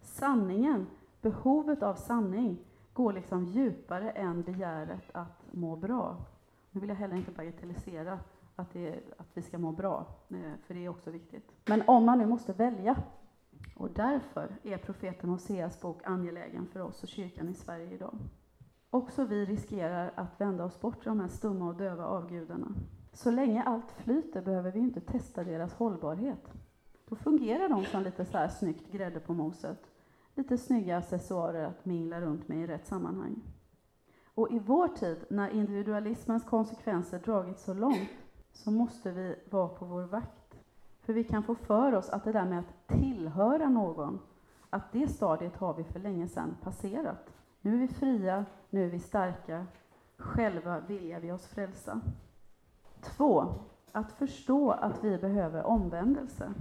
Sanningen, 0.00 0.86
behovet 1.20 1.82
av 1.82 1.94
sanning, 1.94 2.58
går 2.92 3.12
liksom 3.12 3.44
djupare 3.44 4.10
än 4.10 4.42
begäret 4.42 5.10
att 5.12 5.42
må 5.50 5.76
bra. 5.76 6.16
Nu 6.70 6.80
vill 6.80 6.88
jag 6.88 6.96
heller 6.96 7.16
inte 7.16 7.30
bagatellisera 7.30 8.18
att, 8.56 8.72
det, 8.72 9.00
att 9.18 9.28
vi 9.34 9.42
ska 9.42 9.58
må 9.58 9.72
bra, 9.72 10.06
eh, 10.28 10.52
för 10.66 10.74
det 10.74 10.84
är 10.84 10.88
också 10.88 11.10
viktigt. 11.10 11.52
Men 11.66 11.82
om 11.86 12.04
man 12.04 12.18
nu 12.18 12.26
måste 12.26 12.52
välja, 12.52 12.96
och 13.76 13.90
därför 13.90 14.56
är 14.62 14.78
profeten 14.78 15.30
Hoseas 15.30 15.80
bok 15.80 16.00
angelägen 16.04 16.66
för 16.66 16.80
oss 16.80 17.02
och 17.02 17.08
kyrkan 17.08 17.48
i 17.48 17.54
Sverige 17.54 17.94
idag. 17.94 18.18
Också 18.90 19.24
vi 19.24 19.44
riskerar 19.44 20.12
att 20.14 20.40
vända 20.40 20.64
oss 20.64 20.80
bort 20.80 21.02
från 21.02 21.16
de 21.16 21.22
här 21.22 21.28
stumma 21.28 21.68
och 21.68 21.76
döva 21.76 22.06
avgudarna. 22.06 22.74
Så 23.12 23.30
länge 23.30 23.62
allt 23.62 23.92
flyter 23.92 24.42
behöver 24.42 24.72
vi 24.72 24.78
inte 24.78 25.00
testa 25.00 25.44
deras 25.44 25.74
hållbarhet. 25.74 26.52
Då 27.08 27.16
fungerar 27.16 27.68
de 27.68 27.84
som 27.84 28.02
lite 28.02 28.24
så 28.24 28.38
här 28.38 28.48
snyggt 28.48 28.92
grädde 28.92 29.20
på 29.20 29.34
moset. 29.34 29.90
Lite 30.34 30.58
snygga 30.58 30.96
accessoarer 30.96 31.64
att 31.64 31.84
mingla 31.84 32.20
runt 32.20 32.48
med 32.48 32.58
i 32.58 32.66
rätt 32.66 32.86
sammanhang. 32.86 33.42
Och 34.34 34.52
i 34.52 34.58
vår 34.58 34.88
tid, 34.88 35.24
när 35.30 35.50
individualismens 35.50 36.44
konsekvenser 36.44 37.18
dragit 37.18 37.58
så 37.58 37.74
långt, 37.74 38.10
så 38.52 38.70
måste 38.70 39.10
vi 39.10 39.36
vara 39.50 39.68
på 39.68 39.84
vår 39.84 40.02
vakt. 40.02 40.58
För 41.00 41.12
vi 41.12 41.24
kan 41.24 41.42
få 41.42 41.54
för 41.54 41.94
oss 41.94 42.10
att 42.10 42.24
det 42.24 42.32
där 42.32 42.44
med 42.44 42.58
att 42.58 42.88
tillhöra 42.98 43.68
någon, 43.68 44.20
att 44.70 44.92
det 44.92 45.08
stadiet 45.08 45.56
har 45.56 45.74
vi 45.74 45.84
för 45.84 46.00
länge 46.00 46.28
sedan 46.28 46.56
passerat. 46.62 47.32
Nu 47.60 47.74
är 47.74 47.78
vi 47.78 47.88
fria, 47.88 48.44
nu 48.70 48.84
är 48.86 48.90
vi 48.90 48.98
starka, 48.98 49.66
själva 50.16 50.80
vilja 50.80 51.18
vi 51.18 51.32
oss 51.32 51.46
frälsa. 51.46 52.00
Två, 53.02 53.54
att 53.92 54.12
förstå 54.12 54.70
att 54.70 55.04
vi 55.04 55.18
behöver 55.18 55.62
omvändelse 55.62 56.52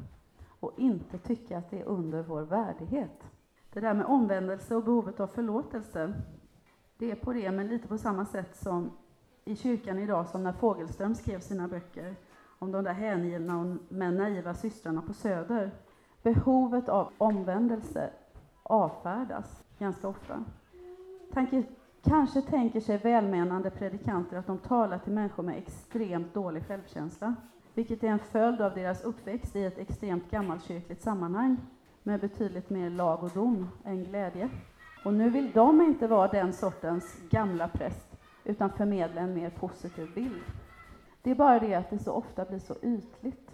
och 0.59 0.71
inte 0.77 1.17
tycka 1.17 1.57
att 1.57 1.69
det 1.69 1.79
är 1.81 1.85
under 1.85 2.23
vår 2.23 2.41
värdighet. 2.41 3.23
Det 3.73 3.79
där 3.79 3.93
med 3.93 4.05
omvändelse 4.05 4.75
och 4.75 4.83
behovet 4.83 5.19
av 5.19 5.27
förlåtelse, 5.27 6.13
det 6.97 7.11
är 7.11 7.15
på 7.15 7.33
det, 7.33 7.51
men 7.51 7.67
lite 7.67 7.87
på 7.87 7.97
samma 7.97 8.25
sätt 8.25 8.55
som 8.55 8.91
i 9.45 9.55
kyrkan 9.55 9.99
idag, 9.99 10.27
som 10.27 10.43
när 10.43 10.53
Fogelström 10.53 11.15
skrev 11.15 11.39
sina 11.39 11.67
böcker 11.67 12.15
om 12.59 12.71
de 12.71 12.83
där 12.83 12.93
hängivna 12.93 13.77
men 13.89 14.17
naiva 14.17 14.53
systrarna 14.53 15.01
på 15.01 15.13
Söder. 15.13 15.71
Behovet 16.23 16.89
av 16.89 17.11
omvändelse 17.17 18.09
avfärdas 18.63 19.63
ganska 19.79 20.07
ofta. 20.07 20.43
Tanke, 21.33 21.63
kanske 22.03 22.41
tänker 22.41 22.79
sig 22.79 22.97
välmenande 22.97 23.69
predikanter 23.69 24.37
att 24.37 24.47
de 24.47 24.57
talar 24.57 24.97
till 24.97 25.13
människor 25.13 25.43
med 25.43 25.57
extremt 25.57 26.33
dålig 26.33 26.65
självkänsla, 26.67 27.35
vilket 27.73 28.03
är 28.03 28.07
en 28.07 28.19
följd 28.19 28.61
av 28.61 28.73
deras 28.73 29.03
uppväxt 29.03 29.55
i 29.55 29.63
ett 29.63 29.77
extremt 29.77 30.31
gammalkyrkligt 30.31 31.01
sammanhang 31.01 31.57
med 32.03 32.19
betydligt 32.19 32.69
mer 32.69 32.89
lag 32.89 33.23
och 33.23 33.29
dom 33.29 33.67
än 33.83 34.03
glädje. 34.03 34.49
Och 35.05 35.13
nu 35.13 35.29
vill 35.29 35.51
de 35.51 35.81
inte 35.81 36.07
vara 36.07 36.27
den 36.27 36.53
sortens 36.53 37.17
gamla 37.29 37.67
präst, 37.67 38.17
utan 38.43 38.69
förmedla 38.69 39.21
en 39.21 39.33
mer 39.33 39.49
positiv 39.49 40.13
bild. 40.15 40.41
Det 41.21 41.31
är 41.31 41.35
bara 41.35 41.59
det 41.59 41.75
att 41.75 41.89
det 41.89 41.99
så 41.99 42.11
ofta 42.11 42.45
blir 42.45 42.59
så 42.59 42.75
ytligt. 42.81 43.51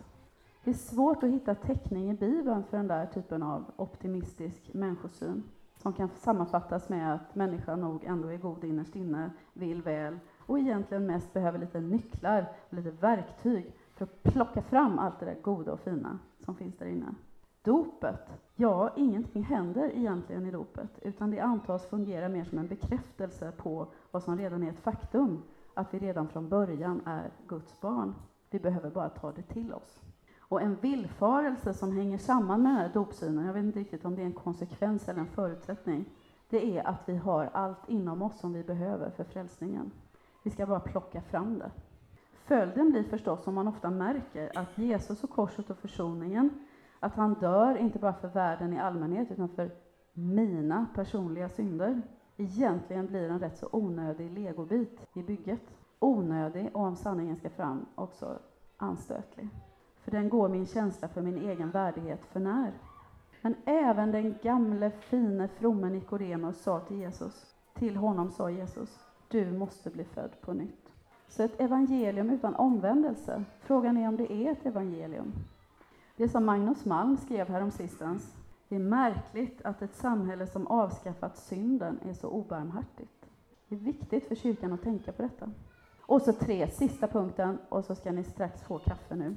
Det 0.63 0.69
är 0.69 0.75
svårt 0.75 1.23
att 1.23 1.29
hitta 1.29 1.55
täckning 1.55 2.11
i 2.11 2.13
Bibeln 2.13 2.63
för 2.63 2.77
den 2.77 2.87
där 2.87 3.05
typen 3.05 3.43
av 3.43 3.65
optimistisk 3.75 4.73
människosyn 4.73 5.43
som 5.87 5.93
kan 5.93 6.09
sammanfattas 6.09 6.89
med 6.89 7.13
att 7.13 7.35
människan 7.35 7.81
nog 7.81 8.03
ändå 8.03 8.27
är 8.27 8.37
god 8.37 8.63
innerst 8.63 8.95
inne, 8.95 9.31
vill 9.53 9.81
väl 9.81 10.19
och 10.39 10.59
egentligen 10.59 11.05
mest 11.05 11.33
behöver 11.33 11.59
lite 11.59 11.79
nycklar 11.79 12.45
lite 12.69 12.91
verktyg 12.91 13.75
för 13.95 14.05
att 14.05 14.23
plocka 14.23 14.61
fram 14.61 14.99
allt 14.99 15.19
det 15.19 15.25
där 15.25 15.41
goda 15.41 15.73
och 15.73 15.79
fina 15.79 16.19
som 16.39 16.55
finns 16.55 16.77
där 16.77 16.85
inne. 16.85 17.15
Dopet, 17.61 18.29
ja, 18.55 18.93
ingenting 18.95 19.43
händer 19.43 19.91
egentligen 19.95 20.45
i 20.45 20.51
dopet, 20.51 20.99
utan 21.01 21.31
det 21.31 21.39
antas 21.39 21.85
fungera 21.85 22.29
mer 22.29 22.43
som 22.43 22.57
en 22.57 22.67
bekräftelse 22.67 23.51
på 23.57 23.87
vad 24.11 24.23
som 24.23 24.37
redan 24.37 24.63
är 24.63 24.69
ett 24.69 24.79
faktum, 24.79 25.43
att 25.73 25.93
vi 25.93 25.99
redan 25.99 26.27
från 26.27 26.49
början 26.49 27.01
är 27.05 27.31
Guds 27.47 27.81
barn. 27.81 28.15
Vi 28.49 28.59
behöver 28.59 28.89
bara 28.89 29.09
ta 29.09 29.31
det 29.31 29.41
till 29.41 29.73
oss. 29.73 30.01
Och 30.49 30.61
en 30.61 30.75
villfarelse 30.75 31.73
som 31.73 31.97
hänger 31.97 32.17
samman 32.17 32.61
med 32.61 32.71
den 32.71 32.77
här 32.77 32.93
dopsynen, 32.93 33.45
jag 33.45 33.53
vet 33.53 33.63
inte 33.63 33.79
riktigt 33.79 34.05
om 34.05 34.15
det 34.15 34.21
är 34.21 34.25
en 34.25 34.33
konsekvens 34.33 35.09
eller 35.09 35.19
en 35.19 35.27
förutsättning, 35.27 36.05
det 36.49 36.77
är 36.77 36.87
att 36.87 37.01
vi 37.05 37.17
har 37.17 37.49
allt 37.53 37.89
inom 37.89 38.21
oss 38.21 38.39
som 38.39 38.53
vi 38.53 38.63
behöver 38.63 39.09
för 39.09 39.23
frälsningen. 39.23 39.91
Vi 40.43 40.49
ska 40.49 40.65
bara 40.65 40.79
plocka 40.79 41.21
fram 41.21 41.59
det. 41.59 41.71
Följden 42.33 42.91
blir 42.91 43.03
förstås, 43.03 43.43
som 43.43 43.55
man 43.55 43.67
ofta 43.67 43.89
märker, 43.89 44.57
att 44.57 44.77
Jesus 44.77 45.23
och 45.23 45.29
korset 45.29 45.69
och 45.69 45.77
försoningen, 45.77 46.49
att 46.99 47.15
han 47.15 47.33
dör 47.33 47.77
inte 47.77 47.99
bara 47.99 48.13
för 48.13 48.27
världen 48.27 48.73
i 48.73 48.79
allmänhet, 48.79 49.31
utan 49.31 49.49
för 49.49 49.71
mina 50.13 50.87
personliga 50.95 51.49
synder, 51.49 52.01
egentligen 52.37 53.07
blir 53.07 53.29
en 53.29 53.39
rätt 53.39 53.57
så 53.57 53.69
onödig 53.71 54.31
legobit 54.31 55.07
i 55.13 55.23
bygget. 55.23 55.61
Onödig 55.99 56.69
och 56.73 56.81
om 56.81 56.95
sanningen 56.95 57.35
ska 57.35 57.49
fram 57.49 57.85
också 57.95 58.39
anstötlig 58.77 59.49
för 60.07 60.11
den 60.11 60.29
går 60.29 60.49
min 60.49 60.65
känsla 60.65 61.07
för 61.07 61.21
min 61.21 61.37
egen 61.37 61.71
värdighet 61.71 62.25
för 62.25 62.39
när. 62.39 62.73
Men 63.41 63.55
även 63.65 64.11
den 64.11 64.35
gamle, 64.43 64.91
fine, 64.91 65.47
fromme 65.47 65.89
Nikodemus 65.89 66.61
sa 66.61 66.79
till 66.79 66.97
Jesus, 66.97 67.55
till 67.73 67.95
honom 67.95 68.31
sa 68.31 68.49
Jesus, 68.49 68.99
du 69.27 69.51
måste 69.51 69.89
bli 69.89 70.03
född 70.03 70.41
på 70.41 70.53
nytt. 70.53 70.91
Så 71.27 71.43
ett 71.43 71.61
evangelium 71.61 72.29
utan 72.29 72.55
omvändelse, 72.55 73.43
frågan 73.59 73.97
är 73.97 74.07
om 74.07 74.17
det 74.17 74.33
är 74.33 74.51
ett 74.51 74.65
evangelium. 74.65 75.33
Det 76.15 76.29
som 76.29 76.45
Magnus 76.45 76.85
Malm 76.85 77.17
skrev 77.17 77.49
häromsistens, 77.49 78.35
det 78.69 78.75
är 78.75 78.79
märkligt 78.79 79.61
att 79.61 79.81
ett 79.81 79.95
samhälle 79.95 80.47
som 80.47 80.67
avskaffat 80.67 81.37
synden 81.37 81.99
är 82.05 82.13
så 82.13 82.27
obarmhärtigt. 82.27 83.29
Det 83.67 83.75
är 83.75 83.79
viktigt 83.79 84.27
för 84.27 84.35
kyrkan 84.35 84.73
att 84.73 84.81
tänka 84.81 85.11
på 85.11 85.21
detta. 85.21 85.51
Och 86.01 86.21
så 86.21 86.33
tre, 86.33 86.67
sista 86.67 87.07
punkten, 87.07 87.57
och 87.69 87.85
så 87.85 87.95
ska 87.95 88.11
ni 88.11 88.23
strax 88.23 88.63
få 88.63 88.79
kaffe 88.79 89.15
nu. 89.15 89.35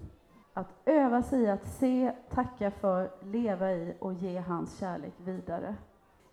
Att 0.54 0.68
öva 0.84 1.22
sig 1.22 1.42
i 1.42 1.48
att 1.48 1.66
se, 1.66 2.12
tacka 2.30 2.70
för, 2.70 3.10
leva 3.20 3.72
i 3.72 3.94
och 3.98 4.12
ge 4.12 4.38
hans 4.38 4.78
kärlek 4.78 5.14
vidare. 5.16 5.76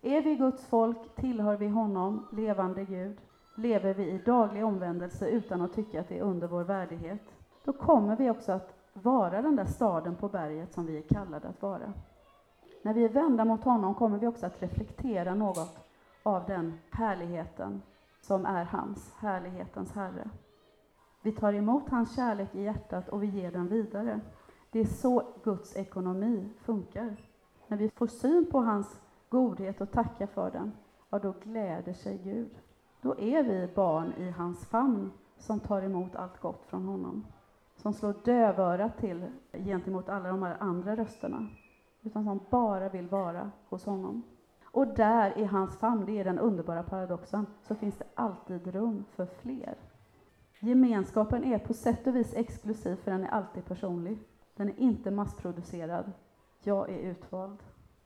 Är 0.02 0.22
vi 0.22 0.34
Guds 0.34 0.66
folk, 0.66 1.14
tillhör 1.14 1.56
vi 1.56 1.68
honom, 1.68 2.26
levande 2.32 2.84
Gud, 2.84 3.20
lever 3.56 3.94
vi 3.94 4.10
i 4.10 4.18
daglig 4.18 4.64
omvändelse 4.64 5.28
utan 5.28 5.62
att 5.62 5.72
tycka 5.72 6.00
att 6.00 6.08
det 6.08 6.18
är 6.18 6.22
under 6.22 6.46
vår 6.46 6.64
värdighet, 6.64 7.22
då 7.64 7.72
kommer 7.72 8.16
vi 8.16 8.30
också 8.30 8.52
att 8.52 8.74
vara 8.92 9.42
den 9.42 9.56
där 9.56 9.64
staden 9.64 10.14
på 10.14 10.28
berget 10.28 10.72
som 10.72 10.86
vi 10.86 10.98
är 10.98 11.02
kallade 11.02 11.48
att 11.48 11.62
vara. 11.62 11.92
När 12.82 12.94
vi 12.94 13.04
är 13.04 13.08
vända 13.08 13.44
mot 13.44 13.64
honom 13.64 13.94
kommer 13.94 14.18
vi 14.18 14.26
också 14.26 14.46
att 14.46 14.62
reflektera 14.62 15.34
något 15.34 15.78
av 16.22 16.46
den 16.46 16.78
härligheten 16.90 17.82
som 18.20 18.46
är 18.46 18.64
hans, 18.64 19.14
härlighetens 19.18 19.92
Herre. 19.92 20.30
Vi 21.28 21.32
tar 21.32 21.52
emot 21.52 21.88
hans 21.88 22.16
kärlek 22.16 22.54
i 22.54 22.62
hjärtat 22.62 23.08
och 23.08 23.22
vi 23.22 23.26
ger 23.26 23.52
den 23.52 23.68
vidare. 23.68 24.20
Det 24.70 24.80
är 24.80 24.84
så 24.84 25.22
Guds 25.44 25.76
ekonomi 25.76 26.48
funkar. 26.58 27.16
När 27.66 27.76
vi 27.76 27.90
får 27.90 28.06
syn 28.06 28.46
på 28.50 28.58
hans 28.58 29.00
godhet 29.28 29.80
och 29.80 29.90
tackar 29.90 30.26
för 30.26 30.50
den, 30.50 30.72
ja, 31.10 31.18
då 31.18 31.34
gläder 31.42 31.92
sig 31.92 32.18
Gud. 32.24 32.50
Då 33.02 33.18
är 33.18 33.42
vi 33.42 33.68
barn 33.74 34.12
i 34.12 34.30
hans 34.30 34.66
famn 34.66 35.12
som 35.36 35.60
tar 35.60 35.82
emot 35.82 36.16
allt 36.16 36.40
gott 36.40 36.64
från 36.66 36.84
honom. 36.84 37.26
Som 37.76 37.92
slår 37.92 38.14
dövörat 38.24 38.98
till 38.98 39.26
gentemot 39.52 40.08
alla 40.08 40.28
de 40.28 40.42
här 40.42 40.56
andra 40.60 40.96
rösterna. 40.96 41.46
Utan 42.02 42.24
som 42.24 42.40
bara 42.50 42.88
vill 42.88 43.08
vara 43.08 43.50
hos 43.68 43.84
honom. 43.84 44.22
Och 44.64 44.86
där 44.86 45.38
i 45.38 45.44
hans 45.44 45.76
famn, 45.76 46.04
det 46.06 46.18
är 46.18 46.24
den 46.24 46.38
underbara 46.38 46.82
paradoxen, 46.82 47.46
så 47.62 47.74
finns 47.74 47.96
det 47.98 48.06
alltid 48.14 48.66
rum 48.66 49.04
för 49.16 49.26
fler. 49.26 49.76
Gemenskapen 50.60 51.44
är 51.44 51.58
på 51.58 51.74
sätt 51.74 52.06
och 52.06 52.16
vis 52.16 52.34
exklusiv, 52.34 52.96
för 52.96 53.10
den 53.10 53.24
är 53.24 53.28
alltid 53.28 53.64
personlig. 53.64 54.18
Den 54.56 54.68
är 54.68 54.78
inte 54.78 55.10
massproducerad. 55.10 56.12
Jag 56.62 56.90
är 56.90 56.98
utvald. 56.98 57.58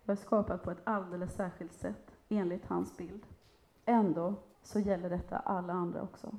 Jag 0.04 0.12
är 0.12 0.16
skapad 0.16 0.62
på 0.62 0.70
ett 0.70 0.82
alldeles 0.84 1.34
särskilt 1.34 1.72
sätt, 1.72 2.16
enligt 2.28 2.66
hans 2.66 2.96
bild. 2.96 3.26
Ändå 3.84 4.34
så 4.62 4.78
gäller 4.78 5.10
detta 5.10 5.38
alla 5.38 5.72
andra 5.72 6.02
också. 6.02 6.34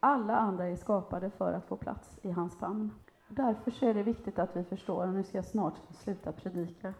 Alla 0.00 0.36
andra 0.36 0.66
är 0.66 0.76
skapade 0.76 1.30
för 1.30 1.52
att 1.52 1.64
få 1.64 1.76
plats 1.76 2.18
i 2.22 2.30
hans 2.30 2.56
famn. 2.56 2.90
Därför 3.28 3.70
så 3.70 3.86
är 3.86 3.94
det 3.94 4.02
viktigt 4.02 4.38
att 4.38 4.56
vi 4.56 4.64
förstår, 4.64 5.06
och 5.06 5.14
nu 5.14 5.22
ska 5.22 5.38
jag 5.38 5.44
snart 5.44 5.80
sluta 5.90 6.32
predika, 6.32 6.94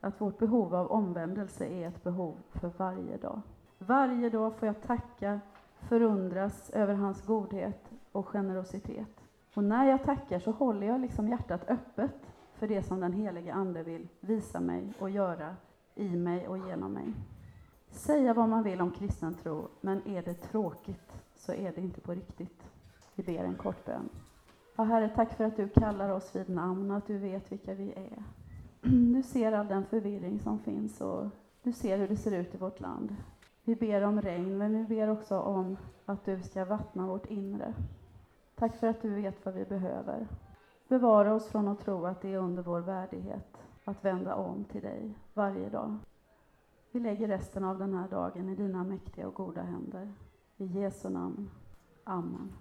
att 0.00 0.20
vårt 0.20 0.38
behov 0.38 0.74
av 0.74 0.90
omvändelse 0.90 1.66
är 1.66 1.88
ett 1.88 2.04
behov 2.04 2.36
för 2.52 2.70
varje 2.76 3.16
dag. 3.16 3.40
Varje 3.78 4.30
dag 4.30 4.54
får 4.54 4.66
jag 4.66 4.82
tacka, 4.82 5.40
förundras 5.88 6.70
över 6.70 6.94
hans 6.94 7.26
godhet 7.26 7.89
och 8.12 8.28
generositet. 8.28 9.20
Och 9.54 9.64
när 9.64 9.90
jag 9.90 10.04
tackar 10.04 10.38
så 10.38 10.50
håller 10.50 10.86
jag 10.86 11.00
liksom 11.00 11.28
hjärtat 11.28 11.70
öppet 11.70 12.32
för 12.54 12.68
det 12.68 12.82
som 12.82 13.00
den 13.00 13.12
helige 13.12 13.54
Ande 13.54 13.82
vill 13.82 14.08
visa 14.20 14.60
mig 14.60 14.92
och 14.98 15.10
göra 15.10 15.56
i 15.94 16.16
mig 16.16 16.48
och 16.48 16.58
genom 16.58 16.92
mig. 16.92 17.14
Säga 17.90 18.34
vad 18.34 18.48
man 18.48 18.62
vill 18.62 18.80
om 18.80 18.90
kristen 18.90 19.34
tro, 19.34 19.68
men 19.80 20.08
är 20.08 20.22
det 20.22 20.34
tråkigt 20.34 21.12
så 21.36 21.52
är 21.52 21.72
det 21.72 21.80
inte 21.80 22.00
på 22.00 22.12
riktigt. 22.12 22.64
Vi 23.14 23.22
ber 23.22 23.44
en 23.44 23.54
kort 23.54 23.84
bön. 23.84 24.08
Ja, 24.76 24.84
Herre, 24.84 25.08
tack 25.08 25.36
för 25.36 25.44
att 25.44 25.56
du 25.56 25.68
kallar 25.68 26.10
oss 26.10 26.36
vid 26.36 26.48
namn 26.48 26.90
och 26.90 26.96
att 26.96 27.06
du 27.06 27.18
vet 27.18 27.52
vilka 27.52 27.74
vi 27.74 27.92
är. 27.92 28.22
Du 29.14 29.22
ser 29.22 29.52
all 29.52 29.66
den 29.66 29.84
förvirring 29.84 30.38
som 30.38 30.58
finns 30.58 31.00
och 31.00 31.26
du 31.62 31.72
ser 31.72 31.98
hur 31.98 32.08
det 32.08 32.16
ser 32.16 32.38
ut 32.38 32.54
i 32.54 32.58
vårt 32.58 32.80
land. 32.80 33.16
Vi 33.64 33.76
ber 33.76 34.02
om 34.02 34.22
regn, 34.22 34.58
men 34.58 34.72
vi 34.72 34.84
ber 34.84 35.08
också 35.08 35.38
om 35.38 35.76
att 36.06 36.24
du 36.24 36.42
ska 36.42 36.64
vattna 36.64 37.06
vårt 37.06 37.26
inre. 37.26 37.74
Tack 38.60 38.76
för 38.76 38.86
att 38.86 39.02
du 39.02 39.14
vet 39.14 39.44
vad 39.44 39.54
vi 39.54 39.64
behöver. 39.64 40.28
Bevara 40.88 41.34
oss 41.34 41.48
från 41.48 41.68
att 41.68 41.80
tro 41.80 42.06
att 42.06 42.22
det 42.22 42.32
är 42.32 42.38
under 42.38 42.62
vår 42.62 42.80
värdighet 42.80 43.56
att 43.84 44.04
vända 44.04 44.34
om 44.34 44.64
till 44.64 44.82
dig 44.82 45.14
varje 45.34 45.68
dag. 45.68 45.96
Vi 46.92 47.00
lägger 47.00 47.28
resten 47.28 47.64
av 47.64 47.78
den 47.78 47.94
här 47.94 48.08
dagen 48.08 48.48
i 48.48 48.54
dina 48.56 48.84
mäktiga 48.84 49.28
och 49.28 49.34
goda 49.34 49.62
händer. 49.62 50.12
I 50.56 50.64
Jesu 50.64 51.08
namn. 51.08 51.50
Amen. 52.04 52.52